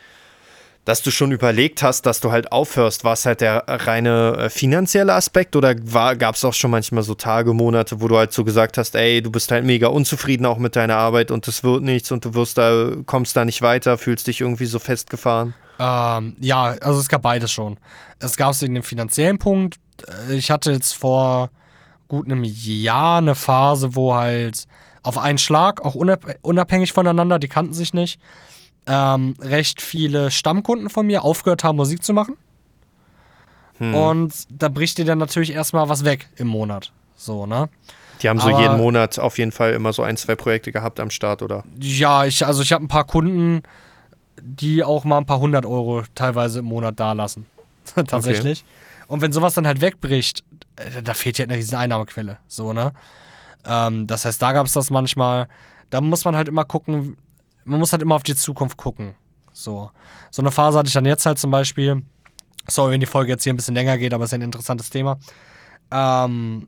dass 0.86 1.02
du 1.02 1.12
schon 1.12 1.32
überlegt 1.32 1.84
hast, 1.84 2.06
dass 2.06 2.20
du 2.20 2.32
halt 2.32 2.52
aufhörst? 2.52 3.04
War 3.04 3.14
es 3.14 3.26
halt 3.26 3.42
der 3.42 3.64
reine 3.68 4.38
äh, 4.38 4.50
finanzielle 4.50 5.14
Aspekt 5.14 5.56
oder 5.56 5.76
gab 5.76 6.36
es 6.36 6.46
auch 6.46 6.54
schon 6.54 6.72
manchmal 6.72 7.04
so 7.04 7.16
Tage, 7.16 7.54
Monate, 7.54 8.02
wo 8.02 8.08
du 8.08 8.18
halt 8.18 8.32
so 8.32 8.44
gesagt 8.44 8.78
hast, 8.78 8.96
ey, 8.96 9.22
du 9.22 9.32
bist 9.32 9.52
halt 9.52 9.66
mega 9.66 9.88
unzufrieden 9.88 10.46
auch 10.46 10.60
mit 10.60 10.76
deiner 10.76 10.96
Arbeit 10.96 11.32
und 11.32 11.48
es 11.48 11.64
wird 11.64 11.84
nichts 11.84 12.12
und 12.12 12.24
du 12.24 12.36
wirst 12.36 12.58
da, 12.58 12.92
kommst 13.06 13.36
da 13.36 13.44
nicht 13.44 13.62
weiter, 13.64 13.98
fühlst 13.98 14.28
dich 14.28 14.42
irgendwie 14.42 14.68
so 14.68 14.80
festgefahren? 14.80 15.56
Ähm, 15.80 16.38
ja, 16.40 16.76
also 16.82 17.00
es 17.00 17.10
gab 17.10 17.24
beides 17.24 17.52
schon. 17.52 17.78
Es 18.20 18.38
gab 18.38 18.52
es 18.52 18.62
wegen 18.62 18.76
dem 18.76 18.84
finanziellen 18.84 19.40
Punkt. 19.40 19.78
Äh, 20.30 20.36
ich 20.36 20.52
hatte 20.52 20.72
jetzt 20.72 20.94
vor 20.94 21.50
gut 22.08 22.28
einem 22.28 22.44
Jahr 22.44 23.18
eine 23.18 23.34
Phase, 23.34 23.96
wo 23.96 24.14
halt 24.14 24.66
auf 25.02 25.18
einen 25.18 25.38
Schlag, 25.38 25.82
auch 25.84 25.96
unabhängig 25.96 26.94
voneinander, 26.94 27.38
die 27.38 27.48
kannten 27.48 27.74
sich 27.74 27.94
nicht, 27.94 28.20
ähm, 28.88 29.36
recht 29.40 29.82
viele 29.82 30.32
Stammkunden 30.32 30.90
von 30.90 31.08
mir 31.08 31.24
aufgehört 31.24 31.64
haben, 31.64 31.76
Musik 31.76 32.04
zu 32.04 32.14
machen. 32.14 32.36
Hm. 33.78 33.94
Und 33.94 34.34
da 34.50 34.70
bricht 34.70 34.98
dir 34.98 35.06
dann 35.06 35.18
natürlich 35.18 35.52
erstmal 35.52 35.90
was 35.90 36.06
weg 36.06 36.30
im 36.38 36.48
Monat. 36.48 36.92
So, 37.16 37.46
ne? 37.46 37.70
Die 38.22 38.30
haben 38.30 38.40
so 38.40 38.50
Aber- 38.50 38.62
jeden 38.62 38.78
Monat 38.78 39.20
auf 39.20 39.38
jeden 39.38 39.52
Fall 39.52 39.74
immer 39.74 39.92
so 39.94 40.04
ein, 40.04 40.18
zwei 40.18 40.36
Projekte 40.36 40.72
gehabt 40.72 41.00
am 41.00 41.10
Start, 41.10 41.42
oder? 41.42 41.64
Ja, 41.80 42.26
ich, 42.26 42.46
also 42.46 42.62
ich 42.62 42.72
habe 42.72 42.84
ein 42.84 42.88
paar 42.88 43.04
Kunden, 43.06 43.64
die 44.42 44.84
auch 44.84 45.04
mal 45.04 45.18
ein 45.18 45.26
paar 45.26 45.40
hundert 45.40 45.66
Euro 45.66 46.04
teilweise 46.14 46.60
im 46.60 46.66
Monat 46.66 47.00
da 47.00 47.14
lassen. 47.14 47.46
Tatsächlich. 47.96 48.64
Und 49.08 49.22
wenn 49.22 49.32
sowas 49.32 49.54
dann 49.54 49.68
halt 49.68 49.82
wegbricht, 49.82 50.44
äh, 50.78 51.04
da 51.04 51.14
fehlt 51.14 51.38
ja 51.38 51.46
eine 51.46 51.56
riesen 51.56 51.76
Einnahmequelle. 51.76 52.38
So, 52.48 52.74
ne? 52.74 52.94
Ähm, 53.66 54.08
das 54.08 54.26
heißt, 54.26 54.42
da 54.42 54.54
gab 54.54 54.66
es 54.66 54.74
das 54.74 54.90
manchmal. 54.90 55.48
Da 55.90 56.02
muss 56.02 56.26
man 56.26 56.36
halt 56.36 56.48
immer 56.48 56.66
gucken, 56.66 57.18
man 57.66 57.80
muss 57.80 57.92
halt 57.92 58.02
immer 58.02 58.16
auf 58.16 58.24
die 58.24 58.36
Zukunft 58.36 58.78
gucken. 58.78 59.16
So. 59.52 59.92
So 60.32 60.42
eine 60.42 60.52
Phase 60.52 60.78
hatte 60.78 60.88
ich 60.88 60.94
dann 60.94 61.06
jetzt 61.06 61.26
halt 61.26 61.40
zum 61.40 61.52
Beispiel. 61.52 62.04
Sorry, 62.68 62.94
wenn 62.94 63.00
die 63.00 63.06
Folge 63.06 63.32
jetzt 63.32 63.44
hier 63.44 63.54
ein 63.54 63.58
bisschen 63.58 63.76
länger 63.76 63.98
geht, 63.98 64.14
aber 64.14 64.24
es 64.24 64.30
ist 64.32 64.34
ein 64.34 64.42
interessantes 64.42 64.90
Thema. 64.90 65.18
Ähm, 65.92 66.68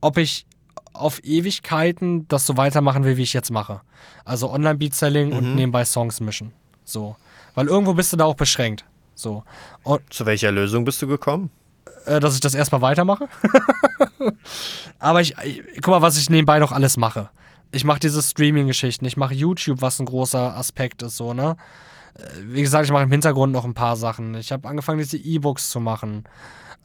ob 0.00 0.18
ich 0.18 0.46
auf 0.92 1.22
Ewigkeiten 1.22 2.26
das 2.28 2.44
so 2.44 2.56
weitermachen 2.56 3.04
will, 3.04 3.16
wie 3.16 3.22
ich 3.22 3.32
jetzt 3.32 3.50
mache. 3.50 3.82
Also 4.24 4.50
Online-Beat-Selling 4.50 5.32
und 5.32 5.54
nebenbei 5.54 5.84
Songs 5.84 6.20
mischen. 6.20 6.52
So. 6.84 7.16
Weil 7.54 7.68
irgendwo 7.68 7.94
bist 7.94 8.12
du 8.12 8.16
da 8.16 8.24
auch 8.24 8.34
beschränkt. 8.34 8.84
So. 9.14 9.44
Und 9.84 10.12
Zu 10.12 10.26
welcher 10.26 10.50
Lösung 10.50 10.84
bist 10.84 11.00
du 11.02 11.06
gekommen? 11.06 11.50
äh, 12.08 12.20
dass 12.20 12.34
ich 12.34 12.40
das 12.40 12.54
erstmal 12.54 12.80
weitermache. 12.80 13.28
Aber 14.98 15.20
ich, 15.20 15.36
ich, 15.44 15.62
guck 15.76 15.88
mal, 15.88 16.02
was 16.02 16.18
ich 16.18 16.30
nebenbei 16.30 16.58
noch 16.58 16.72
alles 16.72 16.96
mache. 16.96 17.30
Ich 17.70 17.84
mache 17.84 18.00
diese 18.00 18.22
Streaming-Geschichten, 18.22 19.04
ich 19.04 19.16
mache 19.16 19.34
YouTube, 19.34 19.82
was 19.82 19.98
ein 19.98 20.06
großer 20.06 20.56
Aspekt 20.56 21.02
ist, 21.02 21.16
so, 21.16 21.34
ne? 21.34 21.56
Äh, 22.14 22.22
Wie 22.44 22.62
gesagt, 22.62 22.86
ich 22.86 22.92
mache 22.92 23.02
im 23.04 23.10
Hintergrund 23.10 23.52
noch 23.52 23.64
ein 23.64 23.74
paar 23.74 23.96
Sachen. 23.96 24.34
Ich 24.34 24.52
habe 24.52 24.68
angefangen, 24.68 24.98
diese 24.98 25.18
E-Books 25.18 25.70
zu 25.70 25.80
machen. 25.80 26.24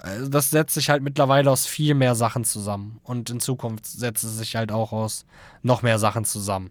Äh, 0.04 0.30
Das 0.30 0.50
setzt 0.50 0.74
sich 0.74 0.90
halt 0.90 1.02
mittlerweile 1.02 1.50
aus 1.52 1.66
viel 1.66 1.96
mehr 1.96 2.16
Sachen 2.16 2.44
zusammen. 2.44 3.00
Und 3.04 3.30
in 3.30 3.40
Zukunft 3.40 3.86
setzt 3.86 4.24
es 4.24 4.38
sich 4.38 4.56
halt 4.56 4.72
auch 4.72 4.92
aus 4.92 5.26
noch 5.62 5.82
mehr 5.84 6.00
Sachen 6.00 6.26
zusammen. 6.26 6.70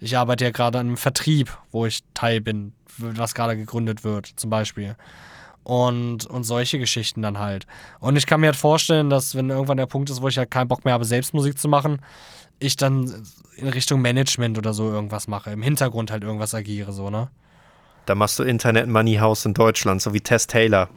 Ich 0.00 0.16
arbeite 0.16 0.44
ja 0.44 0.50
gerade 0.50 0.78
an 0.78 0.88
einem 0.88 0.96
Vertrieb, 0.98 1.56
wo 1.70 1.86
ich 1.86 2.04
Teil 2.12 2.40
bin, 2.40 2.74
was 2.98 3.34
gerade 3.34 3.56
gegründet 3.56 4.04
wird, 4.04 4.26
zum 4.36 4.50
Beispiel 4.50 4.96
und, 5.64 6.26
und 6.26 6.44
solche 6.44 6.78
Geschichten 6.78 7.22
dann 7.22 7.38
halt. 7.38 7.66
Und 7.98 8.16
ich 8.16 8.26
kann 8.26 8.40
mir 8.40 8.48
halt 8.48 8.56
vorstellen, 8.56 9.10
dass 9.10 9.34
wenn 9.34 9.50
irgendwann 9.50 9.78
der 9.78 9.86
Punkt 9.86 10.10
ist, 10.10 10.20
wo 10.22 10.28
ich 10.28 10.38
halt 10.38 10.50
keinen 10.50 10.68
Bock 10.68 10.84
mehr 10.84 10.94
habe, 10.94 11.04
selbst 11.06 11.34
Musik 11.34 11.58
zu 11.58 11.68
machen, 11.68 12.00
ich 12.58 12.76
dann 12.76 13.24
in 13.56 13.68
Richtung 13.68 14.00
Management 14.00 14.58
oder 14.58 14.72
so 14.72 14.90
irgendwas 14.90 15.28
mache, 15.28 15.50
im 15.50 15.62
Hintergrund 15.62 16.10
halt 16.10 16.22
irgendwas 16.22 16.54
agiere, 16.54 16.92
so, 16.92 17.10
ne? 17.10 17.30
Da 18.06 18.14
machst 18.14 18.38
du 18.38 18.42
Internet 18.42 18.86
Money 18.86 19.16
House 19.16 19.46
in 19.46 19.54
Deutschland, 19.54 20.02
so 20.02 20.12
wie 20.12 20.20
Tess 20.20 20.46
Taylor. 20.46 20.90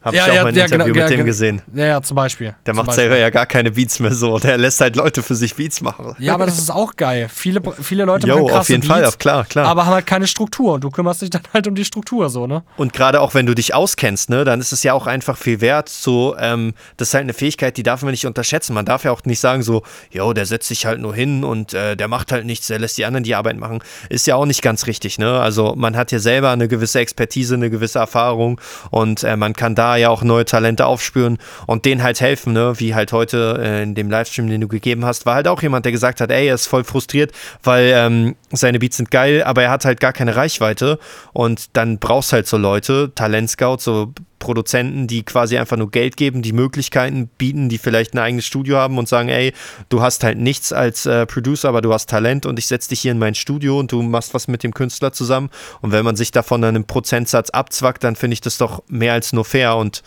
Habe 0.00 0.16
Ja, 0.16 0.24
ich 0.26 0.30
auch 0.30 0.34
ja, 0.36 0.42
mal 0.42 0.48
ein 0.50 0.54
ja, 0.54 0.64
Interview 0.64 0.92
genau, 0.92 1.08
mit 1.08 1.18
dem 1.18 1.26
gesehen. 1.26 1.62
Ja, 1.74 1.86
ja, 1.86 2.02
zum 2.02 2.14
Beispiel. 2.14 2.54
Der 2.66 2.74
macht 2.74 2.92
selber 2.92 3.18
ja 3.18 3.30
gar 3.30 3.46
keine 3.46 3.72
Beats 3.72 3.98
mehr 3.98 4.14
so. 4.14 4.38
Der 4.38 4.56
lässt 4.56 4.80
halt 4.80 4.94
Leute 4.94 5.22
für 5.22 5.34
sich 5.34 5.56
Beats 5.56 5.80
machen. 5.80 6.14
Ja, 6.18 6.34
aber 6.34 6.46
das 6.46 6.58
ist 6.58 6.70
auch 6.70 6.94
geil. 6.94 7.28
Viele, 7.32 7.60
viele 7.82 8.04
Leute 8.04 8.26
Jo, 8.28 8.34
machen 8.36 8.46
krasse 8.46 8.60
auf 8.60 8.68
jeden 8.68 8.80
Beats, 8.82 8.92
Fall, 8.92 9.04
auf 9.04 9.18
klar, 9.18 9.44
klar. 9.44 9.66
aber 9.66 9.86
haben 9.86 9.94
halt 9.94 10.06
keine 10.06 10.26
Struktur. 10.28 10.74
Und 10.74 10.84
du 10.84 10.90
kümmerst 10.90 11.22
dich 11.22 11.30
dann 11.30 11.42
halt 11.52 11.66
um 11.66 11.74
die 11.74 11.84
Struktur, 11.84 12.28
so, 12.30 12.46
ne? 12.46 12.62
Und 12.76 12.92
gerade 12.92 13.20
auch 13.20 13.34
wenn 13.34 13.46
du 13.46 13.54
dich 13.54 13.74
auskennst, 13.74 14.30
ne, 14.30 14.44
dann 14.44 14.60
ist 14.60 14.72
es 14.72 14.82
ja 14.84 14.92
auch 14.92 15.06
einfach 15.08 15.36
viel 15.36 15.60
wert. 15.60 15.88
So, 15.88 16.36
ähm, 16.38 16.74
das 16.96 17.08
ist 17.08 17.14
halt 17.14 17.24
eine 17.24 17.34
Fähigkeit, 17.34 17.76
die 17.76 17.82
darf 17.82 18.02
man 18.02 18.12
nicht 18.12 18.26
unterschätzen. 18.26 18.74
Man 18.74 18.84
darf 18.86 19.04
ja 19.04 19.10
auch 19.10 19.22
nicht 19.24 19.40
sagen 19.40 19.62
so, 19.62 19.82
jo, 20.10 20.32
der 20.32 20.46
setzt 20.46 20.68
sich 20.68 20.86
halt 20.86 21.00
nur 21.00 21.14
hin 21.14 21.42
und 21.42 21.74
äh, 21.74 21.96
der 21.96 22.06
macht 22.08 22.30
halt 22.30 22.46
nichts, 22.46 22.68
der 22.68 22.78
lässt 22.78 22.98
die 22.98 23.04
anderen 23.04 23.24
die 23.24 23.34
Arbeit 23.34 23.56
machen. 23.56 23.80
Ist 24.08 24.26
ja 24.28 24.36
auch 24.36 24.46
nicht 24.46 24.62
ganz 24.62 24.86
richtig, 24.86 25.18
ne? 25.18 25.40
Also 25.40 25.74
man 25.76 25.96
hat 25.96 26.12
ja 26.12 26.20
selber 26.20 26.50
eine 26.50 26.68
gewisse 26.68 27.00
Expertise, 27.00 27.54
eine 27.54 27.68
gewisse 27.68 27.98
Erfahrung 27.98 28.60
und 28.90 29.24
äh, 29.24 29.36
man 29.36 29.54
kann 29.54 29.74
da 29.74 29.87
ja 29.96 30.08
auch 30.10 30.22
neue 30.22 30.44
Talente 30.44 30.86
aufspüren 30.86 31.38
und 31.66 31.84
denen 31.84 32.02
halt 32.02 32.20
helfen, 32.20 32.52
ne? 32.52 32.74
Wie 32.78 32.94
halt 32.94 33.12
heute 33.12 33.60
äh, 33.62 33.82
in 33.82 33.94
dem 33.94 34.10
Livestream, 34.10 34.48
den 34.48 34.60
du 34.60 34.68
gegeben 34.68 35.04
hast, 35.04 35.26
war 35.26 35.34
halt 35.34 35.48
auch 35.48 35.62
jemand, 35.62 35.84
der 35.84 35.92
gesagt 35.92 36.20
hat, 36.20 36.30
ey, 36.30 36.48
er 36.48 36.54
ist 36.54 36.66
voll 36.66 36.84
frustriert, 36.84 37.32
weil 37.62 37.92
ähm, 37.94 38.36
seine 38.50 38.78
Beats 38.78 38.96
sind 38.96 39.10
geil, 39.10 39.42
aber 39.42 39.62
er 39.62 39.70
hat 39.70 39.84
halt 39.84 40.00
gar 40.00 40.12
keine 40.12 40.36
Reichweite 40.36 40.98
und 41.32 41.76
dann 41.76 41.98
brauchst 41.98 42.32
halt 42.32 42.46
so 42.46 42.56
Leute, 42.56 43.12
Talentscouts, 43.14 43.84
so 43.84 44.12
Produzenten, 44.38 45.06
die 45.06 45.22
quasi 45.22 45.58
einfach 45.58 45.76
nur 45.76 45.90
Geld 45.90 46.16
geben, 46.16 46.42
die 46.42 46.52
Möglichkeiten 46.52 47.28
bieten, 47.38 47.68
die 47.68 47.78
vielleicht 47.78 48.14
ein 48.14 48.18
eigenes 48.18 48.46
Studio 48.46 48.76
haben 48.76 48.98
und 48.98 49.08
sagen, 49.08 49.28
ey, 49.28 49.52
du 49.88 50.02
hast 50.02 50.24
halt 50.24 50.38
nichts 50.38 50.72
als 50.72 51.06
äh, 51.06 51.26
Producer, 51.26 51.68
aber 51.68 51.82
du 51.82 51.92
hast 51.92 52.08
Talent 52.08 52.46
und 52.46 52.58
ich 52.58 52.66
setze 52.66 52.90
dich 52.90 53.00
hier 53.00 53.12
in 53.12 53.18
mein 53.18 53.34
Studio 53.34 53.78
und 53.78 53.92
du 53.92 54.02
machst 54.02 54.34
was 54.34 54.48
mit 54.48 54.62
dem 54.62 54.74
Künstler 54.74 55.12
zusammen 55.12 55.50
und 55.80 55.92
wenn 55.92 56.04
man 56.04 56.16
sich 56.16 56.30
davon 56.30 56.62
dann 56.62 56.74
einen 56.74 56.84
Prozentsatz 56.84 57.50
abzwackt, 57.50 58.04
dann 58.04 58.16
finde 58.16 58.34
ich 58.34 58.40
das 58.40 58.58
doch 58.58 58.82
mehr 58.88 59.12
als 59.12 59.32
nur 59.32 59.44
fair 59.44 59.76
und 59.76 60.02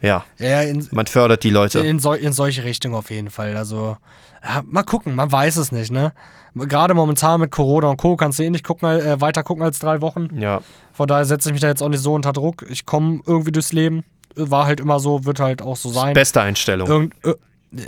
ja, 0.00 0.24
Ja, 0.38 0.62
in, 0.62 0.86
man 0.92 1.06
fördert 1.06 1.42
die 1.42 1.50
Leute. 1.50 1.80
In, 1.80 1.98
sol 1.98 2.16
in 2.16 2.32
solche 2.32 2.64
Richtungen 2.64 2.94
auf 2.94 3.10
jeden 3.10 3.30
Fall. 3.30 3.56
Also, 3.56 3.96
ja, 4.44 4.62
mal 4.64 4.84
gucken, 4.84 5.14
man 5.14 5.30
weiß 5.30 5.56
es 5.56 5.72
nicht, 5.72 5.90
ne? 5.90 6.12
Gerade 6.58 6.94
momentan 6.94 7.40
mit 7.40 7.50
Corona 7.50 7.88
und 7.88 7.96
Co. 7.96 8.16
kannst 8.16 8.38
du 8.38 8.44
eh 8.44 8.50
nicht 8.50 8.64
gucken, 8.64 8.88
äh, 8.88 9.20
weiter 9.20 9.42
gucken 9.42 9.64
als 9.64 9.78
drei 9.78 10.00
Wochen. 10.00 10.28
Ja, 10.38 10.60
Von 10.92 11.06
daher 11.06 11.24
setze 11.24 11.48
ich 11.48 11.52
mich 11.52 11.60
da 11.60 11.68
jetzt 11.68 11.82
auch 11.82 11.88
nicht 11.88 12.02
so 12.02 12.14
unter 12.14 12.32
Druck. 12.32 12.64
Ich 12.68 12.86
komme 12.86 13.20
irgendwie 13.26 13.52
durchs 13.52 13.72
Leben. 13.72 14.04
War 14.34 14.66
halt 14.66 14.80
immer 14.80 15.00
so, 15.00 15.24
wird 15.24 15.40
halt 15.40 15.62
auch 15.62 15.76
so 15.76 15.90
sein. 15.90 16.14
beste 16.14 16.40
Einstellung. 16.40 16.88
Irgend, 16.88 17.14
ir 17.24 17.36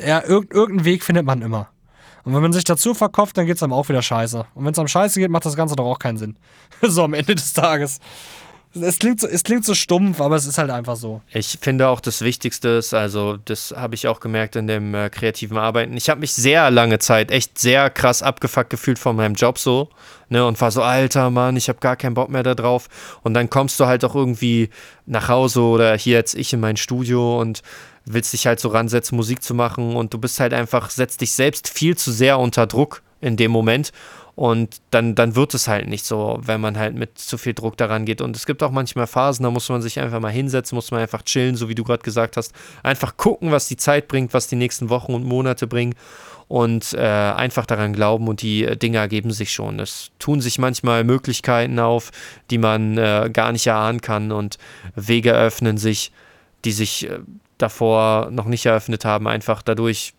ja, 0.07 0.23
irg 0.23 0.53
irgendeinen 0.53 0.85
Weg 0.85 1.05
findet 1.05 1.25
man 1.25 1.43
immer. 1.43 1.69
Und 2.25 2.35
wenn 2.35 2.43
man 2.43 2.53
sich 2.53 2.65
dazu 2.65 2.93
verkauft, 2.93 3.37
dann 3.39 3.47
geht 3.47 3.57
es 3.57 3.63
einem 3.63 3.73
auch 3.73 3.89
wieder 3.89 4.03
scheiße. 4.03 4.45
Und 4.55 4.65
wenn 4.65 4.73
es 4.73 4.79
einem 4.79 4.89
scheiße 4.89 5.19
geht, 5.21 5.31
macht 5.31 5.47
das 5.47 5.57
Ganze 5.57 5.75
doch 5.77 5.87
auch 5.87 5.99
keinen 5.99 6.19
Sinn. 6.19 6.37
so 6.83 7.05
am 7.05 7.15
Ende 7.15 7.35
des 7.35 7.53
Tages. 7.53 7.99
Es 8.73 9.01
klingt, 9.01 9.21
so, 9.21 9.27
es 9.27 9.43
klingt 9.43 9.65
so 9.65 9.75
stumpf, 9.75 10.21
aber 10.21 10.37
es 10.37 10.47
ist 10.47 10.57
halt 10.57 10.71
einfach 10.71 10.95
so. 10.95 11.23
Ich 11.33 11.59
finde 11.61 11.89
auch 11.89 12.01
das 12.01 12.23
Wichtigste 12.23 12.69
ist, 12.69 12.95
also 12.95 13.37
das 13.37 13.75
habe 13.77 13.97
ich 13.97 14.07
auch 14.07 14.21
gemerkt 14.21 14.55
in 14.55 14.69
dem 14.69 14.95
äh, 14.95 15.11
kreativen 15.11 15.59
Arbeiten. 15.59 15.97
Ich 15.97 16.09
habe 16.09 16.21
mich 16.21 16.33
sehr 16.33 16.71
lange 16.71 17.01
Zeit 17.01 17.33
echt 17.33 17.59
sehr 17.59 17.91
krass 17.91 18.23
abgefuckt 18.23 18.71
gefühlt 18.71 19.01
von 19.01 19.17
meinem 19.17 19.35
Job 19.35 19.59
so, 19.59 19.89
ne, 20.29 20.47
und 20.47 20.61
war 20.61 20.71
so, 20.71 20.83
alter 20.83 21.31
Mann, 21.31 21.57
ich 21.57 21.69
habe 21.69 21.81
gar 21.81 21.97
keinen 21.97 22.15
Bock 22.15 22.31
mehr 22.31 22.45
da 22.45 22.55
drauf. 22.55 22.89
Und 23.23 23.35
dann 23.35 23.51
kommst 23.51 23.81
du 23.81 23.87
halt 23.87 24.05
auch 24.05 24.15
irgendwie 24.15 24.71
nach 25.05 25.29
Hause 25.29 25.63
oder 25.63 25.97
hier 25.97 26.19
jetzt 26.19 26.35
ich 26.37 26.53
in 26.53 26.61
mein 26.61 26.77
Studio 26.77 27.41
und 27.41 27.63
willst 28.05 28.33
dich 28.33 28.47
halt 28.47 28.61
so 28.61 28.69
ransetzen, 28.69 29.17
Musik 29.17 29.43
zu 29.43 29.55
machen 29.55 29.97
und 29.97 30.15
du 30.15 30.19
bist 30.19 30.39
halt 30.39 30.55
einfach, 30.55 30.91
setzt 30.91 31.21
dich 31.21 31.33
selbst 31.33 31.69
viel 31.69 31.97
zu 31.97 32.13
sehr 32.13 32.39
unter 32.39 32.69
Druck 32.69 33.03
in 33.21 33.37
dem 33.37 33.51
Moment. 33.51 33.93
Und 34.41 34.81
dann, 34.91 35.15
dann 35.15 35.37
wird 35.37 35.53
es 35.53 35.69
halt 35.69 35.87
nicht 35.87 36.07
so, 36.07 36.41
wenn 36.41 36.63
man 36.63 36.79
halt 36.79 36.95
mit 36.95 37.19
zu 37.19 37.37
viel 37.37 37.53
Druck 37.53 37.77
daran 37.77 38.07
geht. 38.07 38.23
Und 38.23 38.35
es 38.35 38.47
gibt 38.47 38.63
auch 38.63 38.71
manchmal 38.71 39.07
Phasen, 39.07 39.43
da 39.43 39.51
muss 39.51 39.69
man 39.69 39.83
sich 39.83 40.01
einfach 40.01 40.19
mal 40.19 40.33
hinsetzen, 40.33 40.77
muss 40.77 40.91
man 40.91 41.03
einfach 41.03 41.21
chillen, 41.21 41.57
so 41.57 41.69
wie 41.69 41.75
du 41.75 41.85
gerade 41.85 42.03
gesagt 42.03 42.39
hast. 42.39 42.55
Einfach 42.83 43.19
gucken, 43.19 43.51
was 43.51 43.69
die 43.69 43.77
Zeit 43.77 44.09
bringt, 44.09 44.33
was 44.33 44.47
die 44.47 44.57
nächsten 44.57 44.89
Wochen 44.89 45.13
und 45.13 45.27
Monate 45.27 45.67
bringen. 45.67 45.95
Und 46.49 46.95
äh, 46.95 47.01
einfach 47.01 47.67
daran 47.67 47.93
glauben 47.93 48.29
und 48.29 48.41
die 48.41 48.65
äh, 48.65 48.79
Dinge 48.79 48.97
ergeben 48.97 49.31
sich 49.31 49.53
schon. 49.53 49.79
Es 49.79 50.11
tun 50.19 50.41
sich 50.41 50.59
manchmal 50.59 51.05
Möglichkeiten 51.05 51.79
auf, 51.79 52.11
die 52.51 52.57
man 52.57 52.97
äh, 52.97 53.29
gar 53.31 53.53
nicht 53.53 53.67
erahnen 53.67 54.01
kann. 54.01 54.33
Und 54.33 54.57
Wege 54.95 55.35
öffnen 55.35 55.77
sich, 55.77 56.13
die 56.65 56.73
sich 56.73 57.11
äh, 57.11 57.19
davor 57.59 58.31
noch 58.31 58.47
nicht 58.47 58.65
eröffnet 58.65 59.05
haben, 59.05 59.29
einfach 59.29 59.61
dadurch, 59.61 60.15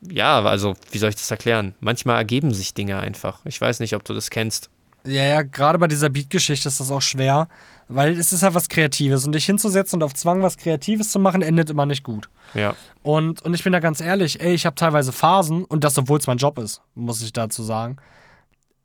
ja, 0.00 0.42
also 0.42 0.74
wie 0.90 0.98
soll 0.98 1.10
ich 1.10 1.16
das 1.16 1.30
erklären? 1.30 1.74
Manchmal 1.80 2.16
ergeben 2.16 2.52
sich 2.54 2.74
Dinge 2.74 2.98
einfach. 2.98 3.40
Ich 3.44 3.60
weiß 3.60 3.80
nicht, 3.80 3.94
ob 3.94 4.04
du 4.04 4.14
das 4.14 4.30
kennst. 4.30 4.70
Ja, 5.04 5.24
ja, 5.24 5.42
gerade 5.42 5.78
bei 5.78 5.86
dieser 5.86 6.10
Beat-Geschichte 6.10 6.68
ist 6.68 6.80
das 6.80 6.90
auch 6.90 7.00
schwer, 7.00 7.48
weil 7.88 8.18
es 8.18 8.32
ist 8.32 8.42
halt 8.42 8.54
was 8.54 8.68
Kreatives 8.68 9.24
und 9.24 9.32
dich 9.34 9.46
hinzusetzen 9.46 9.98
und 9.98 10.02
auf 10.02 10.14
Zwang 10.14 10.42
was 10.42 10.56
Kreatives 10.56 11.10
zu 11.10 11.18
machen, 11.18 11.40
endet 11.40 11.70
immer 11.70 11.86
nicht 11.86 12.02
gut. 12.02 12.28
Ja. 12.54 12.74
Und, 13.02 13.42
und 13.42 13.54
ich 13.54 13.64
bin 13.64 13.72
da 13.72 13.80
ganz 13.80 14.00
ehrlich, 14.00 14.40
ey, 14.40 14.52
ich 14.52 14.66
habe 14.66 14.74
teilweise 14.74 15.12
Phasen, 15.12 15.64
und 15.64 15.84
das, 15.84 15.96
obwohl 15.98 16.18
es 16.18 16.26
mein 16.26 16.38
Job 16.38 16.58
ist, 16.58 16.82
muss 16.94 17.22
ich 17.22 17.32
dazu 17.32 17.62
sagen, 17.62 17.96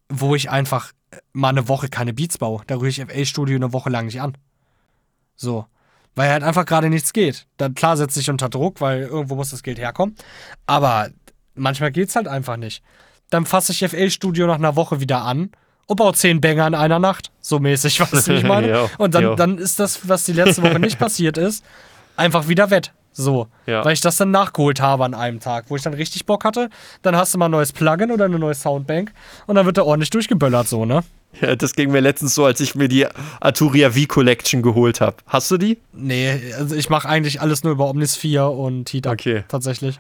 wo 0.08 0.36
ich 0.36 0.50
einfach 0.50 0.92
mal 1.34 1.50
eine 1.50 1.68
Woche 1.68 1.90
keine 1.90 2.14
Beats 2.14 2.38
baue. 2.38 2.62
Da 2.68 2.76
rühre 2.76 2.90
ich 2.90 3.02
FA-Studio 3.02 3.56
eine 3.56 3.74
Woche 3.74 3.90
lang 3.90 4.06
nicht 4.06 4.22
an. 4.22 4.38
So. 5.36 5.66
Weil 6.16 6.30
halt 6.30 6.44
einfach 6.44 6.66
gerade 6.66 6.90
nichts 6.90 7.14
geht. 7.14 7.48
Dann 7.58 7.74
klar 7.74 7.98
setze 7.98 8.20
ich 8.20 8.30
unter 8.30 8.50
Druck, 8.50 8.82
weil 8.82 9.02
irgendwo 9.02 9.36
muss 9.36 9.50
das 9.50 9.64
Geld 9.64 9.80
herkommen. 9.80 10.16
Aber 10.68 11.10
manchmal 11.56 11.92
geht's 11.92 12.16
halt 12.16 12.28
einfach 12.28 12.58
nicht. 12.58 12.84
Dann 13.30 13.46
fasse 13.46 13.72
ich 13.72 13.80
FA-Studio 13.80 14.46
nach 14.46 14.56
einer 14.56 14.76
Woche 14.76 15.00
wieder 15.00 15.24
an 15.24 15.52
und 15.88 15.96
baue 15.98 16.14
zehn 16.14 16.40
Banger 16.40 16.68
in 16.68 16.76
einer 16.76 17.00
Nacht. 17.00 17.32
So 17.42 17.60
mäßig, 17.60 18.00
weißt 18.12 18.28
du, 18.28 18.32
wie 18.34 18.38
ich 18.38 18.44
meine? 18.44 18.70
Jo, 18.74 18.90
und 18.98 19.16
dann, 19.16 19.24
jo. 19.24 19.36
dann 19.36 19.58
ist 19.58 19.80
das, 19.80 20.08
was 20.08 20.26
die 20.26 20.34
letzte 20.34 20.62
Woche 20.62 20.80
nicht 20.80 21.00
passiert 21.00 21.38
ist, 21.38 21.64
einfach 22.16 22.48
wieder 22.48 22.70
wett. 22.70 22.94
So. 23.14 23.48
Ja. 23.66 23.86
Weil 23.86 23.94
ich 23.94 24.02
das 24.02 24.18
dann 24.18 24.32
nachgeholt 24.32 24.82
habe 24.82 25.06
an 25.06 25.14
einem 25.14 25.40
Tag, 25.40 25.66
wo 25.70 25.76
ich 25.76 25.82
dann 25.84 25.94
richtig 25.94 26.26
Bock 26.26 26.44
hatte. 26.44 26.70
Dann 27.04 27.16
hast 27.16 27.34
du 27.34 27.38
mal 27.38 27.46
ein 27.46 27.52
neues 27.52 27.72
Plugin 27.72 28.12
oder 28.12 28.26
eine 28.26 28.40
neue 28.40 28.56
Soundbank 28.56 29.12
und 29.48 29.56
dann 29.56 29.66
wird 29.66 29.78
da 29.78 29.84
ordentlich 29.84 30.10
durchgeböllert, 30.10 30.68
so, 30.68 30.86
ne? 30.86 31.04
ja. 31.42 31.56
Das 31.56 31.74
ging 31.76 31.92
mir 31.92 32.00
letztens 32.02 32.36
so, 32.36 32.46
als 32.46 32.60
ich 32.60 32.76
mir 32.76 32.88
die 32.88 33.06
Arturia 33.40 33.92
V 33.92 34.02
Collection 34.08 34.62
geholt 34.62 35.00
habe. 35.02 35.18
Hast 35.28 35.50
du 35.52 35.58
die? 35.58 35.78
Nee, 35.94 36.40
also 36.58 36.76
ich 36.76 36.90
mache 36.90 37.08
eigentlich 37.08 37.40
alles 37.42 37.64
nur 37.64 37.74
über 37.74 37.90
Omnisphere 37.90 38.50
und 38.50 38.92
Heat 38.92 39.08
Up, 39.08 39.14
Okay. 39.14 39.44
tatsächlich. 39.48 40.00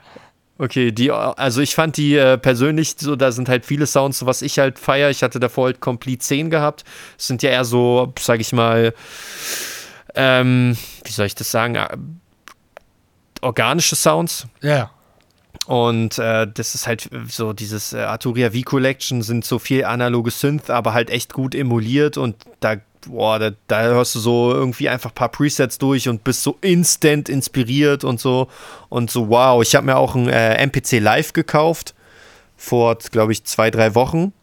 Okay, 0.59 0.91
die, 0.91 1.09
also 1.11 1.61
ich 1.61 1.74
fand 1.74 1.97
die 1.97 2.16
äh, 2.16 2.38
persönlich 2.38 2.95
so, 2.99 3.16
da 3.16 3.32
sind 3.32 3.49
halt 3.49 3.66
viele 3.66 3.88
Sounds, 3.88 4.20
so 4.20 4.28
was 4.28 4.43
ich 4.43 4.59
halt 4.59 4.78
feier. 4.78 5.09
Ich 5.09 5.24
hatte 5.24 5.39
davor 5.39 5.66
halt 5.66 5.80
Complete 5.82 6.20
10 6.20 6.51
gehabt. 6.51 6.84
Das 7.18 7.28
sind 7.28 7.41
ja 7.41 7.49
eher 7.49 7.66
so, 7.66 8.14
sag 8.20 8.39
ich 8.39 8.53
mal, 8.53 8.93
ähm, 10.16 10.78
wie 11.03 11.11
soll 11.11 11.26
ich 11.26 11.36
das 11.36 11.49
sagen, 11.49 11.76
äh, 11.76 11.88
organische 13.44 13.96
Sounds. 13.96 14.48
Ja. 14.62 14.89
Und 15.66 16.18
äh, 16.18 16.48
das 16.52 16.76
ist 16.76 16.88
halt 16.88 17.10
so, 17.30 17.54
dieses 17.54 17.94
äh, 17.94 18.00
Arturia 18.00 18.52
V 18.52 18.62
Collection 18.66 19.22
sind 19.22 19.46
so 19.46 19.60
viel 19.60 19.86
analoge 19.86 20.32
Synth, 20.32 20.70
aber 20.70 20.94
halt 20.94 21.10
echt 21.10 21.32
gut 21.32 21.56
emuliert 21.56 22.18
und 22.18 22.36
da, 22.60 22.76
boah, 23.08 23.39
da, 23.39 23.52
da 23.68 23.84
hörst 23.84 24.16
du 24.16 24.20
so 24.20 24.52
irgendwie 24.52 24.89
einfach 24.89 25.12
ein 25.12 25.16
paar 25.16 25.30
Presets 25.30 25.78
durch 25.78 26.10
und 26.10 26.26
bist 26.26 26.44
so 26.44 26.58
instant 26.62 27.30
inspiriert 27.30 28.04
und 28.04 28.20
so. 28.20 28.48
Und 28.89 29.10
so, 29.10 29.30
wow, 29.30 29.62
ich 29.62 29.76
habe 29.76 29.86
mir 29.86 29.96
auch 29.96 30.16
ein 30.16 30.28
äh, 30.28 30.62
MPC 30.66 31.00
Live 31.00 31.32
gekauft 31.32 31.94
vor, 32.58 32.96
glaube 32.96 33.32
ich, 33.32 33.46
zwei, 33.46 33.72
drei 33.72 33.96
Wochen. 33.96 34.34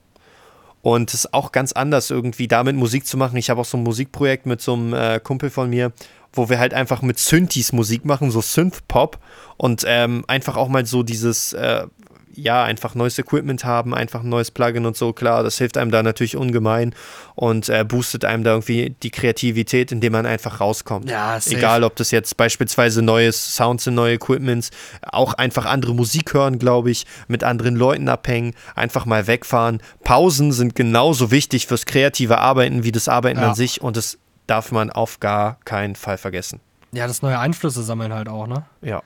Und 0.83 1.11
es 1.11 1.25
ist 1.25 1.35
auch 1.35 1.53
ganz 1.53 1.73
anders, 1.73 2.11
irgendwie 2.11 2.49
damit 2.49 2.77
Musik 2.77 3.07
zu 3.07 3.19
machen. 3.19 3.37
Ich 3.37 3.51
habe 3.51 3.61
auch 3.61 3.67
so 3.67 3.77
ein 3.77 3.83
Musikprojekt 3.83 4.47
mit 4.47 4.63
so 4.63 4.73
einem 4.73 4.95
äh, 4.95 5.21
Kumpel 5.21 5.51
von 5.51 5.69
mir, 5.69 5.93
wo 6.33 6.49
wir 6.49 6.59
halt 6.59 6.75
einfach 6.75 7.03
mit 7.03 7.19
Synthes 7.19 7.73
Musik 7.73 8.05
machen, 8.05 8.31
so 8.31 8.41
Synth-Pop 8.41 9.19
und 9.57 9.85
ähm, 9.87 10.25
einfach 10.29 10.57
auch 10.57 10.69
mal 10.69 10.87
so 10.87 11.03
dieses, 11.03 11.53
äh, 11.53 11.87
ja, 12.33 12.63
einfach 12.63 12.95
neues 12.95 13.19
Equipment 13.19 13.65
haben, 13.65 13.93
einfach 13.93 14.23
ein 14.23 14.29
neues 14.29 14.53
Plugin 14.53 14.87
und 14.87 14.97
so, 14.97 15.13
klar, 15.13 15.43
das 15.43 15.59
hilft 15.59 15.77
einem 15.77 15.91
da 15.91 16.03
natürlich 16.03 16.37
ungemein 16.37 16.95
und 17.35 17.69
äh, 17.69 17.85
boostet 17.85 18.25
einem 18.25 18.45
da 18.45 18.53
irgendwie 18.53 18.95
die 19.03 19.11
Kreativität, 19.11 19.91
indem 19.91 20.13
man 20.13 20.27
einfach 20.27 20.61
rauskommt. 20.61 21.11
Ja, 21.11 21.41
safe. 21.41 21.57
Egal, 21.57 21.83
ob 21.83 21.97
das 21.97 22.13
jetzt 22.13 22.37
beispielsweise 22.37 23.03
neues 23.03 23.57
Sounds 23.57 23.85
sind, 23.85 23.97
neue 23.97 24.15
Equipments, 24.15 24.71
auch 25.03 25.35
einfach 25.35 25.67
andere 25.67 25.93
Musik 25.95 26.33
hören, 26.33 26.61
glaube 26.61 26.93
ich, 26.93 27.05
mit 27.27 27.43
anderen 27.43 27.75
Leuten 27.75 28.09
abhängen, 28.09 28.55
einfach 28.77 29.07
mal 29.07 29.27
wegfahren. 29.27 29.83
Pausen 30.05 30.53
sind 30.53 30.77
genauso 30.77 31.33
wichtig 31.33 31.67
fürs 31.67 31.85
kreative 31.85 32.39
Arbeiten 32.39 32.85
wie 32.85 32.93
das 32.93 33.09
Arbeiten 33.09 33.41
Ja. 33.41 33.49
an 33.49 33.55
sich 33.57 33.83
und 33.83 33.97
das 33.97 34.19
darf 34.51 34.73
man 34.73 34.91
auf 34.91 35.21
gar 35.21 35.59
keinen 35.65 35.95
Fall 35.95 36.19
vergessen. 36.19 36.61
Ja, 36.93 37.07
das 37.07 37.23
neue 37.23 37.39
Einflüsse 37.39 37.85
sammeln 37.85 38.13
halt 38.13 38.29
auch, 38.29 38.49
ne? 38.49 38.65
Ja. 38.83 39.03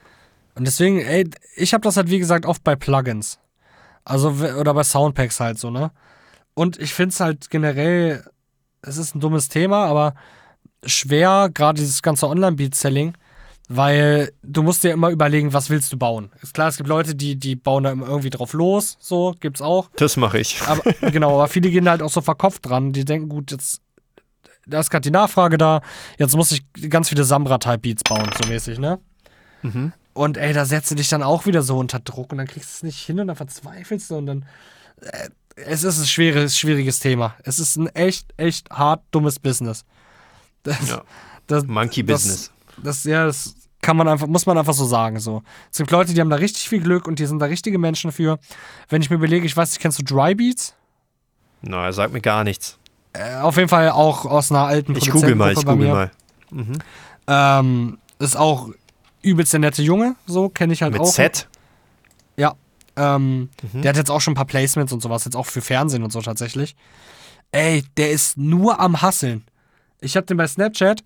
Und 0.54 0.66
deswegen, 0.66 1.00
ey, 1.00 1.28
ich 1.54 1.74
habe 1.74 1.82
das 1.82 1.96
halt 1.98 2.08
wie 2.08 2.18
gesagt 2.18 2.46
oft 2.46 2.64
bei 2.64 2.76
Plugins. 2.76 3.38
Also, 4.04 4.30
oder 4.30 4.72
bei 4.72 4.84
Soundpacks 4.84 5.40
halt 5.40 5.58
so, 5.58 5.70
ne? 5.70 5.90
Und 6.54 6.78
ich 6.78 6.94
finde 6.94 7.10
es 7.10 7.20
halt 7.20 7.50
generell, 7.50 8.24
es 8.80 8.96
ist 8.96 9.14
ein 9.14 9.20
dummes 9.20 9.48
Thema, 9.48 9.84
aber 9.86 10.14
schwer, 10.86 11.50
gerade 11.52 11.78
dieses 11.78 12.00
ganze 12.00 12.28
Online-Beat-Selling, 12.28 13.14
weil 13.68 14.32
du 14.42 14.62
musst 14.62 14.84
dir 14.84 14.92
immer 14.92 15.10
überlegen, 15.10 15.52
was 15.52 15.68
willst 15.68 15.92
du 15.92 15.98
bauen. 15.98 16.30
Ist 16.42 16.54
klar, 16.54 16.68
es 16.68 16.76
gibt 16.76 16.88
Leute, 16.88 17.14
die, 17.14 17.36
die 17.36 17.56
bauen 17.56 17.84
da 17.84 17.90
immer 17.90 18.06
irgendwie 18.06 18.30
drauf 18.30 18.52
los, 18.52 18.96
so, 19.00 19.34
gibt's 19.40 19.60
auch. 19.60 19.90
Das 19.96 20.16
mache 20.16 20.38
ich. 20.38 20.62
Aber 20.66 20.82
genau, 21.10 21.34
aber 21.34 21.48
viele 21.48 21.70
gehen 21.70 21.88
halt 21.88 22.02
auch 22.02 22.10
so 22.10 22.20
verkopft 22.20 22.66
dran. 22.66 22.92
Die 22.92 23.04
denken, 23.04 23.28
gut, 23.28 23.50
jetzt 23.50 23.83
da 24.66 24.80
ist 24.80 24.90
gerade 24.90 25.02
die 25.02 25.10
Nachfrage 25.10 25.58
da, 25.58 25.80
jetzt 26.18 26.34
muss 26.36 26.52
ich 26.52 26.62
ganz 26.90 27.08
viele 27.08 27.24
Sambra-Type-Beats 27.24 28.02
bauen, 28.04 28.28
so 28.40 28.48
mäßig, 28.48 28.78
ne? 28.78 28.98
Mhm. 29.62 29.92
Und 30.12 30.36
ey, 30.36 30.52
da 30.52 30.64
setzt 30.64 30.90
du 30.90 30.94
dich 30.94 31.08
dann 31.08 31.22
auch 31.22 31.46
wieder 31.46 31.62
so 31.62 31.76
unter 31.78 31.98
Druck 31.98 32.30
und 32.32 32.38
dann 32.38 32.46
kriegst 32.46 32.70
du 32.70 32.74
es 32.76 32.82
nicht 32.82 32.98
hin 33.04 33.18
und 33.20 33.26
dann 33.26 33.36
verzweifelst 33.36 34.10
du 34.10 34.16
und 34.16 34.26
dann. 34.26 34.44
Äh, 35.00 35.28
es 35.56 35.84
ist 35.84 36.00
ein 36.00 36.06
schweres, 36.06 36.58
schwieriges 36.58 36.98
Thema. 36.98 37.34
Es 37.44 37.58
ist 37.60 37.76
ein 37.76 37.86
echt, 37.88 38.32
echt 38.36 38.70
hart 38.70 39.02
dummes 39.12 39.38
Business. 39.38 39.84
Das, 40.64 40.88
Ja. 40.88 41.02
das, 41.46 41.64
Monkey 41.66 42.04
das- 42.04 42.22
Business. 42.22 42.50
Das, 42.82 43.04
ja, 43.04 43.26
das 43.26 43.54
kann 43.80 43.96
man 43.96 44.08
einfach, 44.08 44.26
muss 44.26 44.46
man 44.46 44.58
einfach 44.58 44.72
so 44.74 44.84
sagen. 44.84 45.20
So. 45.20 45.42
Es 45.70 45.78
gibt 45.78 45.90
Leute, 45.90 46.12
die 46.14 46.20
haben 46.20 46.30
da 46.30 46.36
richtig 46.36 46.68
viel 46.68 46.80
Glück 46.80 47.06
und 47.06 47.18
die 47.20 47.26
sind 47.26 47.38
da 47.38 47.46
richtige 47.46 47.78
Menschen 47.78 48.10
für. 48.12 48.38
Wenn 48.88 49.00
ich 49.02 49.10
mir 49.10 49.16
überlege, 49.16 49.46
ich 49.46 49.56
weiß 49.56 49.70
nicht, 49.70 49.80
kennst 49.80 49.98
du 49.98 50.02
Dry 50.02 50.34
Beats? 50.34 50.74
Na, 51.62 51.84
er 51.86 51.92
sagt 51.92 52.12
mir 52.12 52.20
gar 52.20 52.42
nichts. 52.44 52.78
Äh, 53.14 53.36
auf 53.36 53.56
jeden 53.56 53.68
Fall 53.68 53.90
auch 53.90 54.24
aus 54.26 54.50
einer 54.50 54.64
alten 54.64 54.94
Ich 54.96 55.10
google 55.10 55.34
mal, 55.34 55.52
ich 55.52 55.64
google 55.64 55.76
mir. 55.76 56.10
mal. 56.52 56.70
Ähm, 57.26 57.98
ist 58.18 58.36
auch 58.36 58.68
übelst 59.22 59.52
der 59.52 59.60
nette 59.60 59.82
Junge, 59.82 60.16
so 60.26 60.48
kenne 60.48 60.72
ich 60.72 60.82
halt 60.82 60.92
Mit 60.92 61.00
auch. 61.02 61.10
Z? 61.12 61.48
Ja. 62.36 62.54
Ähm, 62.96 63.48
Mhm. 63.72 63.82
Der 63.82 63.88
hat 63.90 63.96
jetzt 63.96 64.10
auch 64.10 64.20
schon 64.20 64.32
ein 64.32 64.36
paar 64.36 64.44
Placements 64.44 64.92
und 64.92 65.00
sowas, 65.02 65.24
jetzt 65.24 65.36
auch 65.36 65.46
für 65.46 65.60
Fernsehen 65.62 66.02
und 66.02 66.12
so 66.12 66.20
tatsächlich. 66.20 66.76
Ey, 67.52 67.84
der 67.96 68.10
ist 68.10 68.36
nur 68.36 68.78
am 68.80 69.00
Hasseln. 69.00 69.44
Ich 70.00 70.16
hab 70.16 70.26
den 70.26 70.36
bei 70.36 70.46
Snapchat 70.46 71.02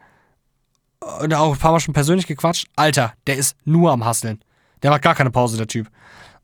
und 1.23 1.33
auch 1.35 1.53
ein 1.53 1.59
paar 1.59 1.73
Mal 1.73 1.81
schon 1.81 1.95
persönlich 1.95 2.27
gequatscht. 2.27 2.69
Alter, 2.77 3.13
der 3.27 3.37
ist 3.37 3.57
nur 3.65 3.93
am 3.93 4.05
Hasseln. 4.05 4.41
Der 4.83 4.91
macht 4.91 5.03
gar 5.03 5.15
keine 5.15 5.31
Pause, 5.31 5.57
der 5.57 5.67
Typ. 5.69 5.89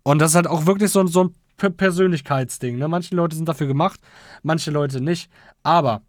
Und 0.02 0.18
das 0.18 0.30
ist 0.32 0.34
halt 0.36 0.46
auch 0.46 0.66
wirklich 0.66 0.90
so, 0.90 1.00
ein- 1.00 1.08
so 1.08 1.24
ein 1.24 1.34
Persönlichkeitsding. 1.56 2.78
Ne? 2.78 2.88
Manche 2.88 3.14
Leute 3.14 3.36
sind 3.36 3.48
dafür 3.48 3.66
gemacht, 3.66 4.00
manche 4.42 4.70
Leute 4.70 5.00
nicht. 5.00 5.30
Aber, 5.62 6.02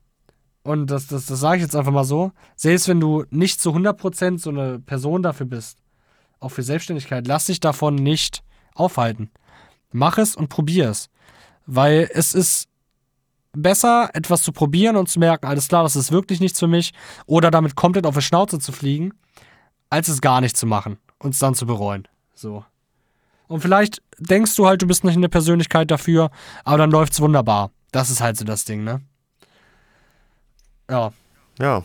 und 0.63 0.87
das, 0.87 1.07
das, 1.07 1.25
das 1.25 1.39
sage 1.39 1.57
ich 1.57 1.63
jetzt 1.63 1.75
einfach 1.75 1.91
mal 1.91 2.03
so, 2.03 2.31
selbst 2.55 2.87
wenn 2.87 2.99
du 2.99 3.25
nicht 3.29 3.61
zu 3.61 3.71
100% 3.71 4.39
so 4.39 4.49
eine 4.49 4.79
Person 4.79 5.23
dafür 5.23 5.45
bist, 5.45 5.79
auch 6.39 6.49
für 6.49 6.63
Selbstständigkeit, 6.63 7.27
lass 7.27 7.45
dich 7.45 7.59
davon 7.59 7.95
nicht 7.95 8.43
aufhalten. 8.73 9.31
Mach 9.91 10.17
es 10.17 10.35
und 10.35 10.49
probier 10.49 10.89
es. 10.89 11.09
Weil 11.65 12.09
es 12.13 12.33
ist 12.33 12.67
besser, 13.53 14.09
etwas 14.13 14.43
zu 14.43 14.51
probieren 14.51 14.95
und 14.97 15.09
zu 15.09 15.19
merken, 15.19 15.45
alles 15.45 15.67
klar, 15.67 15.83
das 15.83 15.95
ist 15.95 16.11
wirklich 16.11 16.39
nichts 16.39 16.59
für 16.59 16.67
mich, 16.67 16.93
oder 17.25 17.51
damit 17.51 17.75
komplett 17.75 18.05
auf 18.05 18.15
die 18.15 18.21
Schnauze 18.21 18.59
zu 18.59 18.71
fliegen, 18.71 19.13
als 19.89 20.07
es 20.07 20.21
gar 20.21 20.41
nicht 20.41 20.57
zu 20.57 20.65
machen 20.67 20.97
und 21.19 21.33
es 21.33 21.39
dann 21.39 21.55
zu 21.55 21.65
bereuen. 21.65 22.07
So. 22.33 22.65
Und 23.47 23.61
vielleicht 23.61 24.01
denkst 24.17 24.55
du 24.55 24.67
halt, 24.67 24.81
du 24.81 24.87
bist 24.87 25.03
nicht 25.03 25.17
eine 25.17 25.29
Persönlichkeit 25.29 25.91
dafür, 25.91 26.31
aber 26.63 26.77
dann 26.77 26.91
läuft's 26.91 27.19
wunderbar. 27.19 27.71
Das 27.91 28.09
ist 28.09 28.21
halt 28.21 28.37
so 28.37 28.45
das 28.45 28.65
Ding, 28.65 28.83
ne? 28.83 29.01
Ja. 30.89 31.13
Ja, 31.59 31.83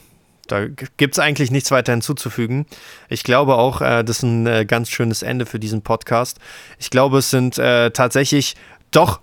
da 0.49 0.67
gibt 0.67 1.15
es 1.15 1.19
eigentlich 1.19 1.51
nichts 1.51 1.71
weiter 1.71 1.93
hinzuzufügen. 1.93 2.67
Ich 3.09 3.23
glaube 3.23 3.55
auch, 3.55 3.81
äh, 3.81 4.03
das 4.03 4.19
ist 4.19 4.23
ein 4.25 4.47
äh, 4.47 4.65
ganz 4.65 4.91
schönes 4.91 5.23
Ende 5.23 5.47
für 5.47 5.61
diesen 5.61 5.83
Podcast. 5.83 6.39
Ich 6.79 6.91
glaube, 6.91 7.19
es 7.19 7.31
sind 7.31 7.59
äh, 7.59 7.91
tatsächlich 7.91 8.57
doch, 8.91 9.21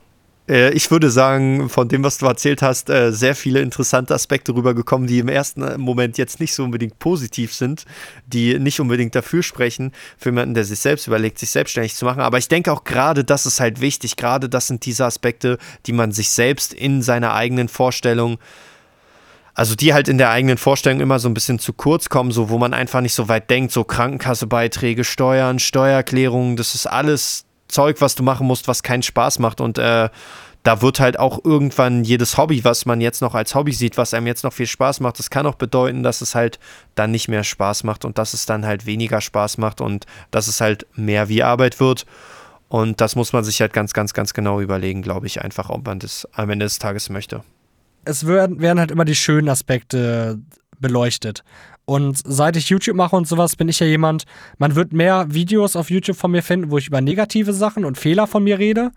ich 0.48 0.90
würde 0.92 1.12
sagen, 1.12 1.70
von 1.70 1.90
dem, 1.90 2.04
was 2.04 2.18
du 2.18 2.26
erzählt 2.26 2.62
hast, 2.62 2.90
äh, 2.90 3.12
sehr 3.12 3.36
viele 3.36 3.60
interessante 3.60 4.14
Aspekte 4.14 4.56
rübergekommen, 4.56 5.06
die 5.06 5.20
im 5.20 5.28
ersten 5.28 5.80
Moment 5.80 6.18
jetzt 6.18 6.40
nicht 6.40 6.54
so 6.54 6.64
unbedingt 6.64 7.00
positiv 7.00 7.54
sind, 7.54 7.84
die 8.28 8.58
nicht 8.58 8.80
unbedingt 8.80 9.14
dafür 9.14 9.44
sprechen, 9.44 9.92
für 10.18 10.30
jemanden, 10.30 10.54
der 10.54 10.64
sich 10.64 10.80
selbst 10.80 11.06
überlegt, 11.08 11.38
sich 11.40 11.52
selbstständig 11.52 11.96
zu 11.96 12.06
machen. 12.06 12.22
Aber 12.22 12.38
ich 12.38 12.48
denke 12.48 12.72
auch 12.72 12.86
gerade, 12.86 13.26
das 13.26 13.46
ist 13.46 13.60
halt 13.60 13.82
wichtig. 13.82 14.16
Gerade 14.16 14.48
das 14.48 14.68
sind 14.68 14.86
diese 14.86 15.06
Aspekte, 15.06 15.58
die 15.86 15.94
man 15.94 16.14
sich 16.14 16.30
selbst 16.30 16.74
in 16.74 17.02
seiner 17.02 17.34
eigenen 17.34 17.68
Vorstellung 17.68 18.38
also 19.54 19.74
die 19.74 19.92
halt 19.92 20.08
in 20.08 20.20
der 20.20 20.30
eigenen 20.30 20.60
Vorstellung 20.60 21.00
immer 21.00 21.18
so 21.18 21.28
ein 21.28 21.34
bisschen 21.34 21.58
zu 21.58 21.74
kurz 21.74 22.10
kommen, 22.10 22.32
so 22.32 22.52
wo 22.52 22.60
man 22.60 22.76
einfach 22.76 23.02
nicht 23.02 23.16
so 23.16 23.28
weit 23.28 23.50
denkt, 23.50 23.72
so 23.72 23.84
Krankenkassebeiträge, 23.84 25.04
Steuern, 25.04 25.58
Steuererklärungen, 25.58 26.58
das 26.58 26.76
ist 26.76 26.86
alles 26.86 27.47
Zeug, 27.68 28.02
was 28.02 28.16
du 28.16 28.24
machen 28.24 28.48
musst, 28.48 28.68
was 28.68 28.84
keinen 28.84 29.04
Spaß 29.04 29.40
macht 29.40 29.62
und 29.62 29.78
äh, 29.78 30.10
da 30.64 30.82
wird 30.82 31.00
halt 31.00 31.18
auch 31.18 31.46
irgendwann 31.46 32.04
jedes 32.04 32.38
Hobby, 32.38 32.64
was 32.66 32.86
man 32.86 33.00
jetzt 33.00 33.22
noch 33.22 33.36
als 33.36 33.56
Hobby 33.56 33.72
sieht, 33.72 33.96
was 33.96 34.14
einem 34.14 34.28
jetzt 34.28 34.44
noch 34.44 34.52
viel 34.52 34.68
Spaß 34.68 35.00
macht, 35.00 35.18
das 35.18 35.30
kann 35.30 35.46
auch 35.46 35.56
bedeuten, 35.56 36.04
dass 36.04 36.20
es 36.20 36.36
halt 36.36 36.60
dann 36.96 37.12
nicht 37.12 37.30
mehr 37.30 37.46
Spaß 37.46 37.86
macht 37.86 38.04
und 38.04 38.18
dass 38.18 38.34
es 38.34 38.46
dann 38.46 38.66
halt 38.66 38.86
weniger 38.86 39.22
Spaß 39.22 39.60
macht 39.60 39.80
und 39.80 40.06
dass 40.30 40.48
es 40.48 40.60
halt 40.60 40.86
mehr 40.94 41.30
wie 41.30 41.42
Arbeit 41.42 41.80
wird. 41.80 42.06
Und 42.68 43.00
das 43.00 43.16
muss 43.16 43.32
man 43.32 43.46
sich 43.46 43.62
halt 43.62 43.72
ganz, 43.72 43.94
ganz, 43.94 44.14
ganz 44.14 44.34
genau 44.34 44.60
überlegen, 44.60 45.02
glaube 45.02 45.26
ich, 45.26 45.42
einfach, 45.42 45.70
ob 45.70 45.86
man 45.86 46.00
das 46.00 46.28
am 46.34 46.50
Ende 46.50 46.66
des 46.66 46.80
Tages 46.80 47.10
möchte. 47.10 47.44
es 48.04 48.28
werden, 48.28 48.60
werden 48.60 48.80
halt 48.80 48.92
immer 48.92 49.06
die 49.06 49.16
schönen 49.16 49.48
Aspekte 49.48 50.38
beleuchtet. 50.80 51.46
Und 51.90 52.20
seit 52.26 52.58
ich 52.58 52.68
YouTube 52.68 52.98
mache 52.98 53.16
und 53.16 53.30
sowas, 53.30 53.56
bin 53.56 53.70
ich 53.70 53.80
ja 53.80 53.88
jemand, 53.88 54.26
man 54.58 54.76
wird 54.76 54.92
mehr 54.92 55.26
Videos 55.30 55.78
auf 55.78 55.90
YouTube 55.90 56.18
von 56.18 56.32
mir 56.32 56.44
finden, 56.44 56.70
wo 56.70 56.78
ich 56.78 56.88
über 56.88 57.00
negative 57.00 57.54
Sachen 57.54 57.86
und 57.86 57.98
Fehler 57.98 58.28
von 58.28 58.44
mir 58.44 58.60
rede, 58.60 58.92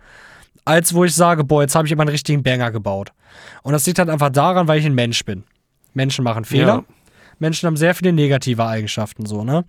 als 0.65 0.93
wo 0.93 1.05
ich 1.05 1.15
sage, 1.15 1.45
boah, 1.45 1.63
jetzt 1.63 1.77
habe 1.77 1.87
ich 1.87 1.93
immer 1.93 2.03
einen 2.03 2.11
richtigen 2.11 2.43
Banger 2.43 2.73
gebaut. 2.73 3.13
Und 3.63 3.75
das 3.75 3.87
liegt 3.87 4.01
halt 4.01 4.11
einfach 4.11 4.31
daran, 4.31 4.67
weil 4.67 4.81
ich 4.81 4.87
ein 4.87 4.97
Mensch 4.97 5.25
bin. 5.25 5.45
Menschen 5.95 6.25
machen 6.25 6.45
Fehler. 6.45 6.67
Ja. 6.67 6.85
Menschen 7.39 7.69
haben 7.69 7.77
sehr 7.77 7.95
viele 7.95 8.13
negative 8.13 8.67
Eigenschaften, 8.67 9.25
so, 9.25 9.45
ne? 9.45 9.65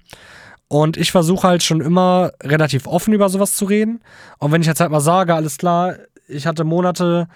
Und 0.67 0.97
ich 0.97 1.11
versuche 1.11 1.47
halt 1.47 1.61
schon 1.61 1.79
immer 1.79 2.31
relativ 2.41 2.87
offen 2.87 3.13
über 3.13 3.29
sowas 3.29 3.55
zu 3.55 3.65
reden. 3.65 4.01
Und 4.39 4.51
wenn 4.51 4.61
ich 4.61 4.67
jetzt 4.67 4.79
halt 4.79 4.89
mal 4.89 4.99
sage, 4.99 5.35
alles 5.35 5.59
klar, 5.59 5.95
ich 6.27 6.47
hatte 6.47 6.63
Monate, 6.63 7.27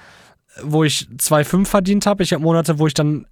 wo 0.63 0.83
ich 0.83 1.07
2,5 1.17 1.65
verdient 1.67 2.05
habe. 2.07 2.23
Ich 2.23 2.33
habe 2.33 2.41
Monate, 2.41 2.79
wo 2.79 2.87
ich 2.87 2.95
dann 2.95 3.27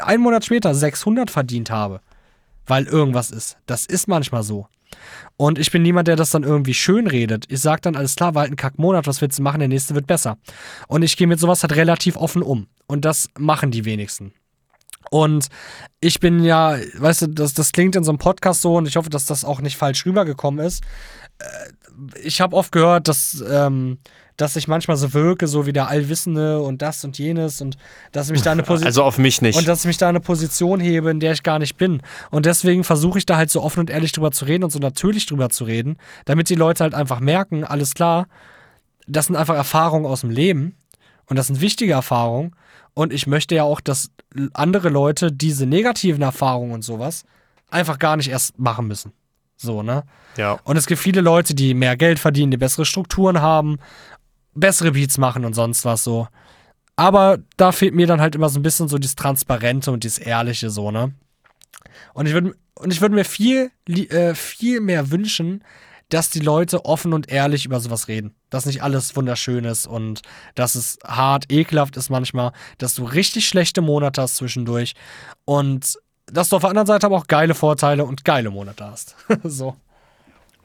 einen 0.00 0.22
Monat 0.22 0.44
später 0.44 0.74
600 0.74 1.30
verdient 1.30 1.70
habe, 1.70 2.00
weil 2.66 2.86
irgendwas 2.86 3.30
ist. 3.30 3.58
Das 3.66 3.86
ist 3.86 4.08
manchmal 4.08 4.42
so. 4.42 4.66
Und 5.36 5.58
ich 5.58 5.70
bin 5.70 5.82
niemand, 5.82 6.08
der 6.08 6.16
das 6.16 6.30
dann 6.30 6.42
irgendwie 6.42 6.74
schön 6.74 7.06
redet. 7.06 7.44
Ich 7.48 7.60
sage 7.60 7.80
dann, 7.82 7.96
alles 7.96 8.16
klar, 8.16 8.34
war 8.34 8.42
halt 8.42 8.52
ein 8.52 8.56
Kackmonat, 8.56 9.06
was 9.06 9.20
willst 9.20 9.38
du 9.38 9.42
machen, 9.42 9.60
der 9.60 9.68
nächste 9.68 9.94
wird 9.94 10.06
besser. 10.06 10.36
Und 10.88 11.02
ich 11.02 11.16
gehe 11.16 11.26
mit 11.26 11.40
sowas 11.40 11.62
halt 11.62 11.76
relativ 11.76 12.16
offen 12.16 12.42
um. 12.42 12.66
Und 12.86 13.04
das 13.04 13.28
machen 13.38 13.70
die 13.70 13.84
wenigsten. 13.84 14.32
Und 15.10 15.48
ich 16.00 16.20
bin 16.20 16.44
ja, 16.44 16.76
weißt 16.94 17.22
du, 17.22 17.26
das, 17.28 17.54
das 17.54 17.72
klingt 17.72 17.96
in 17.96 18.04
so 18.04 18.10
einem 18.10 18.18
Podcast 18.18 18.62
so 18.62 18.76
und 18.76 18.86
ich 18.86 18.96
hoffe, 18.96 19.10
dass 19.10 19.24
das 19.24 19.44
auch 19.44 19.60
nicht 19.60 19.76
falsch 19.76 20.04
rübergekommen 20.04 20.64
ist. 20.64 20.84
Äh, 21.38 21.46
ich 22.22 22.40
habe 22.40 22.56
oft 22.56 22.70
gehört, 22.70 23.08
dass, 23.08 23.42
ähm, 23.48 23.98
dass 24.40 24.56
ich 24.56 24.68
manchmal 24.68 24.96
so 24.96 25.12
wirke, 25.12 25.46
so 25.46 25.66
wie 25.66 25.72
der 25.72 25.88
Allwissende 25.88 26.60
und 26.62 26.80
das 26.80 27.04
und 27.04 27.18
jenes 27.18 27.60
und 27.60 27.76
dass 28.12 28.28
ich 28.28 28.32
mich 28.32 28.42
da 28.42 28.52
eine 28.52 28.62
Position. 28.64 28.86
Also 28.86 29.04
auf 29.04 29.18
mich 29.18 29.42
nicht. 29.42 29.58
Und 29.58 29.68
dass 29.68 29.80
ich 29.80 29.86
mich 29.86 29.98
da 29.98 30.08
eine 30.08 30.20
Position 30.20 30.80
hebe, 30.80 31.10
in 31.10 31.20
der 31.20 31.32
ich 31.32 31.42
gar 31.42 31.58
nicht 31.58 31.76
bin. 31.76 32.00
Und 32.30 32.46
deswegen 32.46 32.82
versuche 32.82 33.18
ich 33.18 33.26
da 33.26 33.36
halt 33.36 33.50
so 33.50 33.62
offen 33.62 33.80
und 33.80 33.90
ehrlich 33.90 34.12
drüber 34.12 34.30
zu 34.30 34.46
reden 34.46 34.64
und 34.64 34.70
so 34.70 34.78
natürlich 34.78 35.26
drüber 35.26 35.50
zu 35.50 35.64
reden, 35.64 35.98
damit 36.24 36.48
die 36.48 36.54
Leute 36.54 36.84
halt 36.84 36.94
einfach 36.94 37.20
merken, 37.20 37.64
alles 37.64 37.94
klar, 37.94 38.28
das 39.06 39.26
sind 39.26 39.36
einfach 39.36 39.56
Erfahrungen 39.56 40.06
aus 40.06 40.22
dem 40.22 40.30
Leben 40.30 40.76
und 41.26 41.36
das 41.36 41.48
sind 41.48 41.60
wichtige 41.60 41.92
Erfahrungen. 41.92 42.56
Und 42.94 43.12
ich 43.12 43.26
möchte 43.26 43.54
ja 43.54 43.64
auch, 43.64 43.80
dass 43.80 44.10
andere 44.54 44.88
Leute 44.88 45.32
diese 45.32 45.66
negativen 45.66 46.22
Erfahrungen 46.22 46.72
und 46.72 46.82
sowas 46.82 47.24
einfach 47.68 47.98
gar 47.98 48.16
nicht 48.16 48.30
erst 48.30 48.58
machen 48.58 48.86
müssen. 48.86 49.12
So, 49.56 49.82
ne? 49.82 50.04
Ja. 50.38 50.58
Und 50.64 50.78
es 50.78 50.86
gibt 50.86 51.00
viele 51.00 51.20
Leute, 51.20 51.54
die 51.54 51.74
mehr 51.74 51.96
Geld 51.96 52.18
verdienen, 52.18 52.50
die 52.50 52.56
bessere 52.56 52.86
Strukturen 52.86 53.42
haben, 53.42 53.78
bessere 54.54 54.92
Beats 54.92 55.18
machen 55.18 55.44
und 55.44 55.54
sonst 55.54 55.84
was 55.84 56.04
so. 56.04 56.28
Aber 56.96 57.38
da 57.56 57.72
fehlt 57.72 57.94
mir 57.94 58.06
dann 58.06 58.20
halt 58.20 58.34
immer 58.34 58.48
so 58.48 58.58
ein 58.58 58.62
bisschen 58.62 58.88
so 58.88 58.98
dieses 58.98 59.16
Transparente 59.16 59.90
und 59.90 60.04
dieses 60.04 60.18
Ehrliche 60.18 60.70
so, 60.70 60.90
ne? 60.90 61.14
Und 62.12 62.26
ich 62.26 62.34
würde 62.34 62.54
und 62.74 62.92
ich 62.92 63.00
würde 63.00 63.14
mir 63.14 63.24
viel, 63.24 63.70
äh, 63.86 64.34
viel 64.34 64.80
mehr 64.80 65.10
wünschen, 65.10 65.62
dass 66.08 66.30
die 66.30 66.40
Leute 66.40 66.84
offen 66.84 67.12
und 67.12 67.30
ehrlich 67.30 67.64
über 67.64 67.78
sowas 67.78 68.08
reden. 68.08 68.34
Dass 68.48 68.66
nicht 68.66 68.82
alles 68.82 69.14
wunderschön 69.16 69.64
ist 69.64 69.86
und 69.86 70.22
dass 70.54 70.74
es 70.74 70.98
hart, 71.06 71.52
ekelhaft 71.52 71.96
ist 71.96 72.10
manchmal, 72.10 72.52
dass 72.78 72.94
du 72.94 73.04
richtig 73.04 73.46
schlechte 73.46 73.80
Monate 73.80 74.22
hast 74.22 74.36
zwischendurch 74.36 74.94
und 75.44 75.98
dass 76.26 76.48
du 76.48 76.56
auf 76.56 76.62
der 76.62 76.70
anderen 76.70 76.86
Seite 76.86 77.06
aber 77.06 77.16
auch 77.16 77.26
geile 77.26 77.54
Vorteile 77.54 78.04
und 78.04 78.24
geile 78.24 78.50
Monate 78.50 78.84
hast. 78.84 79.16
so. 79.44 79.76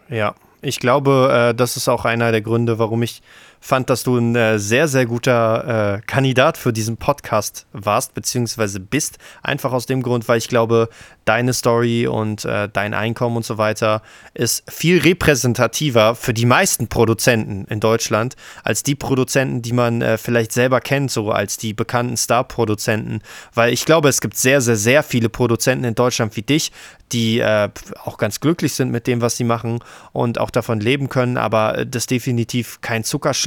Ja, 0.09 0.35
ich 0.61 0.79
glaube, 0.79 1.49
äh, 1.51 1.55
das 1.55 1.77
ist 1.77 1.89
auch 1.89 2.05
einer 2.05 2.31
der 2.31 2.41
Gründe, 2.41 2.79
warum 2.79 3.03
ich 3.03 3.21
fand, 3.65 3.89
dass 3.89 4.03
du 4.03 4.17
ein 4.17 4.35
äh, 4.35 4.59
sehr, 4.59 4.87
sehr 4.87 5.07
guter 5.07 5.95
äh, 5.95 6.01
Kandidat 6.05 6.57
für 6.57 6.71
diesen 6.71 6.97
Podcast 6.97 7.65
warst, 7.73 8.13
beziehungsweise 8.13 8.79
bist. 8.79 9.17
Einfach 9.41 9.73
aus 9.73 9.87
dem 9.87 10.03
Grund, 10.03 10.27
weil 10.27 10.37
ich 10.37 10.47
glaube, 10.47 10.87
deine 11.25 11.53
Story 11.53 12.05
und 12.05 12.45
äh, 12.45 12.69
dein 12.71 12.93
Einkommen 12.93 13.37
und 13.37 13.45
so 13.45 13.57
weiter 13.57 14.03
ist 14.35 14.63
viel 14.71 14.99
repräsentativer 14.99 16.13
für 16.13 16.33
die 16.33 16.45
meisten 16.45 16.87
Produzenten 16.87 17.65
in 17.65 17.79
Deutschland 17.79 18.35
als 18.63 18.83
die 18.83 18.93
Produzenten, 18.93 19.63
die 19.63 19.73
man 19.73 20.03
äh, 20.03 20.19
vielleicht 20.19 20.51
selber 20.51 20.79
kennt, 20.79 21.09
so 21.09 21.31
als 21.31 21.57
die 21.57 21.73
bekannten 21.73 22.17
Star-Produzenten. 22.17 23.21
Weil 23.55 23.73
ich 23.73 23.85
glaube, 23.85 24.09
es 24.09 24.21
gibt 24.21 24.37
sehr, 24.37 24.61
sehr, 24.61 24.75
sehr 24.75 25.01
viele 25.01 25.29
Produzenten 25.29 25.85
in 25.85 25.95
Deutschland 25.95 26.35
wie 26.37 26.43
dich, 26.43 26.71
die 27.11 27.39
äh, 27.39 27.69
auch 28.03 28.17
ganz 28.17 28.39
glücklich 28.39 28.73
sind 28.73 28.91
mit 28.91 29.07
dem, 29.07 29.21
was 29.21 29.37
sie 29.37 29.43
machen 29.43 29.79
und 30.11 30.39
auch 30.39 30.49
davon 30.51 30.79
leben 30.79 31.09
können, 31.09 31.37
aber 31.37 31.85
das 31.85 32.07
definitiv 32.07 32.81
kein 32.81 33.03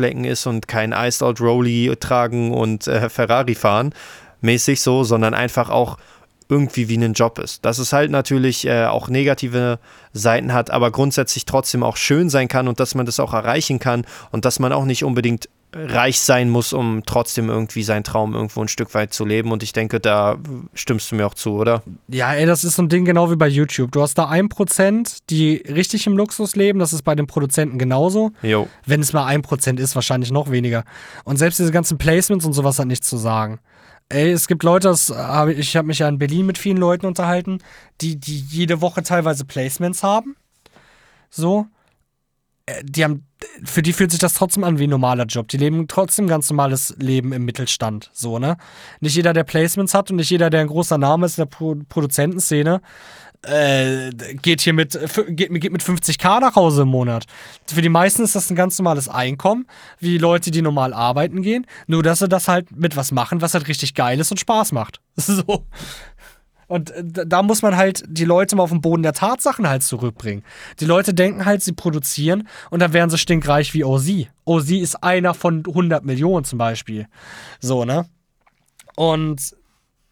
Zuckerschlecken 0.08 0.24
ist 0.24 0.46
und 0.46 0.68
kein 0.68 0.92
Iced 0.92 1.22
Out 1.22 1.40
Rolly 1.40 1.94
tragen 2.00 2.52
und 2.52 2.86
äh, 2.86 3.08
Ferrari 3.08 3.54
fahren, 3.54 3.92
mäßig 4.40 4.80
so, 4.80 5.04
sondern 5.04 5.34
einfach 5.34 5.70
auch 5.70 5.98
irgendwie 6.48 6.88
wie 6.88 6.96
ein 6.96 7.12
Job 7.12 7.38
ist. 7.38 7.64
Dass 7.64 7.78
es 7.78 7.92
halt 7.92 8.10
natürlich 8.10 8.66
äh, 8.66 8.86
auch 8.86 9.08
negative 9.08 9.78
Seiten 10.12 10.54
hat, 10.54 10.70
aber 10.70 10.90
grundsätzlich 10.90 11.44
trotzdem 11.44 11.82
auch 11.82 11.96
schön 11.96 12.30
sein 12.30 12.48
kann 12.48 12.68
und 12.68 12.80
dass 12.80 12.94
man 12.94 13.04
das 13.04 13.20
auch 13.20 13.34
erreichen 13.34 13.78
kann 13.78 14.06
und 14.30 14.44
dass 14.44 14.58
man 14.58 14.72
auch 14.72 14.84
nicht 14.84 15.04
unbedingt 15.04 15.48
reich 15.74 16.20
sein 16.20 16.48
muss, 16.48 16.72
um 16.72 17.02
trotzdem 17.04 17.48
irgendwie 17.48 17.82
seinen 17.82 18.04
Traum 18.04 18.34
irgendwo 18.34 18.60
ein 18.60 18.68
Stück 18.68 18.94
weit 18.94 19.12
zu 19.12 19.24
leben. 19.24 19.52
Und 19.52 19.62
ich 19.62 19.72
denke, 19.72 20.00
da 20.00 20.38
stimmst 20.74 21.10
du 21.10 21.16
mir 21.16 21.26
auch 21.26 21.34
zu, 21.34 21.52
oder? 21.52 21.82
Ja, 22.08 22.32
ey, 22.32 22.46
das 22.46 22.64
ist 22.64 22.76
so 22.76 22.82
ein 22.82 22.88
Ding 22.88 23.04
genau 23.04 23.30
wie 23.30 23.36
bei 23.36 23.48
YouTube. 23.48 23.92
Du 23.92 24.00
hast 24.00 24.14
da 24.14 24.28
ein 24.28 24.48
Prozent, 24.48 25.18
die 25.30 25.56
richtig 25.68 26.06
im 26.06 26.16
Luxus 26.16 26.56
leben. 26.56 26.78
Das 26.78 26.92
ist 26.92 27.02
bei 27.02 27.14
den 27.14 27.26
Produzenten 27.26 27.78
genauso. 27.78 28.32
Jo. 28.42 28.68
Wenn 28.86 29.00
es 29.00 29.12
mal 29.12 29.26
ein 29.26 29.42
Prozent 29.42 29.78
ist, 29.78 29.94
wahrscheinlich 29.94 30.30
noch 30.30 30.50
weniger. 30.50 30.84
Und 31.24 31.36
selbst 31.36 31.58
diese 31.58 31.72
ganzen 31.72 31.98
Placements 31.98 32.44
und 32.44 32.54
sowas 32.54 32.78
hat 32.78 32.86
nichts 32.86 33.08
zu 33.08 33.18
sagen. 33.18 33.60
Ey, 34.08 34.30
es 34.30 34.48
gibt 34.48 34.62
Leute, 34.62 34.88
das 34.88 35.10
hab 35.10 35.48
ich, 35.48 35.58
ich 35.58 35.76
habe 35.76 35.86
mich 35.86 35.98
ja 35.98 36.08
in 36.08 36.18
Berlin 36.18 36.46
mit 36.46 36.56
vielen 36.56 36.78
Leuten 36.78 37.04
unterhalten, 37.04 37.58
die, 38.00 38.16
die 38.16 38.38
jede 38.38 38.80
Woche 38.80 39.02
teilweise 39.02 39.44
Placements 39.44 40.02
haben. 40.02 40.34
So. 41.28 41.66
Äh, 42.68 42.84
die 42.84 43.04
haben, 43.04 43.26
für 43.64 43.82
die 43.82 43.92
fühlt 43.92 44.10
sich 44.10 44.20
das 44.20 44.34
trotzdem 44.34 44.64
an 44.64 44.78
wie 44.78 44.84
ein 44.84 44.90
normaler 44.90 45.24
Job. 45.24 45.48
Die 45.48 45.56
leben 45.56 45.88
trotzdem 45.88 46.26
ein 46.26 46.28
ganz 46.28 46.50
normales 46.50 46.94
Leben 46.98 47.32
im 47.32 47.44
Mittelstand. 47.44 48.10
So, 48.12 48.38
ne? 48.38 48.56
Nicht 49.00 49.16
jeder, 49.16 49.32
der 49.32 49.44
Placements 49.44 49.94
hat 49.94 50.10
und 50.10 50.16
nicht 50.16 50.30
jeder, 50.30 50.50
der 50.50 50.60
ein 50.60 50.66
großer 50.66 50.98
Name 50.98 51.26
ist 51.26 51.38
in 51.38 51.42
der 51.42 51.46
Pro 51.46 51.76
Produzentenszene, 51.88 52.80
äh, 53.42 54.10
geht 54.42 54.62
hier 54.62 54.72
mit, 54.72 54.98
geht, 55.28 55.60
geht 55.60 55.72
mit 55.72 55.82
50k 55.82 56.40
nach 56.40 56.56
Hause 56.56 56.82
im 56.82 56.88
Monat. 56.88 57.24
Für 57.66 57.82
die 57.82 57.88
meisten 57.88 58.24
ist 58.24 58.34
das 58.34 58.50
ein 58.50 58.56
ganz 58.56 58.76
normales 58.78 59.08
Einkommen, 59.08 59.66
wie 60.00 60.18
Leute, 60.18 60.50
die 60.50 60.60
normal 60.60 60.92
arbeiten 60.92 61.42
gehen. 61.42 61.66
Nur, 61.86 62.02
dass 62.02 62.18
sie 62.18 62.28
das 62.28 62.48
halt 62.48 62.76
mit 62.76 62.96
was 62.96 63.12
machen, 63.12 63.40
was 63.40 63.54
halt 63.54 63.68
richtig 63.68 63.94
geil 63.94 64.18
ist 64.18 64.30
und 64.30 64.40
Spaß 64.40 64.72
macht. 64.72 65.00
So. 65.20 65.66
Und 66.68 66.90
äh, 66.90 67.26
da 67.26 67.42
muss 67.42 67.62
man 67.62 67.76
halt 67.76 68.04
die 68.06 68.24
Leute 68.24 68.54
mal 68.54 68.62
auf 68.62 68.70
den 68.70 68.80
Boden 68.80 69.02
der 69.02 69.14
Tatsachen 69.14 69.68
halt 69.68 69.82
zurückbringen. 69.82 70.44
Die 70.78 70.84
Leute 70.84 71.14
denken 71.14 71.44
halt, 71.44 71.62
sie 71.62 71.72
produzieren 71.72 72.46
und 72.70 72.80
dann 72.80 72.92
wären 72.92 73.10
sie 73.10 73.18
stinkreich 73.18 73.74
wie 73.74 73.84
OZ. 73.84 74.28
OZ 74.44 74.70
ist 74.70 75.02
einer 75.02 75.34
von 75.34 75.64
100 75.66 76.04
Millionen 76.04 76.44
zum 76.44 76.58
Beispiel. 76.58 77.08
So, 77.58 77.84
ne? 77.84 78.06
Und 78.94 79.56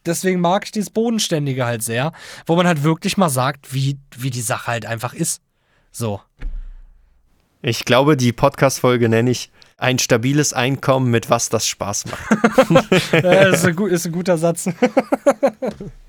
deswegen 0.07 0.41
mag 0.41 0.65
ich 0.65 0.73
dieses 0.73 0.91
Bodenständige 0.91 1.67
halt 1.67 1.83
sehr, 1.83 2.13
wo 2.47 2.57
man 2.57 2.67
halt 2.67 2.83
wirklich 2.83 3.17
mal 3.17 3.29
sagt, 3.29 3.73
wie, 3.75 3.99
wie 4.17 4.31
die 4.31 4.41
Sache 4.41 4.69
halt 4.69 4.87
einfach 4.87 5.13
ist. 5.13 5.43
So. 5.93 6.21
Ich 7.63 7.85
glaube, 7.85 8.17
die 8.17 8.33
Podcast-Folge 8.33 9.09
nenne 9.09 9.31
ich 9.31 9.51
ein 9.79 9.99
stabiles 9.99 10.53
Einkommen, 10.53 11.11
mit 11.11 11.29
was 11.29 11.49
das 11.49 11.67
Spaß 11.67 12.05
macht. 12.07 12.93
ja, 13.13 13.49
ist, 13.49 13.67
ein, 13.67 13.79
ist 13.89 14.07
ein 14.07 14.13
guter 14.13 14.39
Satz. 14.39 14.71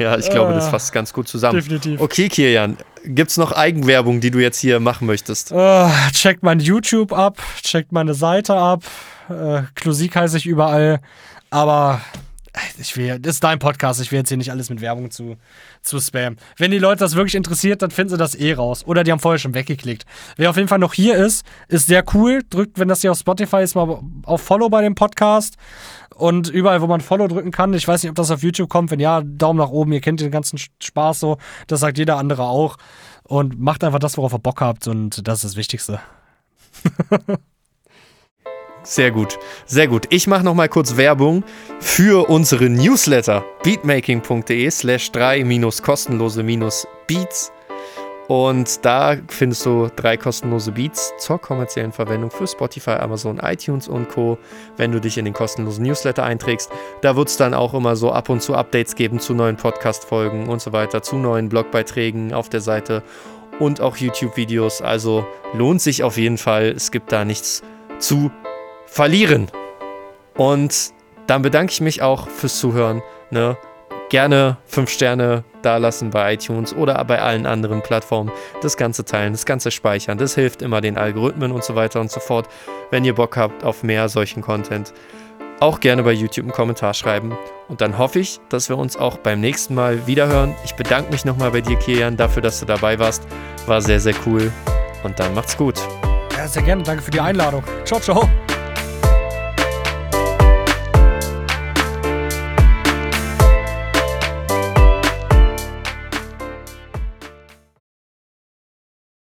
ja, 0.00 0.16
ich 0.18 0.30
glaube, 0.30 0.54
das 0.54 0.66
ah, 0.66 0.70
fasst 0.70 0.92
ganz 0.92 1.12
gut 1.12 1.28
zusammen. 1.28 1.56
Definitiv. 1.56 2.00
Okay, 2.00 2.28
Kirian, 2.28 2.76
gibt 3.04 3.30
es 3.30 3.36
noch 3.36 3.52
Eigenwerbung, 3.52 4.20
die 4.20 4.30
du 4.30 4.38
jetzt 4.38 4.58
hier 4.58 4.80
machen 4.80 5.06
möchtest? 5.06 5.52
Uh, 5.52 5.88
checkt 6.12 6.42
mein 6.42 6.58
YouTube 6.58 7.12
ab, 7.12 7.38
checkt 7.62 7.92
meine 7.92 8.14
Seite 8.14 8.54
ab. 8.54 8.82
Äh, 9.28 9.62
Klusik 9.74 10.16
heiße 10.16 10.38
ich 10.38 10.46
überall. 10.46 11.00
Aber 11.50 12.00
ich 12.78 12.96
will, 12.96 13.18
das 13.18 13.34
ist 13.34 13.44
dein 13.44 13.58
Podcast, 13.58 14.00
ich 14.00 14.10
will 14.10 14.18
jetzt 14.18 14.28
hier 14.28 14.36
nicht 14.36 14.50
alles 14.50 14.70
mit 14.70 14.80
Werbung 14.80 15.10
zu, 15.10 15.36
zu 15.82 16.00
spammen. 16.00 16.38
Wenn 16.56 16.70
die 16.70 16.78
Leute 16.78 17.00
das 17.00 17.14
wirklich 17.14 17.34
interessiert, 17.34 17.82
dann 17.82 17.90
finden 17.90 18.10
sie 18.10 18.16
das 18.16 18.34
eh 18.34 18.54
raus. 18.54 18.84
Oder 18.86 19.04
die 19.04 19.12
haben 19.12 19.20
vorher 19.20 19.38
schon 19.38 19.54
weggeklickt. 19.54 20.04
Wer 20.36 20.50
auf 20.50 20.56
jeden 20.56 20.68
Fall 20.68 20.78
noch 20.78 20.94
hier 20.94 21.16
ist, 21.16 21.44
ist 21.68 21.86
sehr 21.86 22.04
cool. 22.14 22.42
Drückt, 22.50 22.78
wenn 22.78 22.88
das 22.88 23.02
hier 23.02 23.12
auf 23.12 23.18
Spotify 23.18 23.62
ist, 23.62 23.74
mal 23.74 24.00
auf 24.24 24.42
Follow 24.42 24.68
bei 24.68 24.82
dem 24.82 24.94
Podcast. 24.94 25.56
Und 26.20 26.48
überall, 26.48 26.82
wo 26.82 26.86
man 26.86 27.00
Follow 27.00 27.28
drücken 27.28 27.50
kann. 27.50 27.72
Ich 27.72 27.88
weiß 27.88 28.02
nicht, 28.02 28.10
ob 28.10 28.16
das 28.16 28.30
auf 28.30 28.42
YouTube 28.42 28.68
kommt. 28.68 28.90
Wenn 28.90 29.00
ja, 29.00 29.22
Daumen 29.24 29.58
nach 29.58 29.70
oben. 29.70 29.92
Ihr 29.92 30.00
kennt 30.00 30.20
den 30.20 30.30
ganzen 30.30 30.58
Spaß 30.58 31.18
so. 31.20 31.38
Das 31.66 31.80
sagt 31.80 31.96
jeder 31.96 32.18
andere 32.18 32.42
auch. 32.44 32.76
Und 33.24 33.58
macht 33.58 33.82
einfach 33.84 33.98
das, 33.98 34.18
worauf 34.18 34.34
ihr 34.34 34.38
Bock 34.38 34.60
habt. 34.60 34.86
Und 34.86 35.26
das 35.26 35.38
ist 35.38 35.44
das 35.44 35.56
Wichtigste. 35.56 36.00
Sehr 38.82 39.10
gut, 39.10 39.38
sehr 39.66 39.88
gut. 39.88 40.06
Ich 40.08 40.26
mache 40.26 40.42
noch 40.42 40.54
mal 40.54 40.68
kurz 40.68 40.96
Werbung 40.96 41.44
für 41.80 42.30
unsere 42.30 42.70
Newsletter 42.70 43.44
beatmaking.de 43.62 44.70
slash 44.70 45.12
3 45.12 45.44
minus 45.44 45.82
kostenlose 45.82 46.42
Beats. 47.06 47.52
Und 48.30 48.84
da 48.84 49.16
findest 49.26 49.66
du 49.66 49.88
drei 49.96 50.16
kostenlose 50.16 50.70
Beats 50.70 51.12
zur 51.18 51.40
kommerziellen 51.40 51.90
Verwendung 51.90 52.30
für 52.30 52.46
Spotify, 52.46 52.92
Amazon, 52.92 53.40
iTunes 53.42 53.88
und 53.88 54.08
Co., 54.08 54.38
wenn 54.76 54.92
du 54.92 55.00
dich 55.00 55.18
in 55.18 55.24
den 55.24 55.34
kostenlosen 55.34 55.82
Newsletter 55.82 56.22
einträgst. 56.22 56.70
Da 57.00 57.16
wird 57.16 57.26
es 57.26 57.36
dann 57.36 57.54
auch 57.54 57.74
immer 57.74 57.96
so 57.96 58.12
ab 58.12 58.28
und 58.28 58.40
zu 58.40 58.54
Updates 58.54 58.94
geben 58.94 59.18
zu 59.18 59.34
neuen 59.34 59.56
Podcast-Folgen 59.56 60.48
und 60.48 60.62
so 60.62 60.72
weiter, 60.72 61.02
zu 61.02 61.16
neuen 61.16 61.48
Blogbeiträgen 61.48 62.32
auf 62.32 62.48
der 62.48 62.60
Seite 62.60 63.02
und 63.58 63.80
auch 63.80 63.96
YouTube-Videos. 63.96 64.80
Also 64.80 65.26
lohnt 65.52 65.82
sich 65.82 66.04
auf 66.04 66.16
jeden 66.16 66.38
Fall. 66.38 66.68
Es 66.68 66.92
gibt 66.92 67.10
da 67.10 67.24
nichts 67.24 67.64
zu 67.98 68.30
verlieren. 68.86 69.50
Und 70.36 70.92
dann 71.26 71.42
bedanke 71.42 71.72
ich 71.72 71.80
mich 71.80 72.00
auch 72.00 72.28
fürs 72.28 72.60
Zuhören. 72.60 73.02
Ne? 73.32 73.56
Gerne 74.10 74.56
5 74.66 74.90
Sterne 74.90 75.44
dalassen 75.62 76.10
bei 76.10 76.34
iTunes 76.34 76.74
oder 76.74 77.02
bei 77.04 77.22
allen 77.22 77.46
anderen 77.46 77.80
Plattformen. 77.80 78.32
Das 78.60 78.76
Ganze 78.76 79.04
teilen, 79.04 79.32
das 79.32 79.46
Ganze 79.46 79.70
speichern. 79.70 80.18
Das 80.18 80.34
hilft 80.34 80.62
immer 80.62 80.80
den 80.80 80.98
Algorithmen 80.98 81.52
und 81.52 81.62
so 81.62 81.76
weiter 81.76 82.00
und 82.00 82.10
so 82.10 82.18
fort. 82.18 82.48
Wenn 82.90 83.04
ihr 83.04 83.14
Bock 83.14 83.36
habt 83.36 83.64
auf 83.64 83.84
mehr 83.84 84.08
solchen 84.08 84.42
Content, 84.42 84.92
auch 85.60 85.78
gerne 85.78 86.02
bei 86.02 86.12
YouTube 86.12 86.44
einen 86.44 86.52
Kommentar 86.52 86.92
schreiben. 86.92 87.38
Und 87.68 87.82
dann 87.82 87.98
hoffe 87.98 88.18
ich, 88.18 88.40
dass 88.48 88.68
wir 88.68 88.78
uns 88.78 88.96
auch 88.96 89.18
beim 89.18 89.40
nächsten 89.40 89.76
Mal 89.76 90.06
wiederhören. 90.08 90.56
Ich 90.64 90.74
bedanke 90.74 91.12
mich 91.12 91.24
nochmal 91.24 91.52
bei 91.52 91.60
dir, 91.60 91.78
Kian, 91.78 92.16
dafür, 92.16 92.42
dass 92.42 92.58
du 92.58 92.66
dabei 92.66 92.98
warst. 92.98 93.22
War 93.66 93.80
sehr, 93.80 94.00
sehr 94.00 94.14
cool. 94.26 94.50
Und 95.04 95.20
dann 95.20 95.34
macht's 95.34 95.56
gut. 95.56 95.76
Ja, 96.36 96.48
sehr 96.48 96.62
gerne. 96.62 96.82
Danke 96.82 97.02
für 97.02 97.12
die 97.12 97.20
Einladung. 97.20 97.62
Ciao, 97.84 98.00
ciao. 98.00 98.28